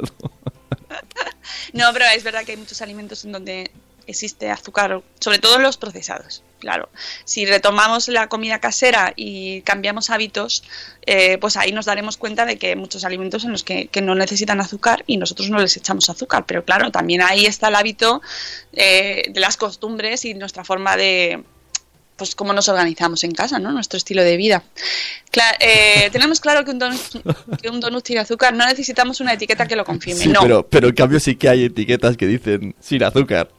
No, 1.72 1.90
pero 1.92 2.04
es 2.14 2.22
verdad 2.22 2.44
que 2.44 2.52
hay 2.52 2.58
muchos 2.58 2.82
alimentos 2.82 3.24
en 3.24 3.32
donde 3.32 3.70
existe 4.06 4.50
azúcar, 4.50 5.02
sobre 5.20 5.38
todo 5.38 5.58
los 5.58 5.76
procesados. 5.76 6.42
claro. 6.58 6.88
Si 7.24 7.46
retomamos 7.46 8.08
la 8.08 8.28
comida 8.28 8.60
casera 8.60 9.12
y 9.16 9.62
cambiamos 9.62 10.10
hábitos, 10.10 10.64
eh, 11.06 11.38
pues 11.38 11.56
ahí 11.56 11.72
nos 11.72 11.86
daremos 11.86 12.16
cuenta 12.16 12.44
de 12.44 12.58
que 12.58 12.68
hay 12.68 12.76
muchos 12.76 13.04
alimentos 13.04 13.44
en 13.44 13.52
los 13.52 13.64
que, 13.64 13.88
que 13.88 14.02
no 14.02 14.14
necesitan 14.14 14.60
azúcar 14.60 15.02
y 15.06 15.16
nosotros 15.16 15.50
no 15.50 15.58
les 15.58 15.76
echamos 15.76 16.08
azúcar. 16.10 16.44
Pero 16.46 16.64
claro, 16.64 16.90
también 16.90 17.22
ahí 17.22 17.46
está 17.46 17.68
el 17.68 17.74
hábito 17.76 18.22
eh, 18.72 19.24
de 19.30 19.40
las 19.40 19.56
costumbres 19.56 20.24
y 20.24 20.34
nuestra 20.34 20.64
forma 20.64 20.96
de 20.96 21.42
pues 22.16 22.34
cómo 22.34 22.52
nos 22.52 22.68
organizamos 22.68 23.24
en 23.24 23.32
casa, 23.32 23.58
¿no? 23.58 23.72
Nuestro 23.72 23.96
estilo 23.96 24.22
de 24.22 24.36
vida. 24.36 24.62
Eh, 25.60 26.08
tenemos 26.12 26.40
claro 26.40 26.64
que 26.64 26.70
un, 26.72 26.78
donut, 26.78 27.00
que 27.60 27.68
un 27.70 27.80
donut 27.80 28.04
tiene 28.04 28.20
azúcar, 28.20 28.54
no 28.54 28.66
necesitamos 28.66 29.20
una 29.20 29.32
etiqueta 29.32 29.66
que 29.66 29.76
lo 29.76 29.84
confirme. 29.84 30.22
Sí, 30.22 30.28
no, 30.28 30.40
pero, 30.42 30.66
pero 30.68 30.88
en 30.88 30.94
cambio 30.94 31.18
sí 31.20 31.36
que 31.36 31.48
hay 31.48 31.64
etiquetas 31.64 32.16
que 32.16 32.26
dicen 32.26 32.74
sin 32.80 33.02
azúcar. 33.02 33.50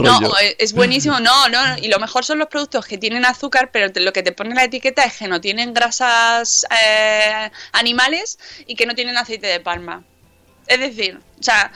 No, 0.00 0.18
Rollo. 0.18 0.38
eh, 0.40 0.56
es 0.58 0.72
buenísimo, 0.72 1.20
no, 1.20 1.48
no, 1.50 1.68
no, 1.68 1.78
y 1.78 1.88
lo 1.88 1.98
mejor 2.00 2.24
son 2.24 2.38
los 2.38 2.48
productos 2.48 2.86
que 2.86 2.96
tienen 2.98 3.24
azúcar, 3.26 3.70
pero 3.70 3.92
te- 3.92 4.00
lo 4.00 4.12
que 4.14 4.22
te 4.22 4.32
pone 4.32 4.54
la 4.54 4.64
etiqueta 4.64 5.04
es 5.04 5.18
que 5.18 5.28
no 5.28 5.40
tienen 5.42 5.74
grasas 5.74 6.64
eh, 6.84 7.50
animales 7.72 8.38
y 8.66 8.74
que 8.76 8.86
no 8.86 8.94
tienen 8.94 9.16
aceite 9.18 9.46
de 9.46 9.60
palma. 9.60 10.02
Es 10.66 10.80
decir, 10.80 11.20
o 11.38 11.42
sea, 11.42 11.70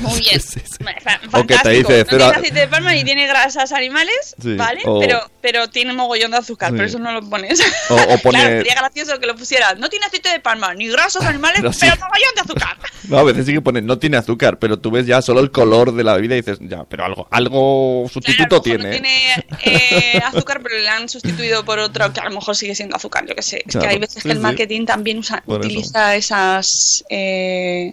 muy 0.00 0.20
bien, 0.20 0.40
Sí, 0.40 0.60
sí. 0.64 0.84
fa- 1.02 1.20
O 1.38 1.46
que 1.46 1.54
te 1.54 1.54
fantástico. 1.54 1.92
dice, 1.92 1.98
no 1.98 2.04
tiene 2.06 2.24
aceite 2.24 2.60
de 2.60 2.68
palma 2.68 2.92
ni 2.92 3.04
tiene 3.04 3.26
grasas 3.26 3.72
animales, 3.72 4.34
Sí, 4.40 4.54
¿vale? 4.56 4.82
o- 4.84 5.00
Pero, 5.00 5.30
pero 5.40 5.68
tiene 5.68 5.92
mogollón 5.92 6.30
de 6.32 6.38
azúcar, 6.38 6.70
por 6.74 6.84
eso 6.84 6.98
no 6.98 7.12
lo 7.12 7.22
pones. 7.28 7.60
O- 7.90 7.94
o 7.94 8.18
pone- 8.22 8.38
Claro, 8.40 8.56
sería 8.58 8.74
gracioso 8.74 9.18
que 9.18 9.26
lo 9.26 9.36
pusieras. 9.36 9.78
No 9.78 9.88
tiene 9.88 10.06
aceite 10.06 10.28
de 10.30 10.40
palma 10.40 10.74
ni 10.74 10.88
grasas 10.88 11.24
animales, 11.24 11.58
Pero 11.60 11.72
sí. 11.72 11.80
pero 11.80 11.96
mogollón 11.96 12.34
de 12.34 12.40
azúcar. 12.40 12.78
No, 13.04 13.18
a 13.18 13.22
veces 13.22 13.44
sí 13.44 13.52
que 13.52 13.60
ponen 13.60 13.84
no 13.84 13.98
tiene 13.98 14.16
azúcar, 14.16 14.58
pero 14.58 14.78
tú 14.78 14.90
ves 14.90 15.04
ya 15.04 15.20
solo 15.20 15.40
el 15.40 15.50
color 15.50 15.92
de 15.92 16.02
la 16.02 16.14
bebida 16.14 16.36
y 16.36 16.40
dices, 16.40 16.56
ya, 16.62 16.84
pero 16.84 17.04
algo, 17.04 17.28
algo 17.30 18.06
sustituto 18.10 18.62
Claro, 18.62 18.62
tiene. 18.62 18.84
No 18.84 18.90
tiene 18.92 19.44
eh, 19.62 20.22
azúcar, 20.24 20.62
pero 20.62 20.78
le 20.78 20.88
han 20.88 21.06
sustituido 21.10 21.66
por 21.66 21.78
otro 21.80 22.10
que 22.14 22.20
a 22.20 22.24
lo 22.24 22.30
mejor 22.30 22.56
sigue 22.56 22.74
siendo 22.74 22.96
azúcar, 22.96 23.26
yo 23.26 23.34
qué 23.34 23.42
sé. 23.42 23.58
Es 23.58 23.72
Claro, 23.72 23.88
que 23.88 23.92
hay 23.92 23.98
veces 24.00 24.22
que 24.22 24.32
el 24.32 24.40
marketing 24.40 24.86
también 24.86 25.18
usa- 25.18 25.42
Por 25.44 25.60
eso. 25.60 25.66
utiliza 25.68 26.16
esas... 26.16 27.04
eh, 27.10 27.92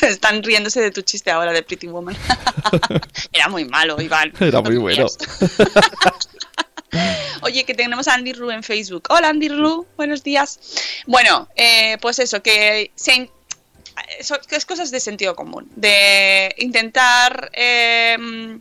Están 0.00 0.42
riéndose 0.42 0.80
de 0.80 0.90
tu 0.90 1.02
chiste 1.02 1.19
ahora 1.28 1.52
de 1.52 1.62
Pretty 1.62 1.88
Woman. 1.88 2.16
Era 3.32 3.48
muy 3.48 3.64
malo, 3.64 4.00
Iván. 4.00 4.32
Era 4.40 4.60
muy 4.62 4.76
bueno. 4.76 5.06
Oye, 7.42 7.64
que 7.64 7.74
tenemos 7.74 8.08
a 8.08 8.14
Andy 8.14 8.32
Ru 8.32 8.50
en 8.50 8.62
Facebook. 8.62 9.04
Hola 9.10 9.28
Andy 9.28 9.48
Ru, 9.48 9.86
buenos 9.96 10.22
días. 10.24 10.58
Bueno, 11.06 11.48
eh, 11.56 11.96
pues 12.00 12.18
eso, 12.18 12.42
que 12.42 12.90
se 12.94 13.30
eso, 14.18 14.36
que 14.48 14.56
es 14.56 14.64
cosas 14.66 14.90
de 14.90 14.98
sentido 15.00 15.36
común. 15.36 15.70
De 15.76 16.54
intentar 16.58 17.50
eh, 17.54 18.58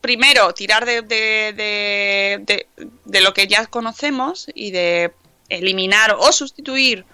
primero 0.00 0.52
tirar 0.52 0.84
de, 0.84 1.02
de- 1.02 1.52
de- 1.56 2.42
de- 2.46 2.66
de 3.04 3.20
lo 3.20 3.32
que 3.34 3.46
ya 3.46 3.66
conocemos 3.66 4.46
y 4.54 4.70
de 4.70 5.12
eliminar 5.48 6.16
o 6.18 6.32
sustituir 6.32 7.04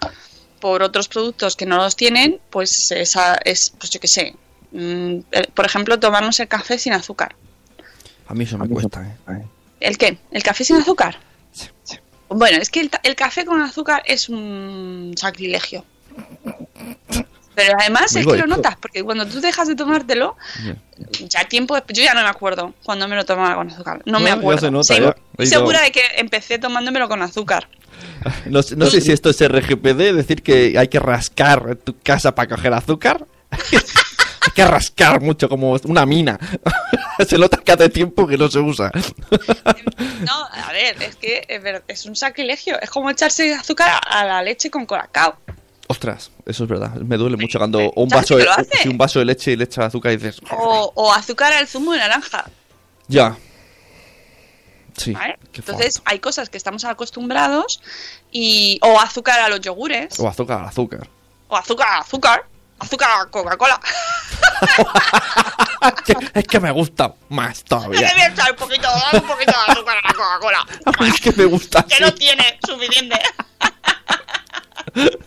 por 0.61 0.81
otros 0.83 1.09
productos 1.09 1.57
que 1.57 1.65
no 1.65 1.75
los 1.75 1.97
tienen, 1.97 2.39
pues 2.49 2.89
esa 2.91 3.35
es, 3.43 3.73
pues 3.77 3.89
yo 3.89 3.99
qué 3.99 4.07
sé. 4.07 4.35
mm, 4.71 5.17
eh, 5.33 5.47
por 5.53 5.65
ejemplo, 5.65 5.99
tomarnos 5.99 6.39
el 6.39 6.47
café 6.47 6.77
sin 6.79 6.93
azúcar. 6.93 7.35
A 8.27 8.33
mí 8.33 8.45
eso 8.45 8.57
me 8.57 8.69
cuesta, 8.69 9.05
¿eh? 9.27 9.43
¿El 9.81 9.97
qué? 9.97 10.17
¿El 10.31 10.43
café 10.43 10.63
sin 10.63 10.77
azúcar? 10.77 11.17
Bueno, 12.29 12.59
es 12.61 12.69
que 12.69 12.79
el, 12.79 12.89
el 13.03 13.15
café 13.15 13.43
con 13.43 13.61
azúcar 13.61 14.03
es 14.05 14.29
un 14.29 15.13
sacrilegio. 15.17 15.83
Pero 17.53 17.73
además 17.77 18.15
es 18.15 18.25
que 18.25 18.37
lo 18.37 18.47
notas, 18.47 18.77
porque 18.77 19.03
cuando 19.03 19.25
tú 19.27 19.41
dejas 19.41 19.67
de 19.67 19.75
tomártelo, 19.75 20.37
ya 21.27 21.43
tiempo 21.49 21.75
después, 21.75 21.97
yo 21.97 22.03
ya 22.05 22.13
no 22.13 22.21
me 22.23 22.29
acuerdo 22.29 22.73
cuando 22.83 23.07
me 23.09 23.15
lo 23.17 23.25
tomaba 23.25 23.55
con 23.55 23.69
azúcar. 23.69 24.01
No, 24.05 24.13
No, 24.13 24.19
me 24.21 24.27
ya 24.27 24.33
acuerdo. 24.35 24.61
se 24.61 24.71
nota, 24.71 25.15
Sí, 25.37 25.45
ya. 25.45 25.57
segura 25.57 25.81
de 25.81 25.91
que 25.91 26.01
empecé 26.17 26.57
tomándomelo 26.59 27.09
con 27.09 27.21
azúcar. 27.21 27.67
No, 28.45 28.61
sé- 28.63 28.75
no 28.75 28.85
sé 28.87 29.01
si 29.01 29.11
esto 29.11 29.29
es 29.29 29.39
RGPD, 29.47 30.13
decir 30.13 30.43
que 30.43 30.77
hay 30.77 30.87
que 30.87 30.99
rascar 30.99 31.65
en 31.69 31.77
tu 31.77 31.97
casa 31.99 32.33
para 32.35 32.55
coger 32.55 32.73
azúcar. 32.73 33.25
hay 33.51 34.51
que 34.55 34.65
rascar 34.65 35.21
mucho, 35.21 35.47
como 35.49 35.77
una 35.85 36.05
mina. 36.05 36.39
se 37.27 37.37
nota 37.37 37.57
que 37.57 37.71
hace 37.71 37.89
tiempo 37.89 38.27
que 38.27 38.37
no 38.37 38.49
se 38.49 38.59
usa. 38.59 38.91
No, 40.21 40.33
a 40.51 40.71
ver, 40.71 41.01
es 41.01 41.15
que 41.15 41.47
es, 41.87 42.05
un 42.05 42.15
sacrilegio. 42.15 42.79
Es 42.79 42.91
como 42.91 43.09
echarse 43.09 43.55
azúcar 43.55 43.99
a, 44.07 44.23
la 44.23 44.43
leche 44.43 44.69
con 44.69 44.85
colacao. 44.85 45.35
Ostras, 45.87 46.29
eso 46.45 46.63
es 46.63 46.69
verdad. 46.69 46.93
Me 46.95 47.17
duele 47.17 47.37
mucho 47.37 47.57
cuando 47.57 47.91
un 47.95 48.07
¿Sabes 48.09 48.29
vaso, 48.29 48.37
de, 48.37 48.67
si 48.83 48.87
un 48.87 48.97
vaso 48.99 49.17
de 49.19 49.25
leche 49.25 49.51
y 49.51 49.55
le 49.55 49.63
echas 49.63 49.85
azúcar 49.85 50.11
y 50.13 50.17
dices, 50.17 50.39
O, 50.51 50.91
o 50.93 51.11
azúcar 51.11 51.53
al 51.53 51.67
zumo 51.67 51.93
de 51.93 51.99
naranja. 51.99 52.45
ya. 53.07 53.35
Sí. 54.97 55.13
Entonces 55.53 56.01
hay 56.05 56.19
cosas 56.19 56.49
que 56.49 56.57
estamos 56.57 56.83
acostumbrados 56.85 57.81
y 58.31 58.79
o 58.81 58.99
azúcar 58.99 59.39
a 59.39 59.49
los 59.49 59.59
yogures 59.61 60.19
O 60.19 60.27
azúcar 60.27 60.59
al 60.59 60.67
azúcar. 60.67 61.07
o 61.47 61.55
azúcar 61.57 61.87
a 61.89 61.97
azúcar, 61.99 62.45
azúcar 62.79 63.09
a 63.21 63.25
Coca-Cola. 63.27 63.79
es 66.33 66.47
que 66.47 66.59
me 66.59 66.71
gusta 66.71 67.13
más 67.29 67.63
todavía. 67.63 68.07
echar 68.27 68.51
un 68.51 68.57
poquito, 68.57 68.87
un 69.13 69.21
poquito 69.21 69.51
de 69.51 69.71
azúcar 69.71 69.97
a 70.03 70.07
la 70.07 70.13
Coca-Cola. 70.13 70.65
es 71.13 71.19
que 71.21 71.31
me 71.33 71.45
gusta 71.45 71.83
Que 71.83 71.95
así. 71.95 72.03
no 72.03 72.13
tiene 72.13 72.59
suficiente. 72.65 73.19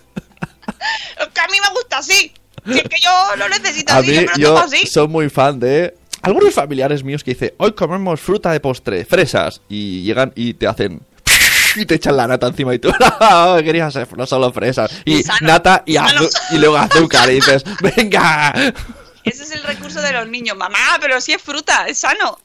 Es 1.19 1.29
que 1.33 1.41
a 1.41 1.47
mí 1.49 1.57
me 1.63 1.71
gusta 1.75 1.99
así. 1.99 2.33
Si 2.67 2.79
es 2.79 2.83
que 2.89 3.01
yo 3.01 3.37
lo 3.37 3.49
necesito 3.49 3.93
A 3.93 3.97
así, 3.99 4.11
mí, 4.11 4.15
yo 4.17 4.21
me 4.21 4.27
lo 4.27 4.37
yo 4.39 4.49
tomo 4.55 4.59
así. 4.67 4.87
soy 4.87 5.09
muy 5.09 5.31
fan 5.31 5.59
de. 5.61 5.97
Algunos 6.25 6.55
familiares 6.55 7.05
míos 7.05 7.23
que 7.23 7.33
dicen, 7.33 7.53
hoy 7.59 7.73
comemos 7.73 8.21
fruta 8.21 8.51
de 8.53 8.61
postre, 8.61 9.05
fresas. 9.05 9.61
Y 9.69 10.03
llegan 10.03 10.33
y 10.35 10.55
te 10.55 10.67
hacen. 10.67 11.01
Y 11.77 11.87
te 11.87 11.97
echan 11.97 12.17
la 12.17 12.29
nata 12.29 12.47
encima 12.47 12.73
y 12.73 12.79
tú, 12.79 12.89
no, 13.21 13.57
querías 13.65 13.93
ser 13.93 14.07
no 14.17 14.27
solo 14.27 14.53
fresas. 14.53 14.93
Y 15.05 15.25
Sano, 15.25 15.39
nata 15.49 15.83
y, 15.85 15.97
y 15.97 16.59
luego 16.59 16.77
azúcar. 16.77 17.29
Y 17.31 17.35
dices, 17.35 17.65
venga. 17.97 18.53
Ese 19.25 19.43
es 19.43 19.51
el 19.51 19.63
recurso 19.65 20.01
de 20.01 20.13
los 20.13 20.29
niños. 20.29 20.57
Mamá, 20.57 20.79
pero 21.01 21.21
si 21.21 21.33
es 21.33 21.43
fruta, 21.43 21.87
es 21.89 21.99
sano. 21.99 22.39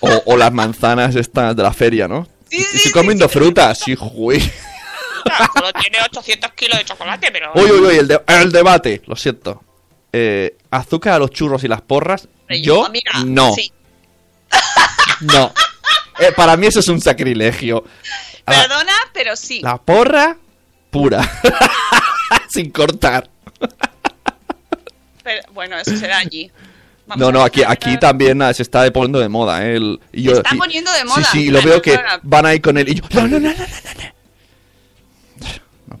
O, 0.00 0.22
o 0.26 0.36
las 0.38 0.50
manzanas 0.52 1.14
estas 1.14 1.54
de 1.54 1.62
la 1.62 1.72
feria, 1.74 2.08
¿no? 2.08 2.26
Sí, 2.50 2.58
sí, 2.58 2.64
estoy 2.64 2.80
sí, 2.80 2.92
comiendo 2.92 3.28
frutas, 3.28 3.80
sí, 3.80 3.94
güey. 3.96 4.40
Solo 5.54 5.72
tiene 5.80 5.98
800 6.04 6.52
kilos 6.52 6.78
de 6.78 6.84
chocolate, 6.84 7.30
pero... 7.32 7.52
Uy, 7.54 7.70
uy, 7.70 7.80
uy, 7.86 7.96
el, 7.96 8.08
de- 8.08 8.22
el 8.28 8.50
debate, 8.52 9.02
lo 9.06 9.16
siento. 9.16 9.62
Eh, 10.12 10.56
azúcar 10.70 11.14
a 11.14 11.18
los 11.18 11.30
churros 11.30 11.64
y 11.64 11.68
las 11.68 11.80
porras. 11.82 12.28
Yo, 12.48 12.88
no. 13.24 13.54
sí. 13.54 13.72
No. 15.20 15.52
Eh, 16.18 16.32
para 16.36 16.56
mí 16.56 16.66
eso 16.66 16.80
es 16.80 16.88
un 16.88 17.00
sacrilegio. 17.00 17.84
A 18.46 18.52
la- 18.52 18.60
Perdona, 18.62 18.92
pero 19.12 19.36
sí. 19.36 19.60
La 19.62 19.78
porra 19.78 20.36
pura. 20.90 21.28
Sin 22.48 22.70
cortar. 22.70 23.28
Pero, 25.22 25.42
bueno, 25.52 25.76
eso 25.78 25.96
será 25.96 26.18
allí. 26.18 26.50
Vamos 27.06 27.20
No, 27.20 27.32
no, 27.32 27.42
aquí, 27.42 27.62
aquí 27.66 27.98
también 27.98 28.40
ah, 28.42 28.52
se 28.54 28.62
está 28.62 28.90
poniendo 28.92 29.18
de 29.18 29.28
moda, 29.28 29.64
¿eh? 29.64 29.76
El- 29.76 30.00
y 30.12 30.22
yo- 30.24 30.32
Se 30.32 30.36
está 30.38 30.50
poniendo 30.56 30.92
de 30.92 31.04
moda. 31.04 31.24
Sí, 31.24 31.24
sí, 31.44 31.50
lo 31.50 31.62
veo 31.62 31.80
que 31.82 31.98
van 32.22 32.46
ahí 32.46 32.60
con 32.60 32.76
él 32.78 32.88
y 32.88 32.94
yo... 32.94 33.02
No, 33.12 33.22
no, 33.28 33.38
no, 33.40 33.48
no, 33.50 33.54
no. 33.56 34.13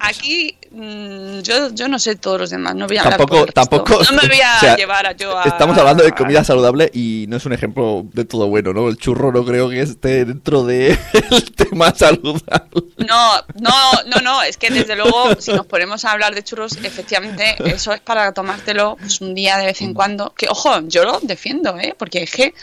Aquí 0.06 0.56
mm, 0.70 1.40
yo, 1.40 1.70
yo 1.70 1.88
no 1.88 1.98
sé 1.98 2.16
todos 2.16 2.40
los 2.40 2.50
demás, 2.50 2.74
no 2.74 2.86
voy 2.86 2.96
a 2.96 3.02
hablar 3.02 3.18
Tampoco, 3.18 3.46
resto. 3.46 3.52
tampoco... 3.52 4.02
No 4.04 4.22
me 4.22 4.28
voy 4.28 4.40
a 4.40 4.56
o 4.56 4.60
sea, 4.60 4.76
llevar 4.76 5.06
a 5.06 5.12
yo 5.12 5.38
a... 5.38 5.44
Estamos 5.44 5.76
hablando 5.78 6.04
de 6.04 6.12
comida 6.12 6.44
saludable 6.44 6.90
y 6.92 7.26
no 7.28 7.36
es 7.36 7.46
un 7.46 7.52
ejemplo 7.52 8.06
de 8.12 8.24
todo 8.24 8.48
bueno, 8.48 8.72
¿no? 8.72 8.88
El 8.88 8.96
churro 8.96 9.32
no 9.32 9.44
creo 9.44 9.68
que 9.68 9.80
esté 9.80 10.24
dentro 10.24 10.64
del 10.64 10.98
tema 11.56 11.94
saludable. 11.94 12.82
No, 12.98 13.36
no, 13.60 13.92
no, 14.06 14.20
no, 14.22 14.42
es 14.42 14.56
que 14.56 14.70
desde 14.70 14.96
luego 14.96 15.34
si 15.38 15.52
nos 15.52 15.66
ponemos 15.66 16.04
a 16.04 16.12
hablar 16.12 16.34
de 16.34 16.42
churros, 16.42 16.76
efectivamente 16.82 17.56
eso 17.64 17.92
es 17.92 18.00
para 18.00 18.32
tomártelo 18.32 18.96
pues, 18.98 19.20
un 19.20 19.34
día 19.34 19.56
de 19.58 19.66
vez 19.66 19.80
en 19.82 19.94
cuando. 19.94 20.34
Que 20.34 20.48
ojo, 20.48 20.80
yo 20.86 21.04
lo 21.04 21.20
defiendo, 21.20 21.78
¿eh? 21.78 21.94
Porque 21.98 22.24
es 22.24 22.30
que 22.30 22.54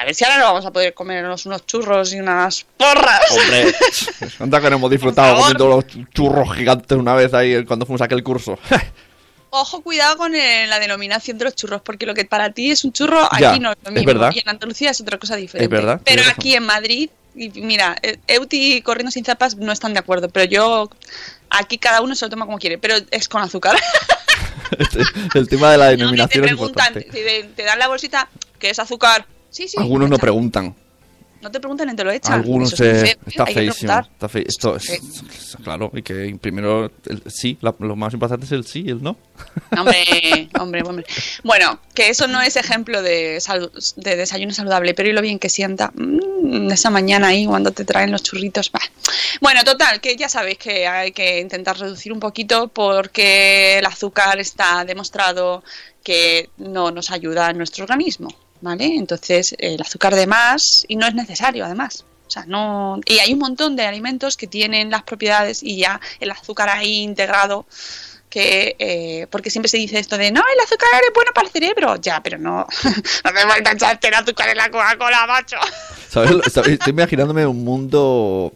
a 0.00 0.04
ver 0.04 0.14
si 0.14 0.24
ahora 0.24 0.38
no 0.38 0.44
vamos 0.44 0.64
a 0.66 0.70
poder 0.70 0.94
comernos 0.94 1.44
unos 1.46 1.66
churros 1.66 2.12
y 2.14 2.20
unas 2.20 2.64
porras. 2.76 3.20
Hombre, 3.30 3.74
anda 4.38 4.60
que 4.60 4.70
no 4.70 4.76
hemos 4.76 4.90
disfrutado 4.90 5.36
comiendo 5.36 5.68
los 5.68 5.84
churros 6.14 6.54
gigantes 6.56 6.96
una 6.96 7.14
vez 7.14 7.34
ahí 7.34 7.64
cuando 7.64 7.84
fuimos 7.86 8.00
a 8.00 8.04
aquel 8.04 8.22
curso. 8.22 8.58
Ojo, 9.50 9.80
cuidado 9.82 10.18
con 10.18 10.32
la 10.32 10.78
denominación 10.78 11.38
de 11.38 11.46
los 11.46 11.54
churros, 11.54 11.80
porque 11.80 12.04
lo 12.04 12.12
que 12.14 12.26
para 12.26 12.50
ti 12.52 12.70
es 12.70 12.84
un 12.84 12.92
churro, 12.92 13.24
aquí 13.24 13.40
Ya, 13.40 13.58
no 13.58 13.72
es 13.72 13.78
lo 13.82 13.88
es 13.88 13.92
mismo. 13.94 14.06
verdad. 14.06 14.30
Y 14.34 14.40
en 14.40 14.48
Andalucía 14.50 14.90
es 14.90 15.00
otra 15.00 15.16
cosa 15.18 15.36
diferente. 15.36 15.64
Es 15.64 15.70
verdad, 15.70 16.00
Pero 16.04 16.22
aquí 16.30 16.54
en 16.54 16.64
Madrid, 16.64 17.08
y 17.34 17.48
mira, 17.62 17.96
eh, 18.02 18.18
Euti 18.26 18.74
y 18.74 18.82
Corriendo 18.82 19.10
sin 19.10 19.24
zapas 19.24 19.56
no 19.56 19.72
están 19.72 19.94
de 19.94 20.00
acuerdo, 20.00 20.28
pero 20.28 20.44
yo, 20.44 20.90
aquí 21.48 21.78
cada 21.78 22.02
uno 22.02 22.14
se 22.14 22.26
lo 22.26 22.30
toma 22.30 22.44
como 22.44 22.58
quiere, 22.58 22.76
pero 22.76 22.96
es 23.10 23.26
con 23.26 23.40
azúcar. 23.40 23.74
El 25.34 25.48
tema 25.48 25.72
de 25.72 25.78
la 25.78 25.84
No, 25.86 25.90
que 25.92 25.96
te 25.96 26.02
denominación 26.02 26.44
es 26.44 26.50
importante. 26.52 27.00
te, 27.10 27.44
te 27.56 27.62
dan 27.64 27.78
la 27.78 27.88
bolsita, 27.88 28.28
que 28.58 28.68
es 28.68 28.78
azúcar. 28.78 29.24
Sí, 29.50 29.68
sí. 29.68 29.76
Algunos 29.78 30.08
no 30.10 30.18
preguntan. 30.18 30.74
No 31.40 31.52
te 31.52 31.60
preguntan 31.60 31.88
y 31.88 31.94
te 31.94 32.02
lo 32.02 32.10
echan. 32.10 32.32
Algunos 32.32 32.72
es 32.80 32.80
¿eh? 32.80 33.18
está 33.24 33.46
feísimo. 33.46 33.92
Está 34.00 34.28
fe- 34.28 34.44
Esto 34.44 34.74
es, 34.74 35.56
claro, 35.62 35.88
y 35.94 36.02
que 36.02 36.36
primero 36.40 36.90
el 37.06 37.22
sí, 37.28 37.56
la- 37.60 37.76
lo 37.78 37.94
más 37.94 38.12
importante 38.12 38.44
es 38.44 38.50
el 38.50 38.64
sí 38.66 38.82
y 38.86 38.90
el 38.90 39.00
no. 39.00 39.16
Hombre, 39.78 40.48
hombre, 40.58 40.82
hombre. 40.84 41.06
Bueno, 41.44 41.78
que 41.94 42.08
eso 42.08 42.26
no 42.26 42.42
es 42.42 42.56
ejemplo 42.56 43.02
de, 43.02 43.36
salu- 43.38 43.70
de 43.94 44.16
desayuno 44.16 44.52
saludable, 44.52 44.94
pero 44.94 45.10
y 45.10 45.12
lo 45.12 45.22
bien 45.22 45.38
que 45.38 45.48
sienta 45.48 45.92
mm, 45.94 46.72
esa 46.72 46.90
mañana 46.90 47.28
ahí 47.28 47.46
cuando 47.46 47.70
te 47.70 47.84
traen 47.84 48.10
los 48.10 48.24
churritos. 48.24 48.72
bah. 48.72 48.80
Bueno, 49.40 49.62
total, 49.62 50.00
que 50.00 50.16
ya 50.16 50.28
sabéis 50.28 50.58
que 50.58 50.88
hay 50.88 51.12
que 51.12 51.38
intentar 51.38 51.78
reducir 51.78 52.12
un 52.12 52.18
poquito 52.18 52.66
porque 52.66 53.78
el 53.78 53.86
azúcar 53.86 54.40
está 54.40 54.84
demostrado 54.84 55.62
que 56.02 56.50
no 56.56 56.90
nos 56.90 57.12
ayuda 57.12 57.48
en 57.50 57.58
nuestro 57.58 57.84
organismo, 57.84 58.28
¿vale? 58.60 58.96
Entonces, 58.96 59.54
el 59.58 59.80
azúcar 59.80 60.14
de 60.14 60.26
más, 60.26 60.84
y 60.88 60.96
no 60.96 61.06
es 61.06 61.14
necesario 61.14 61.64
además. 61.64 62.04
O 62.26 62.30
sea, 62.30 62.44
no. 62.46 63.00
Y 63.06 63.20
hay 63.20 63.32
un 63.32 63.38
montón 63.38 63.74
de 63.74 63.86
alimentos 63.86 64.36
que 64.36 64.46
tienen 64.46 64.90
las 64.90 65.02
propiedades 65.02 65.62
y 65.62 65.78
ya 65.78 66.00
el 66.20 66.30
azúcar 66.30 66.68
ahí 66.68 66.98
integrado 66.98 67.66
que 68.28 68.76
eh, 68.78 69.26
porque 69.30 69.50
siempre 69.50 69.68
se 69.68 69.78
dice 69.78 69.98
esto 69.98 70.18
de 70.18 70.30
no, 70.30 70.40
el 70.40 70.60
azúcar 70.60 70.88
es 71.02 71.12
bueno 71.14 71.30
para 71.34 71.46
el 71.46 71.52
cerebro, 71.52 71.96
ya, 71.96 72.22
pero 72.22 72.38
no, 72.38 72.66
no 73.24 73.32
me 73.32 73.44
vuelvas 73.46 73.72
a 73.72 73.72
echarte 73.72 74.08
el 74.08 74.14
azúcar 74.14 74.50
en 74.50 74.58
la 74.58 74.70
Coca-Cola, 74.70 75.26
macho. 75.26 75.56
Estoy 76.46 76.78
imaginándome 76.86 77.46
un 77.46 77.64
mundo 77.64 78.52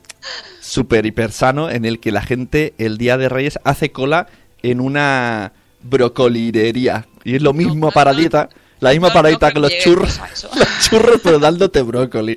súper 0.61 1.07
hiper 1.07 1.33
sano 1.33 1.71
en 1.71 1.85
el 1.85 2.01
que 2.01 2.13
la 2.13 2.23
gente 2.23 2.75
el 2.79 2.99
día 2.99 3.17
de 3.17 3.29
Reyes 3.29 3.59
hace 3.65 3.93
cola 3.93 4.27
en 4.63 4.81
una 4.81 5.53
brocolirería. 5.83 7.07
Y 7.25 7.37
es 7.37 7.43
lo 7.43 7.53
mismo 7.53 7.91
para 7.93 8.13
dieta, 8.15 8.49
la 8.83 8.91
misma 8.91 9.09
No, 9.09 9.15
para 9.15 9.31
no 9.31 9.39
que 9.39 9.61
los 9.61 9.79
churros. 9.79 10.21
Los 10.55 10.69
churros, 10.81 11.21
pero 11.23 11.39
dándote 11.39 11.83
brócoli. 11.83 12.37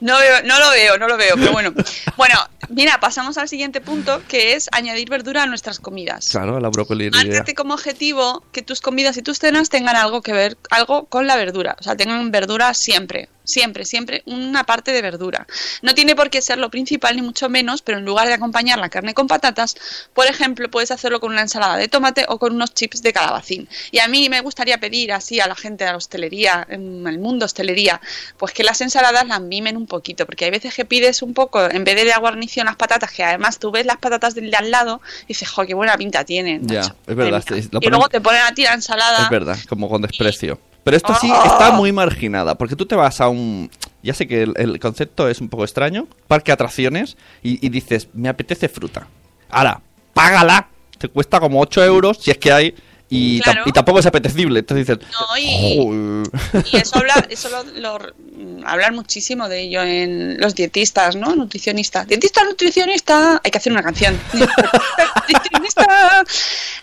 No, 0.00 0.18
veo, 0.18 0.42
no 0.44 0.58
lo 0.58 0.70
veo, 0.70 0.98
no 0.98 1.08
lo 1.08 1.16
veo, 1.16 1.34
pero 1.36 1.52
bueno. 1.52 1.72
Bueno, 2.16 2.34
mira, 2.68 2.98
pasamos 3.00 3.38
al 3.38 3.48
siguiente 3.48 3.80
punto, 3.80 4.22
que 4.28 4.54
es 4.54 4.68
añadir 4.72 5.08
verdura 5.08 5.42
a 5.42 5.46
nuestras 5.46 5.78
comidas. 5.78 6.28
Claro, 6.30 6.60
la 6.60 6.68
brocolirería. 6.68 7.28
Márcate 7.28 7.54
como 7.54 7.74
objetivo 7.74 8.44
que 8.52 8.62
tus 8.62 8.80
comidas 8.80 9.16
y 9.16 9.22
tus 9.22 9.38
cenas 9.38 9.68
tengan 9.68 9.96
algo 9.96 10.22
que 10.22 10.32
ver, 10.32 10.56
algo 10.70 11.06
con 11.06 11.26
la 11.26 11.36
verdura. 11.36 11.76
O 11.78 11.82
sea, 11.82 11.96
tengan 11.96 12.30
verdura 12.30 12.72
siempre, 12.74 13.28
siempre, 13.46 13.84
siempre, 13.84 14.22
una 14.26 14.64
parte 14.64 14.92
de 14.92 15.00
verdura. 15.00 15.46
No 15.82 15.94
tiene 15.94 16.14
por 16.14 16.28
qué 16.28 16.42
ser 16.42 16.58
lo 16.58 16.70
principal, 16.70 17.16
ni 17.16 17.22
mucho 17.22 17.48
menos, 17.48 17.82
pero 17.82 17.98
en 17.98 18.04
lugar 18.04 18.28
de 18.28 18.34
acompañar 18.34 18.78
la 18.78 18.88
carne 18.88 19.14
con 19.14 19.26
patatas, 19.26 19.76
por 20.12 20.26
ejemplo, 20.26 20.70
puedes 20.70 20.90
hacerlo 20.90 21.20
con 21.20 21.32
una 21.32 21.42
ensalada 21.42 21.76
de 21.76 21.88
tomate 21.88 22.26
o 22.28 22.38
con 22.38 22.54
unos 22.54 22.74
chips 22.74 23.02
de 23.02 23.12
calabacín. 23.12 23.68
Y 23.90 24.00
a 24.00 24.08
mí 24.08 24.28
me 24.28 24.40
gustaría 24.40 24.78
pedir 24.78 25.12
así 25.12 25.40
a 25.40 25.46
la 25.46 25.54
gente 25.54 25.84
de 25.84 25.90
la 25.92 25.96
hostelería, 25.96 26.66
en 26.68 27.06
el 27.06 27.18
mundo 27.18 27.46
hostelería, 27.46 28.00
pues 28.36 28.52
que 28.52 28.64
las 28.64 28.80
ensaladas 28.80 29.26
las 29.26 29.40
mimen 29.40 29.76
un 29.76 29.86
poquito, 29.86 30.26
porque 30.26 30.44
hay 30.44 30.50
veces 30.50 30.74
que 30.74 30.84
pides 30.84 31.22
un 31.22 31.34
poco, 31.34 31.70
en 31.70 31.84
vez 31.84 31.96
de 31.96 32.04
la 32.04 32.18
guarnición, 32.18 32.66
las 32.66 32.76
patatas, 32.76 33.12
que 33.12 33.24
además 33.24 33.58
tú 33.58 33.70
ves 33.70 33.86
las 33.86 33.98
patatas 33.98 34.34
del 34.34 34.50
de 34.50 34.56
al 34.56 34.70
lado 34.70 35.00
y 35.24 35.28
dices, 35.28 35.48
jo, 35.48 35.64
qué 35.66 35.74
buena 35.74 35.96
pinta 35.96 36.24
tienen. 36.24 36.66
Ya, 36.66 36.80
macho". 36.80 36.96
es 37.06 37.16
verdad, 37.16 37.44
sí, 37.46 37.68
y 37.80 37.88
luego 37.88 38.08
te 38.08 38.20
ponen 38.20 38.42
a 38.42 38.52
ti 38.52 38.62
la 38.62 38.74
ensalada. 38.74 39.24
Es 39.24 39.30
verdad, 39.30 39.58
como 39.68 39.88
con 39.88 40.02
desprecio. 40.02 40.58
Pero 40.86 40.96
esto 40.96 41.14
sí 41.20 41.28
Oh. 41.30 41.44
está 41.44 41.72
muy 41.72 41.90
marginada, 41.90 42.54
porque 42.54 42.76
tú 42.76 42.86
te 42.86 42.94
vas 42.94 43.20
a 43.20 43.28
un... 43.28 43.68
Ya 44.04 44.14
sé 44.14 44.28
que 44.28 44.42
el, 44.44 44.54
el 44.56 44.78
concepto 44.78 45.28
es 45.28 45.40
un 45.40 45.48
poco 45.48 45.64
extraño, 45.64 46.06
parque 46.28 46.50
de 46.50 46.54
atracciones, 46.54 47.16
y, 47.42 47.58
y 47.66 47.70
dices, 47.70 48.06
me 48.14 48.28
apetece 48.28 48.68
fruta. 48.68 49.08
Ahora, 49.50 49.80
págala, 50.14 50.68
te 50.96 51.08
cuesta 51.08 51.40
como 51.40 51.60
8 51.60 51.82
euros, 51.84 52.18
si 52.18 52.30
es 52.30 52.38
que 52.38 52.52
hay, 52.52 52.74
y, 53.08 53.40
Claro. 53.40 53.62
y 53.66 53.72
tampoco 53.72 53.98
es 53.98 54.06
apetecible. 54.06 54.60
Entonces 54.60 54.86
dices, 54.86 55.06
No, 55.12 55.38
y, 55.38 56.22
y 56.72 56.76
eso, 56.76 56.98
habla, 56.98 57.14
eso 57.30 57.48
lo, 57.50 57.64
lo- 57.98 58.14
hablan 58.66 58.94
muchísimo 58.94 59.48
de 59.48 59.62
ello 59.62 59.82
en 59.82 60.40
los 60.40 60.54
dietistas, 60.54 61.14
¿no? 61.16 61.34
Nutricionistas. 61.36 62.06
Dietista, 62.06 62.42
nutricionista. 62.44 63.40
Hay 63.44 63.50
que 63.50 63.58
hacer 63.58 63.72
una 63.72 63.82
canción. 63.82 64.16
Nutricionista. 65.28 66.24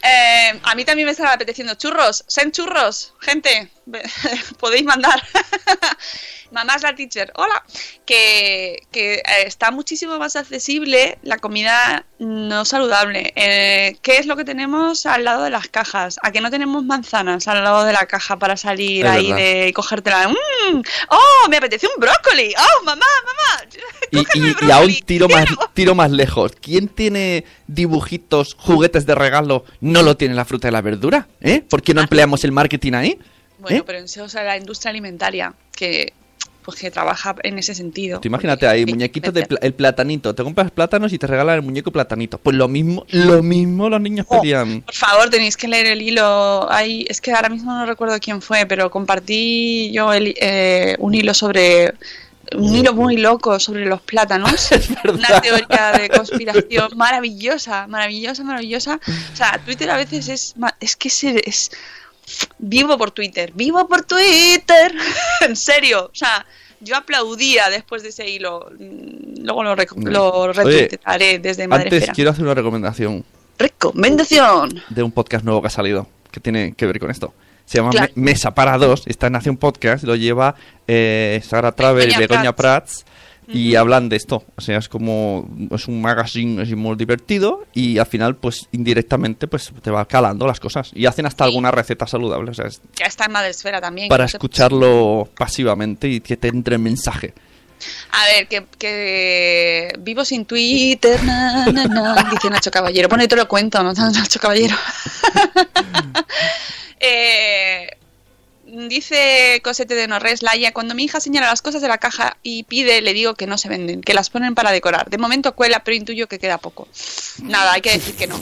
Eh, 0.01 0.59
a 0.63 0.75
mí 0.75 0.85
también 0.85 1.05
me 1.05 1.11
están 1.11 1.27
apeteciendo 1.27 1.75
churros. 1.75 2.23
Sen 2.27 2.51
churros, 2.51 3.13
gente. 3.19 3.69
Podéis 4.59 4.85
mandar. 4.85 5.21
Mamás 6.51 6.83
la 6.83 6.93
teacher, 6.93 7.31
hola, 7.35 7.63
que, 8.05 8.83
que 8.91 9.15
eh, 9.15 9.21
está 9.47 9.71
muchísimo 9.71 10.19
más 10.19 10.35
accesible 10.35 11.17
la 11.23 11.39
comida 11.39 12.05
no 12.19 12.63
saludable. 12.63 13.33
Eh, 13.35 13.97
¿Qué 14.03 14.17
es 14.17 14.27
lo 14.27 14.35
que 14.35 14.45
tenemos 14.45 15.07
al 15.07 15.23
lado 15.23 15.43
de 15.43 15.49
las 15.49 15.67
cajas? 15.67 16.19
¿A 16.21 16.31
que 16.31 16.41
no 16.41 16.51
tenemos 16.51 16.83
manzanas 16.83 17.47
al 17.47 17.63
lado 17.63 17.85
de 17.85 17.93
la 17.93 18.05
caja 18.05 18.37
para 18.37 18.55
salir 18.55 19.03
Es 19.05 19.11
ahí 19.11 19.31
verdad. 19.31 19.37
de 19.37 19.67
y 19.69 19.73
cogértela? 19.73 20.27
¡Mmm! 20.27 20.81
¡Oh, 21.09 21.49
me 21.49 21.57
apetece 21.57 21.87
un 21.87 21.99
brócoli! 21.99 22.53
¡Oh, 22.57 22.83
mamá, 22.83 23.05
mamá! 23.25 23.69
Y, 24.11 24.17
y, 24.17 24.21
y 24.21 24.43
a 24.43 24.45
un 24.45 24.53
brócoli, 24.53 25.01
tiro 25.01 25.27
más, 25.27 25.45
tiro 25.73 25.95
más 25.95 26.11
lejos. 26.11 26.51
¿Quién 26.61 26.87
tiene 26.87 27.45
dibujitos, 27.65 28.55
juguetes 28.59 29.07
de 29.07 29.15
regalo, 29.15 29.65
no 29.81 30.03
lo 30.03 30.15
tiene 30.17 30.35
la 30.35 30.45
fruta 30.45 30.67
y 30.67 30.71
la 30.71 30.81
verdura? 30.81 31.27
¿Eh? 31.41 31.63
¿Por 31.67 31.81
qué 31.81 31.95
no 31.95 32.01
empleamos 32.01 32.43
el 32.43 32.51
marketing 32.51 32.93
ahí? 32.93 33.19
Bueno, 33.63 33.77
¿Eh? 33.79 33.83
pero 33.85 33.97
en 33.97 34.05
o 34.05 34.29
sea, 34.29 34.43
la 34.43 34.57
industria 34.57 34.91
alimentaria 34.91 35.53
que 35.75 36.13
pues 36.63 36.79
que 36.79 36.89
trabaja 36.91 37.35
en 37.43 37.59
ese 37.59 37.75
sentido. 37.75 38.21
Tú 38.21 38.29
imagínate 38.29 38.65
ahí, 38.65 38.85
muñequitos 38.85 39.33
de 39.33 39.45
pla- 39.45 39.59
el 39.61 39.73
platanito. 39.73 40.33
Te 40.33 40.43
compras 40.43 40.71
plátanos 40.71 41.11
y 41.11 41.17
te 41.19 41.27
regalan 41.27 41.55
el 41.55 41.61
muñeco 41.61 41.91
platanito. 41.91 42.37
Pues 42.37 42.55
lo 42.55 42.69
mismo, 42.69 43.05
lo 43.09 43.43
mismo 43.43 43.89
los 43.89 43.99
niños 43.99 44.25
Oh. 44.29 44.39
pedían. 44.39 44.81
Por 44.81 44.95
favor, 44.95 45.29
tenéis 45.29 45.57
que 45.57 45.67
leer 45.67 45.87
el 45.87 46.01
hilo. 46.01 46.65
Hay, 46.71 47.05
es 47.09 47.19
que 47.19 47.33
ahora 47.33 47.49
mismo 47.49 47.73
no 47.73 47.85
recuerdo 47.85 48.17
quién 48.21 48.41
fue, 48.41 48.65
pero 48.65 48.89
compartí 48.89 49.91
yo 49.91 50.13
el- 50.13 50.35
eh, 50.39 50.95
un 50.99 51.13
hilo 51.13 51.33
sobre. 51.33 51.95
Un 52.55 52.73
hilo 52.75 52.93
muy 52.93 53.17
loco 53.17 53.59
sobre 53.59 53.85
los 53.85 54.01
plátanos. 54.01 54.69
Una 55.03 55.41
teoría 55.41 55.91
de 55.99 56.09
conspiración 56.09 56.91
maravillosa, 56.95 57.87
maravillosa, 57.87 58.43
maravillosa. 58.43 58.99
O 59.33 59.35
sea, 59.35 59.59
Twitter 59.65 59.89
a 59.89 59.97
veces 59.97 60.29
es. 60.29 60.53
Es 60.79 60.95
que 60.95 61.09
se- 61.09 61.41
es. 61.49 61.71
Vivo 62.59 62.97
por 62.97 63.11
Twitter, 63.11 63.51
vivo 63.53 63.87
por 63.87 64.03
Twitter. 64.03 64.93
en 65.41 65.55
serio. 65.55 66.05
O 66.11 66.15
sea, 66.15 66.45
yo 66.79 66.95
aplaudía 66.97 67.69
después 67.69 68.03
de 68.03 68.09
ese 68.09 68.29
hilo. 68.29 68.69
Mm, 68.79 69.43
Luego 69.45 69.63
lo, 69.63 69.75
lo 69.75 70.53
retuitearé 70.53 71.39
desde 71.39 71.63
Antes 71.63 71.67
Madrefera. 71.85 72.13
quiero 72.13 72.31
hacer 72.31 72.43
una 72.45 72.53
recomendación 72.53 73.25
Recomendación. 73.59 74.81
de 74.89 75.03
un 75.03 75.11
podcast 75.11 75.43
nuevo 75.43 75.61
que 75.61 75.67
ha 75.67 75.71
salido 75.71 76.07
que 76.31 76.39
tiene 76.39 76.73
que 76.75 76.85
ver 76.85 76.99
con 76.99 77.11
esto. 77.11 77.33
Se 77.65 77.77
llama 77.77 77.91
Claro. 77.91 78.11
Mesa 78.15 78.53
para 78.53 78.77
dos. 78.77 79.03
Está 79.05 79.27
en 79.27 79.33
Nación 79.33 79.57
Podcast. 79.57 80.03
Lo 80.03 80.15
lleva 80.15 80.55
eh, 80.87 81.41
Sara 81.47 81.71
Traver 81.73 82.09
y 82.09 82.11
Begoña 82.15 82.27
Begoña 82.27 82.55
Prats. 82.55 83.05
Y 83.47 83.75
hablan 83.75 84.09
de 84.09 84.15
esto. 84.15 84.43
O 84.55 84.61
sea, 84.61 84.77
es 84.77 84.89
como. 84.89 85.49
Es 85.71 85.87
un 85.87 86.01
magazine 86.01 86.61
así 86.61 86.75
muy 86.75 86.95
divertido. 86.95 87.65
Y 87.73 87.97
al 87.97 88.05
final, 88.05 88.35
pues 88.35 88.67
indirectamente, 88.71 89.47
pues 89.47 89.71
te 89.81 89.91
va 89.91 90.05
calando 90.05 90.47
las 90.47 90.59
cosas. 90.59 90.91
Y 90.93 91.05
hacen 91.05 91.25
hasta 91.25 91.43
alguna 91.43 91.71
receta 91.71 92.07
saludable. 92.07 92.51
O 92.51 92.53
sea, 92.53 92.65
es 92.67 92.81
Ya 92.95 93.05
está 93.05 93.25
en 93.25 93.31
Madresfera 93.33 93.81
también. 93.81 94.09
para 94.09 94.25
escucharlo 94.25 95.29
pasivamente 95.37 96.07
y 96.07 96.21
que 96.21 96.37
te 96.37 96.47
entre 96.47 96.75
el 96.75 96.81
mensaje. 96.81 97.33
A 98.11 98.25
ver, 98.27 98.47
que, 98.47 98.65
que 98.77 99.93
vivo 99.99 100.23
sin 100.23 100.45
Twitter, 100.45 101.21
na, 101.23 101.65
na, 101.65 101.85
na, 101.85 102.29
dice 102.31 102.49
Nacho 102.49 102.71
Caballero. 102.71 103.09
Bueno, 103.09 103.25
yo 103.25 103.27
te 103.27 103.35
lo 103.35 103.47
cuento, 103.47 103.83
¿no? 103.83 103.91
Nacho 103.93 104.39
Caballero. 104.39 104.75
Eh, 107.05 107.87
dice 108.73 109.61
Cosete 109.63 109.95
de 109.95 110.07
Norres, 110.07 110.41
Laia, 110.41 110.73
cuando 110.73 110.95
mi 110.95 111.03
hija 111.03 111.19
señala 111.19 111.47
las 111.47 111.61
cosas 111.61 111.81
de 111.81 111.87
la 111.87 111.97
caja 111.97 112.37
y 112.43 112.63
pide, 112.63 113.01
le 113.01 113.13
digo 113.13 113.35
que 113.35 113.47
no 113.47 113.57
se 113.57 113.69
venden, 113.69 114.01
que 114.01 114.13
las 114.13 114.29
ponen 114.29 114.55
para 114.55 114.71
decorar. 114.71 115.09
De 115.09 115.17
momento 115.17 115.53
cuela, 115.53 115.83
pero 115.83 115.95
intuyo 115.95 116.27
que 116.27 116.39
queda 116.39 116.57
poco. 116.57 116.87
Nada, 117.43 117.73
hay 117.73 117.81
que 117.81 117.91
decir 117.91 118.15
que 118.15 118.27
no. 118.27 118.39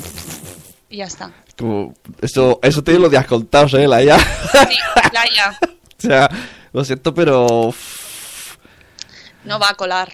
Y 0.89 0.97
ya 0.97 1.05
está. 1.05 1.31
Como, 1.57 1.93
eso, 2.21 2.59
eso 2.63 2.83
te 2.83 2.97
lo 2.97 3.09
de 3.09 3.23
contado, 3.25 3.77
¿eh? 3.77 3.87
La 3.87 4.03
ya. 4.03 4.17
Sí, 4.17 4.77
Laia, 5.13 5.59
o 5.97 6.01
sea, 6.01 6.29
lo 6.73 6.83
siento, 6.83 7.13
pero. 7.13 7.73
no 9.43 9.59
va 9.59 9.69
a 9.69 9.75
colar. 9.75 10.11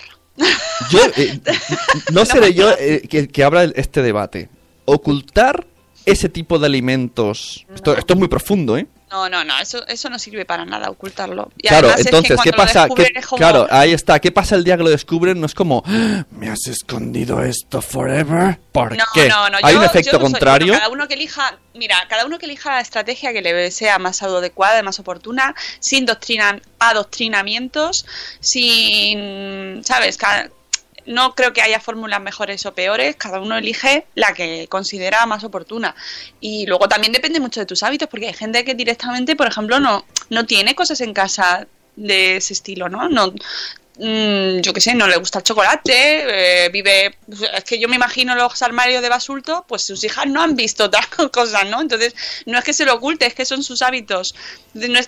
Yo, 0.91 0.99
eh, 1.15 1.39
no 2.11 2.25
seré 2.25 2.53
yo 2.53 2.71
eh, 2.77 3.07
que, 3.09 3.27
que 3.27 3.43
abra 3.43 3.63
este 3.63 4.01
debate. 4.01 4.49
Ocultar 4.85 5.65
ese 6.05 6.29
tipo 6.29 6.59
de 6.59 6.67
alimentos. 6.67 7.65
Esto, 7.73 7.97
esto 7.97 8.13
es 8.13 8.19
muy 8.19 8.27
profundo, 8.27 8.77
¿eh? 8.77 8.87
No, 9.09 9.29
no, 9.29 9.45
no, 9.45 9.57
eso, 9.59 9.87
eso 9.87 10.09
no 10.09 10.19
sirve 10.19 10.43
para 10.43 10.65
nada, 10.65 10.89
ocultarlo. 10.89 11.49
Y 11.57 11.69
claro, 11.69 11.87
además 11.87 11.99
es 11.99 12.03
que 12.05 12.09
entonces, 12.09 12.29
¿qué 12.43 12.51
cuando 12.51 12.51
lo 12.51 12.57
pasa? 12.67 12.79
descubren 12.81 13.13
¿Qué- 13.13 13.21
como- 13.21 13.37
Claro, 13.37 13.67
ahí 13.71 13.93
está. 13.93 14.19
¿Qué 14.19 14.31
pasa 14.33 14.55
el 14.55 14.65
día 14.65 14.75
que 14.75 14.83
lo 14.83 14.89
descubren? 14.89 15.39
No 15.39 15.45
es 15.45 15.53
como, 15.53 15.81
"Ah, 15.85 16.25
¿me 16.31 16.49
has 16.49 16.67
escondido 16.67 17.41
esto 17.41 17.81
forever? 17.81 18.59
¿Por 18.73 18.97
No, 18.97 19.05
qué? 19.13 19.29
no, 19.29 19.49
no. 19.49 19.57
Hay 19.63 19.73
yo- 19.73 19.79
un 19.79 19.85
yo 19.85 19.89
efecto 19.89 20.11
soy- 20.11 20.19
contrario. 20.19 20.67
bueno, 20.67 20.79
cada 20.79 20.91
uno 20.91 21.07
que 21.07 21.13
elija, 21.13 21.57
mira, 21.73 21.95
cada 22.09 22.25
uno 22.25 22.37
que 22.37 22.47
elija 22.47 22.71
la 22.71 22.81
estrategia 22.81 23.31
que 23.31 23.41
le 23.41 23.71
sea 23.71 23.97
más 23.97 24.21
adecuada, 24.23 24.83
más 24.83 24.99
oportuna, 24.99 25.55
sin 25.79 26.05
doctrina, 26.05 26.59
adoctrinamientos, 26.79 28.05
sin, 28.41 29.83
¿sabes? 29.83 30.17
Cada- 30.17 30.49
no 31.07 31.33
creo 31.33 31.53
que 31.53 31.61
haya 31.61 31.79
fórmulas 31.79 32.21
mejores 32.21 32.65
o 32.65 32.73
peores, 32.73 33.15
cada 33.15 33.39
uno 33.39 33.57
elige 33.57 34.05
la 34.13 34.33
que 34.33 34.67
considera 34.69 35.25
más 35.25 35.43
oportuna. 35.43 35.95
Y 36.39 36.65
luego 36.67 36.87
también 36.87 37.13
depende 37.13 37.39
mucho 37.39 37.59
de 37.61 37.65
tus 37.65 37.81
hábitos, 37.81 38.09
porque 38.09 38.27
hay 38.27 38.33
gente 38.33 38.63
que 38.63 38.75
directamente, 38.75 39.35
por 39.35 39.47
ejemplo, 39.47 39.79
no, 39.79 40.05
no 40.29 40.45
tiene 40.45 40.75
cosas 40.75 41.01
en 41.01 41.13
casa 41.13 41.67
de 41.95 42.37
ese 42.37 42.53
estilo, 42.53 42.89
¿no? 42.89 43.09
No 43.09 43.33
mm, 43.99 44.59
yo 44.61 44.73
qué 44.73 44.81
sé, 44.81 44.93
no 44.95 45.07
le 45.07 45.17
gusta 45.17 45.39
el 45.39 45.43
chocolate, 45.43 46.65
eh, 46.65 46.69
vive, 46.69 47.17
es 47.55 47.63
que 47.63 47.79
yo 47.79 47.87
me 47.87 47.95
imagino 47.95 48.35
los 48.35 48.61
armarios 48.61 49.01
de 49.01 49.09
basulto, 49.09 49.65
pues 49.67 49.81
sus 49.83 50.03
hijas 50.03 50.27
no 50.27 50.41
han 50.41 50.55
visto 50.55 50.89
tal 50.91 51.05
cosas, 51.31 51.67
¿no? 51.69 51.81
Entonces, 51.81 52.15
no 52.45 52.57
es 52.57 52.63
que 52.63 52.73
se 52.73 52.85
lo 52.85 52.93
oculte, 52.95 53.25
es 53.25 53.33
que 53.33 53.45
son 53.45 53.63
sus 53.63 53.81
hábitos. 53.81 54.35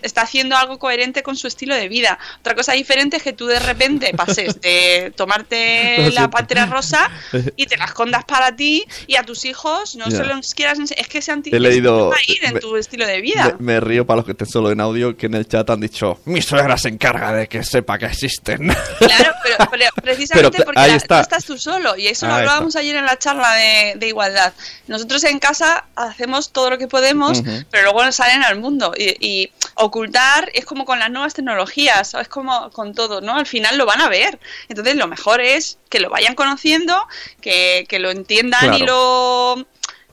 Está 0.01 0.21
haciendo 0.23 0.55
algo 0.57 0.79
coherente 0.79 1.21
con 1.23 1.35
su 1.37 1.47
estilo 1.47 1.75
de 1.75 1.87
vida. 1.87 2.17
Otra 2.39 2.55
cosa 2.55 2.73
diferente 2.73 3.17
es 3.17 3.23
que 3.23 3.33
tú 3.33 3.45
de 3.45 3.59
repente 3.59 4.11
pases 4.15 4.59
de 4.61 5.13
tomarte 5.17 6.11
la 6.11 6.29
pantera 6.29 6.65
rosa 6.65 7.09
y 7.55 7.65
te 7.67 7.77
la 7.77 7.85
escondas 7.85 8.25
para 8.25 8.55
ti 8.55 8.85
y 9.07 9.15
a 9.15 9.23
tus 9.23 9.45
hijos 9.45 9.95
no 9.95 10.09
Ya. 10.09 10.17
se 10.17 10.23
los 10.25 10.53
quieras 10.55 10.79
es 10.79 11.07
que 11.07 11.21
se 11.21 11.31
han 11.31 11.43
He 11.45 11.59
leído- 11.59 12.11
ir 12.27 12.43
en 12.45 12.55
me- 12.55 12.59
tu 12.59 12.75
estilo 12.77 13.05
de 13.05 13.21
vida. 13.21 13.55
Me, 13.59 13.73
me 13.73 13.79
río 13.79 14.05
para 14.05 14.17
los 14.17 14.25
que 14.25 14.31
estén 14.31 14.47
solo 14.47 14.71
en 14.71 14.79
audio 14.81 15.15
que 15.15 15.27
en 15.27 15.35
el 15.35 15.47
chat 15.47 15.69
han 15.69 15.79
dicho 15.81 16.19
mi 16.25 16.41
suegra 16.41 16.77
se 16.77 16.89
encarga 16.89 17.31
de 17.33 17.47
que 17.47 17.63
sepa 17.63 17.97
que 17.99 18.05
existen. 18.05 18.69
Claro, 18.99 19.33
pero, 19.43 19.57
pero 19.71 19.85
precisamente 20.03 20.51
Pero 20.57 20.65
porque 20.65 20.79
ahí 20.79 20.91
la- 20.91 20.97
estás 20.97 21.45
tú 21.45 21.57
solo. 21.57 21.95
Y 21.97 22.07
eso 22.07 22.27
lo 22.27 22.33
Ahí 22.33 22.39
hablábamos 22.41 22.75
ayer 22.75 22.95
en 22.95 23.05
la 23.05 23.17
charla 23.17 23.53
de, 23.53 23.93
de 23.97 24.07
igualdad. 24.07 24.53
Nosotros 24.87 25.23
en 25.23 25.39
casa 25.39 25.85
hacemos 25.95 26.51
todo 26.51 26.69
lo 26.71 26.77
que 26.77 26.87
podemos, 26.87 27.41
pero 27.71 27.83
luego 27.83 28.11
salen 28.11 28.43
al 28.43 28.59
mundo. 28.59 28.93
Y, 28.97 29.15
y 29.25 29.51
ocultar 29.75 30.49
es 30.53 30.65
como 30.65 30.85
con 30.85 30.99
las 30.99 31.09
nuevas 31.09 31.33
tecnologías, 31.33 32.13
es 32.13 32.27
como 32.27 32.69
con 32.71 32.93
todo, 32.93 33.21
¿no? 33.21 33.35
Al 33.35 33.45
final 33.45 33.77
lo 33.77 33.85
van 33.85 34.01
a 34.01 34.09
ver. 34.09 34.39
Entonces 34.67 34.95
lo 34.95 35.07
mejor 35.07 35.41
es 35.41 35.77
que 35.89 35.99
lo 35.99 36.09
vayan 36.09 36.35
conociendo, 36.35 37.07
que, 37.41 37.85
que 37.89 37.99
lo 37.99 38.11
entiendan 38.11 38.73
y 38.73 38.79
lo 38.85 39.65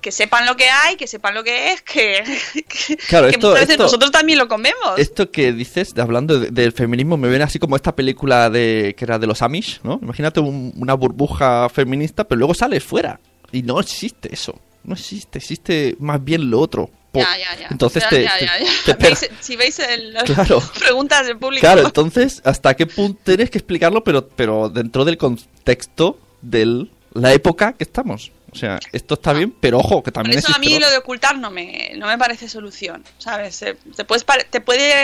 que 0.06 0.12
sepan 0.12 0.46
lo 0.46 0.54
que 0.56 0.68
hay, 0.70 0.94
que 0.94 1.08
sepan 1.08 1.34
lo 1.34 1.42
que 1.42 1.72
es, 1.72 1.82
que, 1.82 2.22
que, 2.68 2.96
Claro, 3.08 3.26
que 3.26 3.32
esto- 3.32 3.48
muchas 3.48 3.60
veces 3.62 3.70
esto- 3.70 3.82
nosotros 3.82 4.12
también 4.12 4.38
lo 4.38 4.46
comemos. 4.46 4.96
Esto 4.98 5.32
que 5.32 5.52
dices, 5.52 5.92
hablando 5.98 6.38
de- 6.38 6.50
del 6.52 6.70
feminismo, 6.70 7.16
me 7.16 7.28
viene 7.28 7.42
así 7.42 7.58
como 7.58 7.74
esta 7.74 7.96
película 7.96 8.48
de 8.48 8.94
que 8.96 9.04
era 9.04 9.18
de 9.18 9.26
los 9.26 9.42
Amish, 9.42 9.80
¿no? 9.82 9.98
Imagínate 10.00 10.38
un- 10.38 10.72
una 10.76 10.94
burbuja 10.94 11.68
feminista, 11.70 12.22
pero 12.22 12.38
luego 12.38 12.54
sales 12.54 12.84
fuera. 12.84 13.18
Y 13.50 13.62
no 13.62 13.80
existe 13.80 14.32
eso. 14.32 14.60
No 14.84 14.94
existe, 14.94 15.38
existe 15.38 15.96
más 15.98 16.22
bien 16.22 16.48
lo 16.52 16.60
otro. 16.60 16.88
Ya, 17.12 17.26
ya, 17.36 17.58
ya. 17.58 17.66
Entonces 17.72 18.04
te, 18.08 18.28
Veis- 19.00 19.28
si 19.40 19.56
veis 19.56 19.80
el, 19.80 20.14
Claro. 20.24 20.62
preguntas 20.78 21.26
del 21.26 21.36
público. 21.36 21.62
Claro, 21.62 21.82
entonces, 21.84 22.40
¿hasta 22.44 22.74
qué 22.74 22.86
punto 22.86 23.18
tienes 23.24 23.50
que 23.50 23.58
explicarlo, 23.58 24.04
pero, 24.04 24.28
pero 24.28 24.68
dentro 24.68 25.04
del 25.04 25.18
contexto 25.18 26.16
de 26.42 26.86
la 27.14 27.32
época 27.32 27.72
que 27.72 27.82
estamos? 27.82 28.30
O 28.56 28.58
sea, 28.58 28.80
esto 28.90 29.14
está 29.14 29.34
bien, 29.34 29.54
pero 29.60 29.80
ojo, 29.80 30.02
que 30.02 30.10
Por 30.10 30.22
también 30.22 30.38
eso 30.38 30.50
a 30.54 30.58
mí 30.58 30.78
lo 30.78 30.88
de 30.88 30.96
ocultar 30.96 31.36
no 31.36 31.50
me, 31.50 31.92
no 31.96 32.06
me 32.06 32.16
parece 32.16 32.48
solución, 32.48 33.04
¿sabes? 33.18 33.58
Te, 33.58 34.04
puedes 34.06 34.24
te 34.48 34.62
puede 34.62 34.94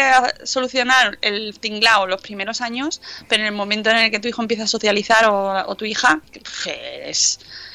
solucionar 0.44 1.18
el 1.20 1.58
tinglao 1.60 2.06
los 2.06 2.22
primeros 2.22 2.62
años, 2.62 3.02
pero 3.28 3.42
en 3.42 3.48
el 3.48 3.54
momento 3.54 3.90
en 3.90 3.98
el 3.98 4.10
que 4.10 4.20
tu 4.20 4.28
hijo 4.28 4.40
empieza 4.40 4.64
a 4.64 4.66
socializar 4.66 5.26
o, 5.26 5.66
o 5.66 5.74
tu 5.74 5.84
hija, 5.84 6.22
pf, 6.32 6.70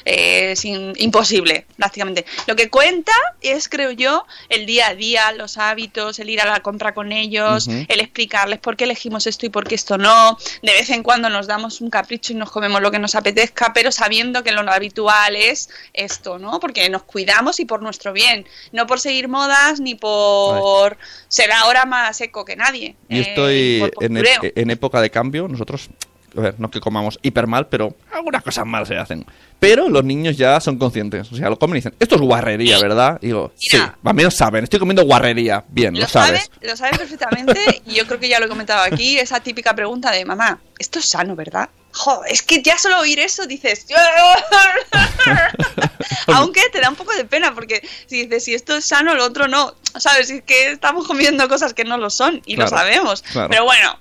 es, 0.08 0.58
es 0.58 0.64
in- 0.64 0.94
imposible, 0.96 1.66
prácticamente. 1.76 2.24
Lo 2.46 2.56
que 2.56 2.70
cuenta 2.70 3.12
es, 3.40 3.68
creo 3.68 3.90
yo, 3.90 4.24
el 4.48 4.66
día 4.66 4.88
a 4.88 4.94
día, 4.94 5.32
los 5.32 5.58
hábitos, 5.58 6.18
el 6.18 6.30
ir 6.30 6.40
a 6.40 6.46
la 6.46 6.60
compra 6.60 6.94
con 6.94 7.12
ellos, 7.12 7.68
el 7.68 8.00
explicarles 8.00 8.58
por 8.58 8.76
qué 8.76 8.84
elegimos 8.84 9.26
esto 9.26 9.46
y 9.46 9.48
por 9.48 9.66
qué 9.66 9.74
esto 9.74 9.98
no. 9.98 10.36
De 10.62 10.72
vez 10.72 10.90
en 10.90 11.02
cuando 11.02 11.30
nos 11.30 11.46
damos 11.46 11.80
un 11.80 11.90
capricho 11.90 12.32
y 12.32 12.36
nos 12.36 12.50
comemos 12.50 12.80
lo 12.80 12.90
que 12.90 12.98
nos 12.98 13.14
apetezca, 13.14 13.72
pero 13.72 13.90
sabiendo 13.92 14.42
que 14.44 14.52
lo 14.52 14.68
habitual 14.70 15.36
es 15.36 15.70
esto, 15.92 16.38
¿no? 16.38 16.60
Porque 16.60 16.88
nos 16.90 17.02
cuidamos 17.04 17.60
y 17.60 17.64
por 17.64 17.82
nuestro 17.82 18.12
bien, 18.12 18.46
no 18.72 18.86
por 18.86 19.00
seguir 19.00 19.28
modas 19.28 19.80
ni 19.80 19.94
por 19.94 20.96
ser 21.28 21.52
ahora 21.52 21.84
más 21.84 22.20
eco 22.20 22.44
que 22.44 22.56
nadie. 22.56 22.96
Yo 23.08 23.18
eh, 23.18 23.20
estoy 23.20 23.82
en, 24.00 24.14
postureo. 24.14 24.52
en 24.54 24.70
época 24.70 25.00
de 25.00 25.10
cambio. 25.10 25.48
Nosotros, 25.48 25.88
a 26.38 26.42
ver, 26.42 26.54
no 26.58 26.70
que 26.70 26.80
comamos 26.80 27.18
hiper 27.22 27.46
mal, 27.46 27.66
pero 27.68 27.94
algunas 28.12 28.42
cosas 28.42 28.66
mal 28.66 28.86
se 28.86 28.96
hacen. 28.96 29.24
Pero 29.60 29.88
los 29.88 30.04
niños 30.04 30.36
ya 30.36 30.60
son 30.60 30.78
conscientes. 30.78 31.30
O 31.32 31.36
sea, 31.36 31.50
lo 31.50 31.58
comen 31.58 31.76
y 31.76 31.80
dicen, 31.80 31.94
esto 31.98 32.14
es 32.14 32.20
guarrería, 32.20 32.78
¿verdad? 32.78 33.18
Y 33.20 33.26
digo, 33.26 33.52
sí, 33.56 33.76
al 33.76 34.14
menos 34.14 34.36
saben, 34.36 34.62
estoy 34.64 34.78
comiendo 34.78 35.04
guarrería. 35.04 35.64
Bien, 35.68 35.94
lo, 35.94 36.00
Lo 36.00 36.08
sabes. 36.08 36.44
sabe, 36.52 36.68
lo 36.68 36.76
sabe 36.76 36.96
perfectamente 36.98 37.82
y 37.86 37.94
yo 37.94 38.06
creo 38.06 38.20
que 38.20 38.28
ya 38.28 38.38
lo 38.38 38.46
he 38.46 38.48
comentado 38.48 38.82
aquí, 38.84 39.18
esa 39.18 39.40
típica 39.40 39.74
pregunta 39.74 40.10
de 40.12 40.24
mamá, 40.24 40.60
esto 40.78 41.00
es 41.00 41.08
sano, 41.08 41.34
¿verdad? 41.34 41.68
Joder, 41.92 42.30
es 42.30 42.42
que 42.42 42.62
ya 42.62 42.78
solo 42.78 43.00
oír 43.00 43.18
eso 43.18 43.46
dices, 43.46 43.86
aunque 46.28 46.62
te 46.72 46.80
da 46.80 46.90
un 46.90 46.96
poco 46.96 47.12
de 47.14 47.24
pena 47.24 47.54
porque 47.54 47.86
si 48.06 48.22
dices 48.24 48.44
si 48.44 48.54
esto 48.54 48.76
es 48.76 48.84
sano, 48.84 49.14
lo 49.14 49.24
otro 49.24 49.48
no, 49.48 49.74
sabes, 49.98 50.30
es 50.30 50.42
que 50.42 50.72
estamos 50.72 51.06
comiendo 51.06 51.48
cosas 51.48 51.74
que 51.74 51.84
no 51.84 51.98
lo 51.98 52.10
son 52.10 52.42
y 52.46 52.54
Claro, 52.56 52.70
lo 52.70 52.76
sabemos, 52.76 53.22
claro. 53.22 53.48
pero 53.50 53.64
bueno, 53.64 53.98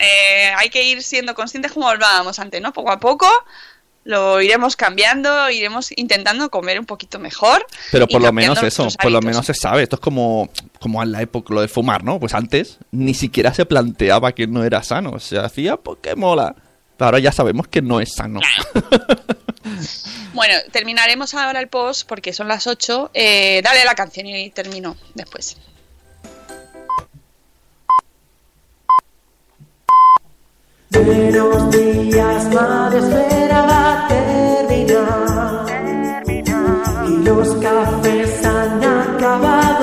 eh, 0.00 0.52
hay 0.56 0.70
que 0.70 0.82
ir 0.82 1.02
siendo 1.02 1.34
conscientes 1.34 1.72
como 1.72 1.88
hablábamos 1.88 2.38
antes, 2.38 2.60
¿no? 2.60 2.72
Poco 2.72 2.90
a 2.90 2.98
poco 2.98 3.26
lo 4.04 4.40
iremos 4.40 4.76
cambiando, 4.76 5.50
iremos 5.50 5.92
intentando 5.96 6.50
comer 6.50 6.80
un 6.80 6.86
poquito 6.86 7.18
mejor. 7.18 7.66
Pero 7.92 8.08
por 8.08 8.22
lo 8.22 8.32
menos 8.32 8.62
eso, 8.62 8.88
por 9.00 9.12
lo 9.12 9.20
menos 9.20 9.46
se 9.46 9.54
sabe. 9.54 9.82
Esto 9.82 9.96
es 9.96 10.00
como, 10.00 10.50
como 10.80 11.02
en 11.02 11.12
la 11.12 11.22
época 11.22 11.54
lo 11.54 11.60
de 11.60 11.68
fumar, 11.68 12.02
¿no? 12.02 12.18
Pues 12.18 12.34
antes 12.34 12.78
ni 12.90 13.14
siquiera 13.14 13.52
se 13.52 13.66
planteaba 13.66 14.32
que 14.32 14.46
no 14.46 14.64
era 14.64 14.82
sano. 14.82 15.20
Se 15.20 15.38
hacía 15.38 15.76
porque 15.76 16.16
mola. 16.16 16.54
Pero 16.96 17.06
ahora 17.06 17.18
ya 17.18 17.32
sabemos 17.32 17.68
que 17.68 17.82
no 17.82 18.00
es 18.00 18.14
sano. 18.14 18.40
Bueno, 20.32 20.54
terminaremos 20.70 21.34
ahora 21.34 21.60
el 21.60 21.68
post 21.68 22.06
porque 22.06 22.32
son 22.32 22.48
las 22.48 22.66
8. 22.66 23.10
Eh, 23.12 23.60
dale 23.62 23.84
la 23.84 23.94
canción 23.94 24.26
y 24.26 24.50
termino 24.50 24.96
después. 25.14 25.56
Buenos 31.06 31.70
días, 31.70 32.54
madre, 32.54 32.98
espera 32.98 33.62
va 33.62 33.92
a 33.92 34.08
terminar. 34.08 35.66
Y 37.08 37.16
los 37.24 37.48
cafés 37.54 38.44
han 38.44 38.84
acabado 38.84 39.79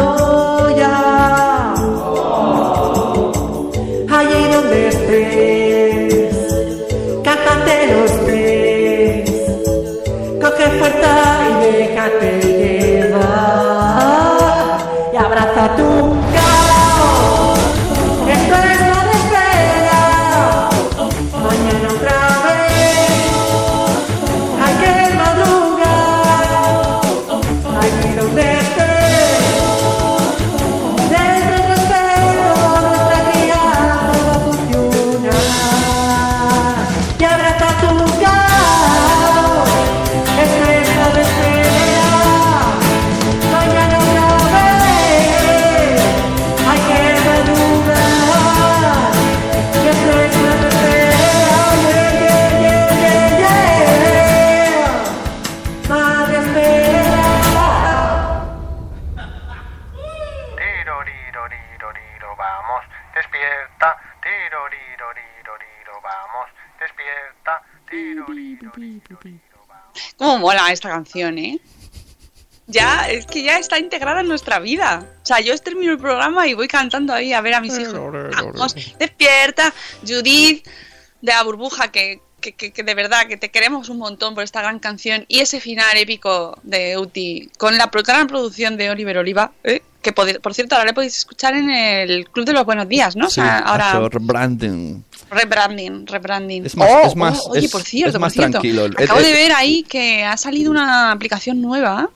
canción, 70.97 71.37
¿eh? 71.37 71.59
Ya, 72.69 73.09
es 73.09 73.25
que 73.25 73.43
ya 73.43 73.57
está 73.59 73.79
integrada 73.79 74.19
en 74.21 74.27
nuestra 74.27 74.59
vida. 74.59 75.05
O 75.23 75.25
sea, 75.25 75.39
yo 75.39 75.57
termino 75.57 75.93
el 75.93 75.97
programa 75.99 76.47
y 76.47 76.53
voy 76.53 76.67
cantando 76.67 77.13
ahí 77.13 77.31
a 77.31 77.39
ver 77.39 77.53
a 77.53 77.61
mis 77.61 77.77
hijos. 77.79 77.93
Vamos, 78.53 78.75
despierta, 78.99 79.73
Judith, 80.05 80.65
de 81.21 81.31
la 81.31 81.43
burbuja, 81.43 81.91
que, 81.91 82.19
que, 82.41 82.51
que- 82.53 82.71
que 82.71 82.83
de 82.83 82.93
verdad 82.93 83.25
que 83.27 83.37
te 83.37 83.49
queremos 83.49 83.87
un 83.87 83.99
montón 83.99 84.35
por 84.35 84.43
esta 84.43 84.61
gran 84.61 84.79
canción. 84.79 85.23
Y 85.29 85.39
ese 85.39 85.61
final 85.61 85.95
épico 85.95 86.59
de 86.63 86.97
Uti, 86.97 87.49
con 87.57 87.77
la 87.77 87.89
gran 88.05 88.27
producción 88.27 88.75
de 88.75 88.89
Oliver 88.89 89.17
Oliva, 89.19 89.53
¿eh? 89.63 89.81
que 90.01 90.11
por 90.13 90.53
cierto 90.53 90.75
ahora 90.75 90.87
le 90.87 90.93
podéis 90.93 91.17
escuchar 91.17 91.55
en 91.55 91.69
el 91.69 92.29
Club 92.29 92.45
de 92.45 92.53
los 92.53 92.65
Buenos 92.65 92.87
Días, 92.89 93.15
¿no? 93.15 93.27
O 93.27 93.29
sea, 93.29 93.59
ahora 93.59 93.91
eso, 95.16 95.16
rebranding. 95.29 96.05
rebranding. 96.07 96.65
Es 96.65 96.75
más- 96.75 96.89
Oh, 96.91 97.07
es 97.07 97.15
más- 97.15 97.39
oh, 97.45 97.51
oye, 97.51 97.65
es- 97.65 97.71
por 97.71 97.81
cierto, 97.83 98.17
es 98.17 98.21
por 98.21 98.31
cierto, 98.31 98.51
tranquilo. 98.51 98.85
Acabo 98.97 99.19
de 99.19 99.31
ver 99.31 99.51
ahí 99.53 99.83
que 99.83 100.23
ha 100.23 100.37
salido 100.37 100.71
una 100.71 101.11
aplicación 101.11 101.61
nueva. 101.61 102.09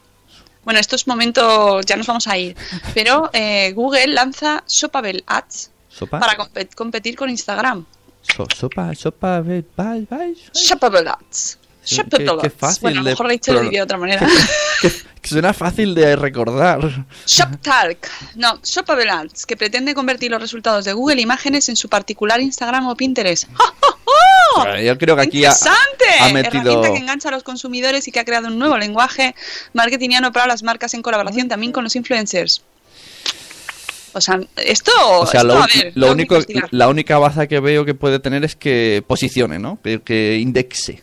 Bueno, 0.64 0.80
estos 0.80 1.08
momentos 1.08 1.86
ya 1.86 1.96
nos 1.98 2.06
vamos 2.08 2.28
a 2.28 2.38
ir. 2.38 2.56
Pero 2.94 3.30
eh, 3.34 3.72
Google 3.74 4.08
lanza 4.08 4.64
Shoppable 4.68 5.24
Ads 5.26 5.72
¿Sopa? 5.90 6.20
para 6.20 6.38
compe- 6.38 6.74
competir 6.76 7.16
con 7.16 7.30
Instagram. 7.30 7.86
So- 8.22 8.46
sopa, 8.56 8.94
sopa, 8.94 9.40
ve- 9.42 9.66
vai- 9.76 10.08
vai- 10.08 10.36
Shopabelats. 10.54 10.54
Qué- 10.54 10.60
Shopabelats. 10.68 11.58
Qué 12.42 12.50
fácil 12.50 12.82
Bueno, 12.82 13.00
a 13.00 13.04
lo 13.04 13.06
de 13.06 13.12
mejor 13.12 13.28
Rachel 13.28 13.56
lo 13.56 13.62
diría 13.62 13.80
de 13.80 13.84
otra 13.84 13.98
manera. 14.00 14.28
que 15.22 15.30
suena 15.30 15.54
fácil 15.54 15.96
de 15.96 16.16
recordar. 16.16 17.06
ShopTalk. 17.26 18.08
No, 18.36 18.60
Shopabelats, 18.64 19.46
que 19.46 19.58
pretende 19.58 19.94
convertir 19.94 20.32
los 20.32 20.42
resultados 20.42 20.86
de 20.86 20.94
Google 20.94 21.22
Imágenes 21.22 21.70
en 21.70 21.76
su 21.76 21.90
particular 21.90 22.40
Instagram 22.42 22.88
o 22.88 22.96
Pinterest. 22.96 23.46
¡Ja, 23.54 23.66
ja, 23.66 23.88
ja! 23.92 24.64
Pero 24.64 24.82
yo 24.82 24.98
creo 24.98 25.16
que 25.16 25.22
aquí 25.22 25.46
ha, 25.46 25.50
¡Interesante! 25.52 26.06
ha 26.20 26.30
metido... 26.30 26.62
Herramienta 26.62 26.92
que 26.92 26.98
engancha 26.98 27.30
a 27.30 27.32
los 27.32 27.44
consumidores 27.44 28.08
y 28.08 28.12
que 28.12 28.20
ha 28.20 28.26
creado 28.26 28.48
un 28.48 28.60
nuevo 28.60 28.78
lenguaje 28.78 29.34
marketingiano 29.74 30.32
para 30.32 30.48
las 30.48 30.62
marcas 30.64 30.94
en 30.94 31.02
colaboración 31.02 31.48
también 31.48 31.72
con 31.72 31.84
los 31.84 31.96
influencers. 31.96 32.62
O 34.14 34.20
sea, 34.20 34.42
esto, 34.58 34.92
O 35.20 35.26
sea, 35.26 35.42
esto, 35.42 35.54
lo, 35.54 35.64
a 35.64 35.68
ver, 35.74 35.94
lo 35.96 36.12
único, 36.12 36.38
la 36.72 36.90
única 36.90 37.18
baza 37.18 37.48
que 37.48 37.62
veo 37.62 37.86
que 37.86 37.94
puede 37.94 38.20
tener 38.20 38.44
es 38.44 38.58
que 38.58 39.02
posicione, 39.08 39.58
¿no? 39.58 39.80
Que, 39.82 40.02
que 40.02 40.38
indexe. 40.38 41.02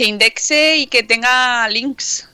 Que 0.00 0.06
indexe 0.08 0.78
y 0.78 0.86
que 0.86 1.02
tenga 1.02 1.68
links. 1.68 2.26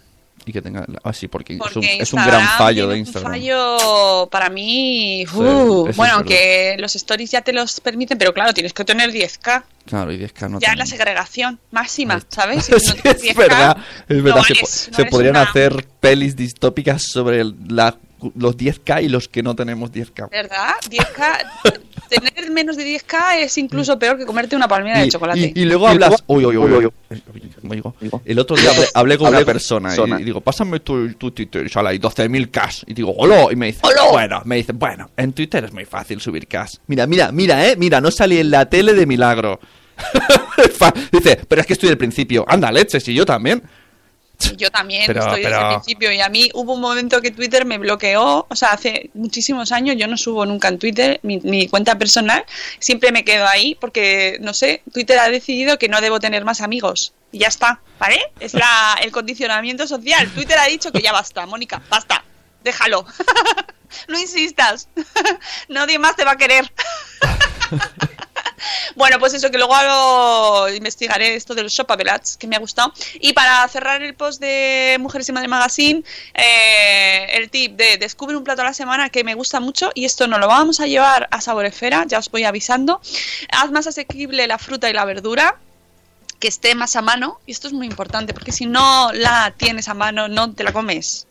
Y 0.49 0.53
que 0.53 0.62
tenga... 0.62 0.87
Ah, 1.03 1.12
sí, 1.12 1.27
porque, 1.27 1.55
es, 1.55 1.59
un, 1.61 1.64
Porque 1.73 1.99
es 2.01 2.12
un 2.12 2.25
gran 2.25 2.47
fallo 2.57 2.87
de 2.87 2.99
Instagram. 2.99 3.33
Un 3.33 3.39
fallo 3.41 4.29
para 4.31 4.49
mí. 4.49 5.25
Sí, 5.29 5.37
uh, 5.37 5.91
bueno, 5.97 6.14
aunque 6.14 6.77
los 6.79 6.95
stories 6.95 7.33
ya 7.33 7.41
te 7.43 7.53
los 7.53 7.81
permiten, 7.81 8.17
pero 8.17 8.33
claro, 8.33 8.55
tienes 8.55 8.73
que 8.73 8.85
tener 8.85 9.11
10k. 9.11 9.64
Claro, 9.87 10.12
y 10.12 10.19
10K 10.19 10.49
no 10.49 10.61
ya 10.61 10.71
en 10.73 10.79
la 10.79 10.87
segregación 10.87 11.59
máxima, 11.73 12.25
¿sabes? 12.29 12.67
Si 12.67 12.71
no 12.71 12.77
es 13.11 13.23
10K, 13.25 13.35
verdad, 13.37 13.77
es 14.09 14.23
verdad. 14.23 14.37
no 14.39 14.45
se, 14.45 14.53
eres- 14.53 14.89
no 14.93 14.95
se 14.97 15.03
eres 15.03 15.11
podrían 15.11 15.31
una- 15.37 15.43
hacer 15.43 15.85
pelis 15.99 16.37
distópicas 16.37 17.03
sobre 17.03 17.43
la- 17.67 17.99
los 18.35 18.57
10K 18.57 19.05
y 19.05 19.09
los 19.09 19.29
que 19.29 19.43
no 19.43 19.55
tenemos 19.55 19.93
10K. 19.93 20.31
¿Verdad? 20.31 20.75
10k. 20.89 21.81
tener 22.09 22.51
menos 22.53 22.77
de 22.77 22.85
10k 22.85 23.39
es 23.41 23.59
incluso 23.59 23.99
peor 23.99 24.17
que 24.17 24.25
comerte 24.25 24.55
una 24.55 24.69
palmera 24.69 25.01
de 25.01 25.09
chocolate. 25.09 25.53
y- 25.55 25.61
y 25.62 25.64
luego 25.64 25.89
hablas. 25.89 26.23
Uy, 26.27 26.45
uy, 26.47 26.57
uy, 26.57 26.73
uy, 26.73 26.85
uy. 26.87 28.11
El 28.25 28.39
otro 28.39 28.57
día 28.57 28.71
hablé, 28.71 28.87
hablé 28.95 29.19
con 29.19 29.29
una 29.29 29.45
persona 29.45 29.91
y, 30.19 30.23
y 30.23 30.25
digo, 30.25 30.41
pásame 30.41 30.81
tu, 30.81 31.12
tu 31.14 31.31
Twitter. 31.33 31.67
Y 31.67 31.69
sale 31.69 31.89
ahí 31.91 31.99
12.000 31.99 32.51
Ks. 32.51 32.85
Y 32.87 32.95
digo, 32.95 33.12
hola. 33.17 33.49
Y 33.51 33.57
me 33.57 33.67
dice, 33.67 33.81
bueno, 34.12 34.41
me 34.45 34.57
dice, 34.57 34.73
bueno, 34.73 35.11
en 35.17 35.33
Twitter 35.33 35.64
es 35.64 35.73
muy 35.73 35.85
fácil 35.85 36.21
subir 36.21 36.47
Ks. 36.47 36.81
Mira, 36.87 37.07
mira, 37.07 37.33
mira, 37.33 37.67
eh. 37.67 37.77
Mira, 37.77 38.01
no 38.01 38.11
salí 38.11 38.39
en 38.39 38.51
la 38.51 38.67
tele 38.69 38.93
de 38.95 39.05
milagro. 39.07 39.59
Dice, 41.12 41.41
pero 41.49 41.61
es 41.62 41.67
que 41.67 41.73
estoy 41.73 41.89
del 41.89 41.99
principio. 41.99 42.45
Anda, 42.47 42.71
leche, 42.71 43.01
si 43.01 43.14
yo 43.14 43.25
también. 43.25 43.62
Yo 44.57 44.70
también 44.70 45.05
Pero- 45.07 45.20
estoy 45.20 45.43
desde 45.43 45.61
el 45.61 45.68
principio 45.68 46.12
y 46.12 46.20
a 46.20 46.28
mí 46.28 46.51
hubo 46.55 46.74
un 46.74 46.80
momento 46.80 47.20
que 47.20 47.30
Twitter 47.30 47.64
me 47.64 47.78
bloqueó, 47.78 48.47
o 48.49 48.57
sea, 48.57 48.70
hace 48.70 49.11
muchísimos 49.14 49.72
años 49.72 49.97
yo 49.99 50.07
no 50.07 50.16
subo 50.16 50.45
nunca 50.47 50.68
en 50.68 50.78
Twitter 50.78 51.20
mi, 51.22 51.41
mi 51.41 51.68
cuenta 51.68 51.97
personal, 51.99 52.45
siempre 52.78 53.12
me 53.12 53.24
quedo 53.24 53.47
ahí 53.47 53.74
porque, 53.80 54.39
no 54.41 54.55
sé, 54.55 54.82
Twitter 54.93 55.18
ha 55.18 55.28
decidido 55.28 55.78
que 55.78 55.89
no 55.89 56.01
debo 56.01 56.20
tener 56.20 56.45
más 56.45 56.61
amigos 56.61 57.12
y 57.32 57.39
ya 57.39 57.49
está, 57.49 57.80
¿vale? 57.99 58.20
Es 58.41 58.55
la, 58.55 58.99
el 59.03 59.11
condicionamiento 59.12 59.87
social. 59.87 60.28
Twitter 60.30 60.59
ha 60.59 60.66
dicho 60.66 60.93
que 60.93 61.01
ya 61.01 61.12
basta, 61.12 61.47
Mónica, 61.47 61.82
basta, 61.89 62.24
déjalo. 62.62 63.07
no 64.09 64.18
insistas, 64.18 64.89
nadie 65.68 65.99
más 65.99 66.16
te 66.16 66.24
va 66.24 66.32
a 66.32 66.37
querer. 66.37 66.70
Bueno, 68.95 69.19
pues 69.19 69.35
eso, 69.35 69.51
que 69.51 69.59
luego 69.59 69.75
hago, 69.75 70.69
investigaré 70.71 71.35
esto 71.35 71.55
de 71.55 71.63
los 71.63 71.73
Shopabelats, 71.73 72.37
que 72.37 72.47
me 72.47 72.57
ha 72.57 72.59
gustado. 72.59 72.93
Y 73.21 73.33
para 73.33 73.67
cerrar 73.69 74.03
el 74.03 74.15
post 74.15 74.41
de 74.41 74.97
Mujeres 75.01 75.29
y 75.29 75.33
Madre 75.33 75.49
Magazine, 75.49 76.03
eh, 76.35 77.27
el 77.33 77.51
tip 77.51 77.77
de 77.77 77.99
descubre 77.99 78.37
un 78.37 78.45
plato 78.45 78.63
a 78.63 78.65
la 78.65 78.75
semana 78.75 79.11
que 79.11 79.25
me 79.25 79.35
gusta 79.35 79.61
mucho 79.61 79.91
y 79.95 80.05
esto 80.05 80.27
nos 80.27 80.41
lo 80.41 80.49
vamos 80.49 80.81
a 80.81 80.87
llevar 80.87 81.29
a 81.31 81.41
Saboresfera, 81.41 82.05
ya 82.07 82.19
os 82.19 82.31
voy 82.31 82.45
avisando. 82.45 83.01
Haz 83.51 83.71
más 83.71 83.87
asequible 83.87 84.47
la 84.47 84.59
fruta 84.59 84.89
y 84.89 84.93
la 84.93 85.05
verdura 85.05 85.57
que 86.39 86.49
esté 86.49 86.75
más 86.75 86.97
a 86.97 87.03
mano, 87.03 87.41
y 87.47 87.53
esto 87.53 87.67
es 87.67 87.73
muy 87.73 87.87
importante, 87.87 88.35
porque 88.35 88.53
si 88.53 88.67
no 88.67 89.11
la 89.13 89.55
tienes 89.57 89.89
a 89.89 89.95
mano, 89.95 90.29
no 90.29 90.53
te 90.53 90.65
la 90.65 90.73
comes. 90.73 91.27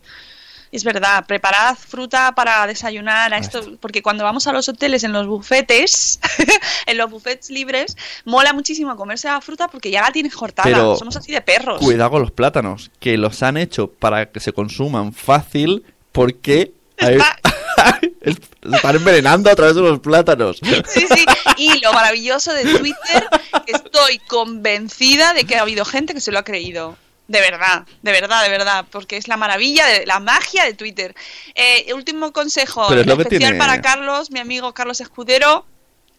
Es 0.72 0.84
verdad, 0.84 1.24
preparad 1.26 1.76
fruta 1.76 2.34
para 2.34 2.66
desayunar 2.66 3.32
a 3.32 3.38
esto, 3.38 3.78
porque 3.80 4.02
cuando 4.02 4.24
vamos 4.24 4.46
a 4.46 4.52
los 4.52 4.68
hoteles 4.68 5.04
en 5.04 5.12
los 5.12 5.26
bufetes, 5.26 6.18
en 6.86 6.98
los 6.98 7.10
bufetes 7.10 7.50
libres, 7.50 7.96
mola 8.24 8.52
muchísimo 8.52 8.96
comerse 8.96 9.28
la 9.28 9.40
fruta 9.40 9.68
porque 9.68 9.90
ya 9.90 10.02
la 10.02 10.10
tienes 10.10 10.34
cortada. 10.34 10.68
Pero 10.68 10.96
Somos 10.96 11.16
así 11.16 11.32
de 11.32 11.40
perros. 11.40 11.80
Cuidado 11.80 12.10
con 12.10 12.22
los 12.22 12.30
plátanos, 12.30 12.90
que 13.00 13.16
los 13.16 13.42
han 13.42 13.56
hecho 13.56 13.88
para 13.88 14.30
que 14.30 14.40
se 14.40 14.52
consuman 14.52 15.12
fácil 15.12 15.84
porque 16.12 16.72
hay- 16.98 17.18
se 18.24 18.30
están 18.74 18.96
envenenando 18.96 19.50
a 19.50 19.54
través 19.54 19.74
de 19.76 19.82
los 19.82 20.00
plátanos. 20.00 20.58
Sí, 20.88 21.06
sí. 21.14 21.24
Y 21.58 21.78
lo 21.80 21.92
maravilloso 21.92 22.52
de 22.52 22.64
Twitter, 22.64 23.26
estoy 23.66 24.18
convencida 24.26 25.34
de 25.34 25.44
que 25.44 25.56
ha 25.56 25.62
habido 25.62 25.84
gente 25.84 26.14
que 26.14 26.20
se 26.20 26.32
lo 26.32 26.38
ha 26.38 26.44
creído. 26.44 26.96
De 27.28 27.40
verdad, 27.40 27.84
de 28.02 28.12
verdad, 28.12 28.42
de 28.44 28.48
verdad, 28.50 28.84
porque 28.90 29.16
es 29.16 29.26
la 29.26 29.36
maravilla, 29.36 29.84
de 29.86 30.06
la 30.06 30.20
magia 30.20 30.64
de 30.64 30.74
Twitter. 30.74 31.14
Eh, 31.56 31.92
último 31.94 32.32
consejo 32.32 32.86
Pero 32.88 33.00
es 33.00 33.06
lo 33.06 33.16
que 33.16 33.22
especial 33.22 33.52
tiene- 33.52 33.58
para 33.58 33.80
Carlos, 33.82 34.30
mi 34.30 34.38
amigo 34.38 34.72
Carlos 34.74 35.00
Escudero. 35.00 35.66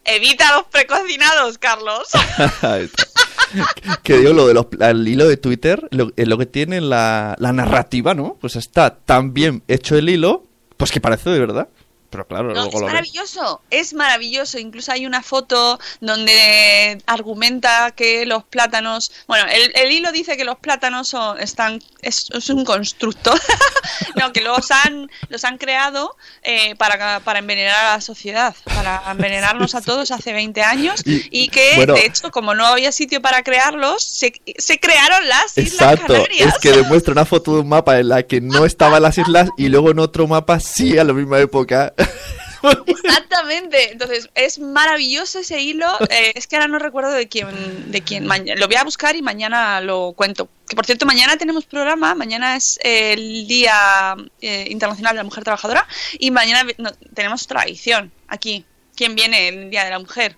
Evita 0.04 0.54
los 0.56 0.64
precocinados, 0.66 1.58
Carlos. 1.58 2.08
Que 4.02 4.18
digo, 4.18 4.32
lo 4.34 4.46
de 4.46 4.54
los, 4.54 4.66
el 4.80 5.06
hilo 5.08 5.26
de 5.26 5.36
Twitter, 5.38 5.88
lo, 5.90 6.10
es 6.16 6.28
lo 6.28 6.36
que 6.36 6.46
tiene 6.46 6.80
la, 6.80 7.34
la 7.38 7.52
narrativa, 7.52 8.12
¿no? 8.14 8.36
Pues 8.40 8.56
está 8.56 8.94
tan 8.96 9.32
bien 9.32 9.62
hecho 9.68 9.96
el 9.96 10.08
hilo, 10.08 10.44
pues 10.76 10.90
que 10.90 11.00
parece 11.00 11.30
de 11.30 11.38
verdad. 11.38 11.68
Pero 12.10 12.26
claro, 12.26 12.48
No, 12.48 12.54
luego 12.54 12.68
es 12.68 12.74
lo 12.74 12.80
ves. 12.80 12.86
maravilloso, 12.86 13.60
es 13.70 13.92
maravilloso. 13.94 14.58
Incluso 14.58 14.92
hay 14.92 15.04
una 15.06 15.22
foto 15.22 15.78
donde 16.00 17.02
argumenta 17.06 17.90
que 17.92 18.24
los 18.26 18.44
plátanos, 18.44 19.12
bueno, 19.26 19.46
el, 19.50 19.72
el 19.74 19.92
hilo 19.92 20.10
dice 20.12 20.36
que 20.36 20.44
los 20.44 20.58
plátanos 20.58 21.08
son, 21.08 21.38
están, 21.40 21.82
es, 22.02 22.28
es 22.32 22.48
un 22.50 22.64
constructo, 22.64 23.34
no, 24.16 24.32
que 24.32 24.40
los 24.40 24.70
han, 24.70 25.10
los 25.28 25.44
han 25.44 25.58
creado 25.58 26.16
eh, 26.42 26.74
para, 26.76 27.20
para 27.20 27.38
envenenar 27.40 27.84
a 27.84 27.94
la 27.96 28.00
sociedad, 28.00 28.54
para 28.64 29.02
envenenarnos 29.10 29.74
a 29.74 29.80
todos 29.82 30.10
hace 30.10 30.32
20 30.32 30.62
años 30.62 31.02
Y- 31.04 31.48
que, 31.48 31.72
bueno. 31.76 31.94
de 31.94 32.06
hecho, 32.06 32.30
como 32.30 32.54
no 32.54 32.66
había 32.66 32.92
sitio 32.92 33.20
para 33.22 33.42
crearlos, 33.42 34.02
se, 34.04 34.32
se 34.58 34.78
crearon 34.80 35.28
las 35.28 35.56
Islas 35.56 36.00
Canarias. 36.00 36.54
es 36.54 36.58
que 36.60 36.72
demuestra 36.72 37.12
una 37.12 37.24
foto 37.24 37.54
de 37.54 37.60
un 37.60 37.68
mapa 37.68 37.98
en 37.98 38.08
la 38.08 38.22
que 38.22 38.40
no 38.40 38.64
estaban 38.64 39.02
las 39.02 39.16
islas 39.18 39.48
y 39.56 39.68
luego 39.68 39.90
en 39.90 39.98
otro 39.98 40.26
mapa 40.26 40.60
sí 40.60 40.98
a 40.98 41.04
la 41.04 41.12
misma 41.12 41.38
época. 41.38 41.94
Exactamente, 42.86 43.92
entonces 43.92 44.28
es 44.34 44.58
maravilloso 44.58 45.38
ese 45.38 45.60
hilo. 45.60 45.86
eh, 46.10 46.32
es 46.34 46.46
que 46.46 46.56
ahora 46.56 46.68
no 46.68 46.78
recuerdo 46.78 47.12
de 47.12 47.28
quién, 47.28 47.90
de 47.90 48.02
quién. 48.02 48.26
lo 48.26 48.66
voy 48.66 48.76
a 48.76 48.84
buscar 48.84 49.16
y 49.16 49.22
mañana 49.22 49.80
lo 49.80 50.12
cuento. 50.16 50.48
Que 50.68 50.76
por 50.76 50.86
cierto, 50.86 51.06
mañana 51.06 51.36
tenemos 51.36 51.64
programa. 51.66 52.14
Mañana 52.14 52.56
es 52.56 52.78
el 52.82 53.46
Día 53.46 54.16
eh, 54.40 54.66
Internacional 54.70 55.14
de 55.14 55.18
la 55.18 55.24
Mujer 55.24 55.44
Trabajadora 55.44 55.86
y 56.18 56.30
mañana 56.30 56.68
no, 56.78 56.90
tenemos 57.14 57.46
tradición 57.46 58.10
aquí. 58.26 58.64
¿Quién 58.96 59.14
viene 59.14 59.48
el 59.48 59.70
Día 59.70 59.84
de 59.84 59.90
la 59.90 59.98
Mujer? 60.00 60.36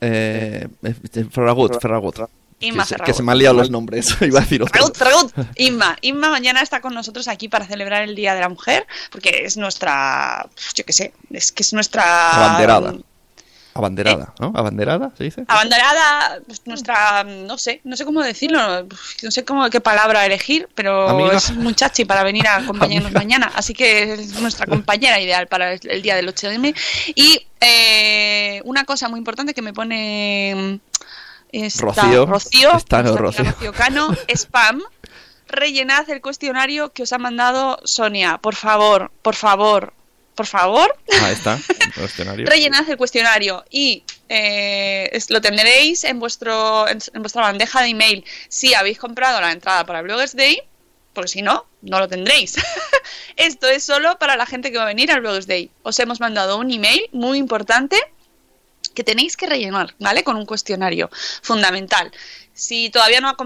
Eh, 0.00 0.68
eh, 0.82 1.24
Ferragut, 1.30 1.80
Ferragut. 1.80 2.18
Inma 2.60 2.82
que, 2.84 2.88
se, 2.88 2.96
que 2.96 3.14
se 3.14 3.22
me 3.22 3.32
han 3.32 3.38
liado 3.38 3.54
los 3.54 3.70
nombres. 3.70 4.16
Iba 4.20 4.40
a 4.40 4.42
decir 4.42 4.62
otro. 4.62 4.72
Ferragut, 4.72 4.96
Ferragut. 4.96 5.32
Inma, 5.56 5.96
Inma 6.00 6.30
mañana 6.30 6.60
está 6.60 6.80
con 6.80 6.94
nosotros 6.94 7.28
aquí 7.28 7.48
para 7.48 7.66
celebrar 7.66 8.02
el 8.02 8.14
Día 8.14 8.34
de 8.34 8.40
la 8.40 8.48
Mujer, 8.48 8.86
porque 9.10 9.42
es 9.44 9.56
nuestra, 9.56 10.48
yo 10.74 10.84
qué 10.84 10.92
sé, 10.92 11.12
es 11.30 11.52
que 11.52 11.62
es 11.62 11.72
nuestra 11.72 12.30
Abanderada. 12.32 12.94
Abanderada, 13.74 14.34
¿no? 14.40 14.52
¿Abanderada 14.56 15.12
se 15.16 15.22
dice? 15.22 15.44
abanderada, 15.46 16.40
pues, 16.44 16.62
nuestra, 16.64 17.22
no 17.22 17.56
sé, 17.58 17.80
no 17.84 17.96
sé 17.96 18.04
cómo 18.04 18.22
decirlo, 18.22 18.88
no 19.22 19.30
sé 19.30 19.44
cómo 19.44 19.70
qué 19.70 19.80
palabra 19.80 20.26
elegir, 20.26 20.68
pero 20.74 21.08
Amiga. 21.08 21.36
es 21.36 21.52
muchachi 21.52 22.04
para 22.04 22.24
venir 22.24 22.48
a 22.48 22.56
acompañarnos 22.56 23.14
Amiga. 23.14 23.20
mañana, 23.20 23.52
así 23.54 23.74
que 23.74 24.14
es 24.14 24.40
nuestra 24.40 24.66
compañera 24.66 25.20
ideal 25.20 25.46
para 25.46 25.74
el, 25.74 25.80
el 25.88 26.02
día 26.02 26.16
del 26.16 26.26
8M. 26.26 26.74
Y 27.14 27.46
eh, 27.60 28.62
una 28.64 28.84
cosa 28.84 29.08
muy 29.08 29.18
importante 29.18 29.54
que 29.54 29.62
me 29.62 29.72
pone 29.72 30.80
esta- 31.52 31.82
Rocío. 31.84 32.26
Rocío, 32.26 32.70
Rocío. 33.16 33.44
Rocío 33.44 33.72
Cano, 33.72 34.14
spam. 34.28 34.82
Rellenad 35.50 36.08
el 36.10 36.20
cuestionario 36.20 36.92
que 36.92 37.04
os 37.04 37.12
ha 37.14 37.18
mandado 37.18 37.80
Sonia, 37.84 38.36
por 38.36 38.54
favor, 38.54 39.10
por 39.22 39.34
favor, 39.34 39.94
por 40.34 40.46
favor. 40.46 40.94
Ahí 41.22 41.32
está, 41.32 41.58
el 41.96 42.04
escenario. 42.04 42.46
Rellenad 42.46 42.88
el 42.90 42.98
cuestionario 42.98 43.64
y 43.70 44.04
eh, 44.28 45.18
lo 45.30 45.40
tendréis 45.40 46.04
en, 46.04 46.20
vuestro, 46.20 46.86
en, 46.86 46.98
en 47.14 47.22
vuestra 47.22 47.40
bandeja 47.42 47.80
de 47.80 47.88
email 47.88 48.24
si 48.50 48.74
habéis 48.74 48.98
comprado 48.98 49.40
la 49.40 49.50
entrada 49.52 49.86
para 49.86 50.02
Bloggers 50.02 50.36
Day, 50.36 50.60
porque 51.14 51.28
si 51.28 51.40
no, 51.40 51.64
no 51.80 51.98
lo 51.98 52.08
tendréis. 52.08 52.56
Esto 53.36 53.68
es 53.68 53.82
solo 53.84 54.18
para 54.18 54.36
la 54.36 54.44
gente 54.44 54.70
que 54.70 54.76
va 54.76 54.84
a 54.84 54.88
venir 54.88 55.10
al 55.10 55.22
Bloggers 55.22 55.46
Day. 55.46 55.70
Os 55.82 55.98
hemos 55.98 56.20
mandado 56.20 56.58
un 56.58 56.70
email 56.70 57.08
muy 57.12 57.38
importante 57.38 57.98
que 58.94 59.04
tenéis 59.04 59.36
que 59.36 59.46
rellenar, 59.46 59.94
¿vale? 59.98 60.24
Con 60.24 60.36
un 60.36 60.46
cuestionario 60.46 61.10
fundamental. 61.42 62.10
Si 62.58 62.90
todavía 62.90 63.20
no, 63.20 63.36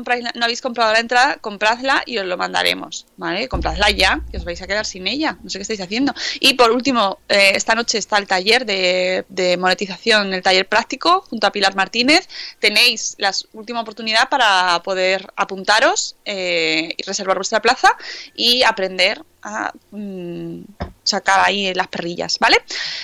habéis 0.42 0.62
comprado 0.62 0.90
la 0.94 0.98
entrada, 0.98 1.36
compradla 1.36 2.02
y 2.06 2.16
os 2.16 2.24
lo 2.24 2.38
mandaremos, 2.38 3.04
¿vale? 3.18 3.46
Compradla 3.46 3.90
ya, 3.90 4.22
que 4.30 4.38
os 4.38 4.44
vais 4.44 4.62
a 4.62 4.66
quedar 4.66 4.86
sin 4.86 5.06
ella, 5.06 5.36
no 5.42 5.50
sé 5.50 5.58
qué 5.58 5.62
estáis 5.62 5.82
haciendo. 5.82 6.14
Y 6.40 6.54
por 6.54 6.70
último, 6.70 7.18
eh, 7.28 7.52
esta 7.54 7.74
noche 7.74 7.98
está 7.98 8.16
el 8.16 8.26
taller 8.26 8.64
de, 8.64 9.26
de 9.28 9.58
monetización, 9.58 10.32
el 10.32 10.42
taller 10.42 10.66
práctico, 10.66 11.20
junto 11.28 11.46
a 11.46 11.52
Pilar 11.52 11.74
Martínez. 11.74 12.26
Tenéis 12.58 13.14
la 13.18 13.32
última 13.52 13.82
oportunidad 13.82 14.30
para 14.30 14.82
poder 14.82 15.30
apuntaros 15.36 16.16
eh, 16.24 16.94
y 16.96 17.02
reservar 17.02 17.36
vuestra 17.36 17.60
plaza 17.60 17.94
y 18.34 18.62
aprender 18.62 19.22
a 19.42 19.72
mm, 19.90 20.62
sacar 21.04 21.40
ahí 21.44 21.72
las 21.74 21.88
perrillas, 21.88 22.38
¿vale? 22.38 22.58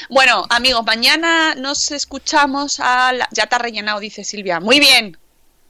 Bueno, 0.09 0.45
amigos, 0.51 0.85
mañana 0.87 1.55
nos 1.55 1.91
escuchamos 1.91 2.81
a 2.81 3.13
la... 3.13 3.29
Ya 3.33 3.47
te 3.47 3.57
ha 3.57 3.59
rellenado, 3.59 4.01
dice 4.01 4.25
Silvia. 4.25 4.61
Muy 4.61 4.81
bien, 4.81 5.17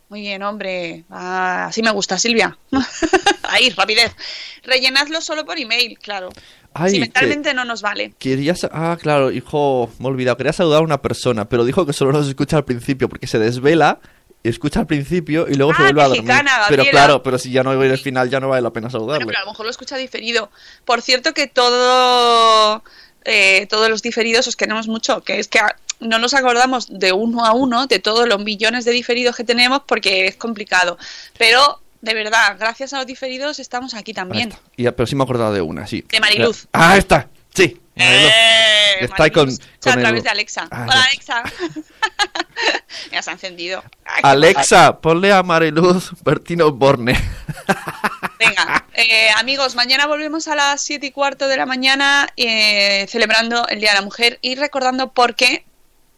muy 0.09 0.21
bien, 0.23 0.43
hombre. 0.43 1.05
Ah, 1.11 1.67
así 1.67 1.83
me 1.83 1.91
gusta, 1.91 2.19
Silvia. 2.19 2.57
ahí, 3.43 3.71
rapidez. 3.71 4.15
Rellenadlo 4.63 5.21
solo 5.21 5.45
por 5.45 5.59
email, 5.59 5.99
claro. 5.99 6.31
Ay, 6.75 6.91
si 6.91 6.97
que- 6.97 7.01
mentalmente 7.01 7.55
no 7.55 7.65
nos 7.65 7.83
vale. 7.83 8.15
Quería 8.19 8.55
ah, 8.73 8.97
claro, 9.01 9.31
hijo, 9.31 9.91
me 9.99 10.07
he 10.07 10.09
olvidado. 10.09 10.37
Quería 10.37 10.53
saludar 10.53 10.81
a 10.81 10.85
una 10.85 11.03
persona, 11.03 11.47
pero 11.49 11.65
dijo 11.65 11.85
que 11.87 11.93
solo 11.93 12.13
nos 12.13 12.29
escucha 12.29 12.57
al 12.57 12.65
principio 12.65 13.09
porque 13.09 13.27
se 13.27 13.39
desvela, 13.39 14.01
escucha 14.49 14.81
al 14.81 14.87
principio 14.87 15.47
y 15.49 15.55
luego 15.55 15.73
se 15.75 15.83
Ah, 15.83 15.85
vuelve 15.85 16.03
a 16.03 16.09
dormir. 16.09 16.25
Pero 16.27 16.47
Gabriela. 16.59 16.91
claro, 16.91 17.23
pero 17.23 17.39
si 17.39 17.51
ya 17.51 17.63
no 17.63 17.71
oír 17.71 17.91
el 17.91 17.99
final 17.99 18.29
ya 18.31 18.41
no 18.41 18.49
vale 18.49 18.63
la 18.63 18.71
pena 18.73 18.89
Bueno, 18.89 18.99
saludarle. 19.01 19.27
pero 19.27 19.39
a 19.39 19.43
lo 19.43 19.51
mejor 19.51 19.67
lo 19.67 19.71
escucha 19.71 19.97
diferido. 19.97 20.51
Por 20.85 21.03
cierto 21.03 21.33
que 21.35 21.47
todo, 21.47 22.83
eh, 23.25 23.67
todos 23.69 23.89
los 23.89 24.03
diferidos 24.03 24.47
os 24.47 24.57
queremos 24.57 24.89
mucho, 24.89 25.23
que 25.23 25.39
es 25.39 25.49
que 25.49 25.59
a- 25.59 25.77
no 26.01 26.19
nos 26.19 26.33
acordamos 26.35 26.87
de 26.91 27.13
uno 27.13 27.45
a 27.45 27.53
uno 27.53 27.87
de 27.87 27.99
todos 27.99 28.29
los 28.29 28.43
millones 28.43 28.85
de 28.85 28.93
diferidos 28.93 29.35
que 29.37 29.45
tenemos 29.45 29.83
porque 29.87 30.27
es 30.29 30.37
complicado. 30.37 30.97
Pero 31.39 31.81
de 32.01 32.15
verdad, 32.15 32.57
gracias 32.59 32.93
a 32.93 32.99
los 32.99 33.07
diferidos 33.07 33.59
estamos 33.59 33.95
aquí 33.95 34.15
también. 34.15 34.55
Y- 34.77 34.85
pero 34.91 35.07
sí 35.07 35.17
me 35.17 35.23
he 35.23 35.25
acordado 35.25 35.53
de 35.53 35.61
una, 35.61 35.87
sí. 35.87 36.05
De 36.09 36.21
Mariluz. 36.21 36.69
Ah, 36.73 36.97
está. 36.97 37.29
Sí. 37.55 37.77
Eh, 37.99 39.05
Está 39.05 39.25
ahí 39.25 39.31
con, 39.31 39.49
a 39.51 39.93
través 39.93 40.19
el- 40.19 40.23
de 40.23 40.29
Alexa. 40.31 40.69
Ah, 40.71 40.87
Hola. 40.89 41.03
Alexa. 41.03 41.43
ya 43.13 43.23
se 43.23 43.31
ha 43.31 43.33
encendido. 43.35 43.83
Ay, 44.05 44.21
Alexa, 44.25 45.01
ponle 45.01 45.33
a 45.33 45.43
Mariluz 45.43 46.11
Bertino 46.25 46.71
Borne. 46.73 47.13
Venga, 48.39 48.87
eh, 48.95 49.31
amigos, 49.37 49.75
mañana 49.75 50.07
volvemos 50.07 50.49
a 50.49 50.55
las 50.55 50.81
7 50.83 51.07
y 51.07 51.11
cuarto 51.11 51.49
de 51.49 51.57
la 51.57 51.67
mañana 51.67 52.29
eh, 52.37 53.07
celebrando 53.09 53.67
el 53.69 53.81
Día 53.81 53.91
de 53.91 53.97
la 53.97 54.03
Mujer 54.03 54.39
y 54.43 54.55
recordando 54.55 55.13
por 55.13 55.35
qué 55.35 55.65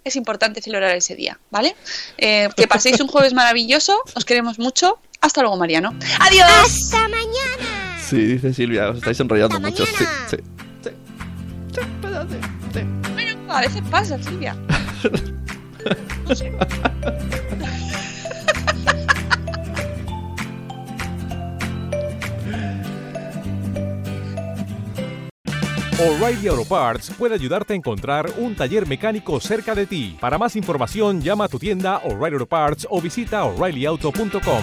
es 0.05 0.17
importante 0.17 0.63
celebrar 0.63 0.95
ese 0.97 1.15
día, 1.15 1.39
¿vale? 1.51 1.77
Eh, 2.19 2.49
que 2.57 2.67
paséis 2.67 3.01
un 3.01 3.09
jueves 3.09 3.35
maravilloso, 3.35 4.01
os 4.15 4.25
queremos 4.25 4.59
mucho. 4.59 4.99
Hasta 5.21 5.43
luego, 5.43 5.57
Mariano. 5.59 5.95
¡Adiós! 6.21 6.47
¡Hasta 6.65 7.09
mañana! 7.09 7.99
Sí, 8.03 8.17
dice 8.25 8.55
Silvia, 8.55 8.89
os 8.89 8.97
estáis 8.99 9.21
enrollando 9.21 9.61
mucho. 9.61 9.85
Sí, 9.85 10.05
sí. 10.31 10.37
Bueno, 13.15 13.53
a 13.53 13.61
veces 13.61 13.83
pasa, 13.91 14.23
Silvia. 14.23 14.57
No 16.29 16.35
sé. 16.35 16.53
O'Reilly 26.01 26.49
Auto 26.49 26.65
Parts 26.65 27.11
puede 27.11 27.35
ayudarte 27.35 27.75
a 27.75 27.77
encontrar 27.77 28.31
un 28.39 28.55
taller 28.55 28.87
mecánico 28.87 29.39
cerca 29.39 29.75
de 29.75 29.85
ti. 29.85 30.17
Para 30.19 30.39
más 30.39 30.57
información, 30.57 31.21
llama 31.21 31.45
a 31.45 31.49
tu 31.49 31.59
tienda 31.59 31.99
O'Reilly 31.99 32.37
Auto 32.37 32.47
Parts 32.47 32.87
o 32.89 33.03
visita 33.03 33.45
oreillyauto.com. 33.45 34.63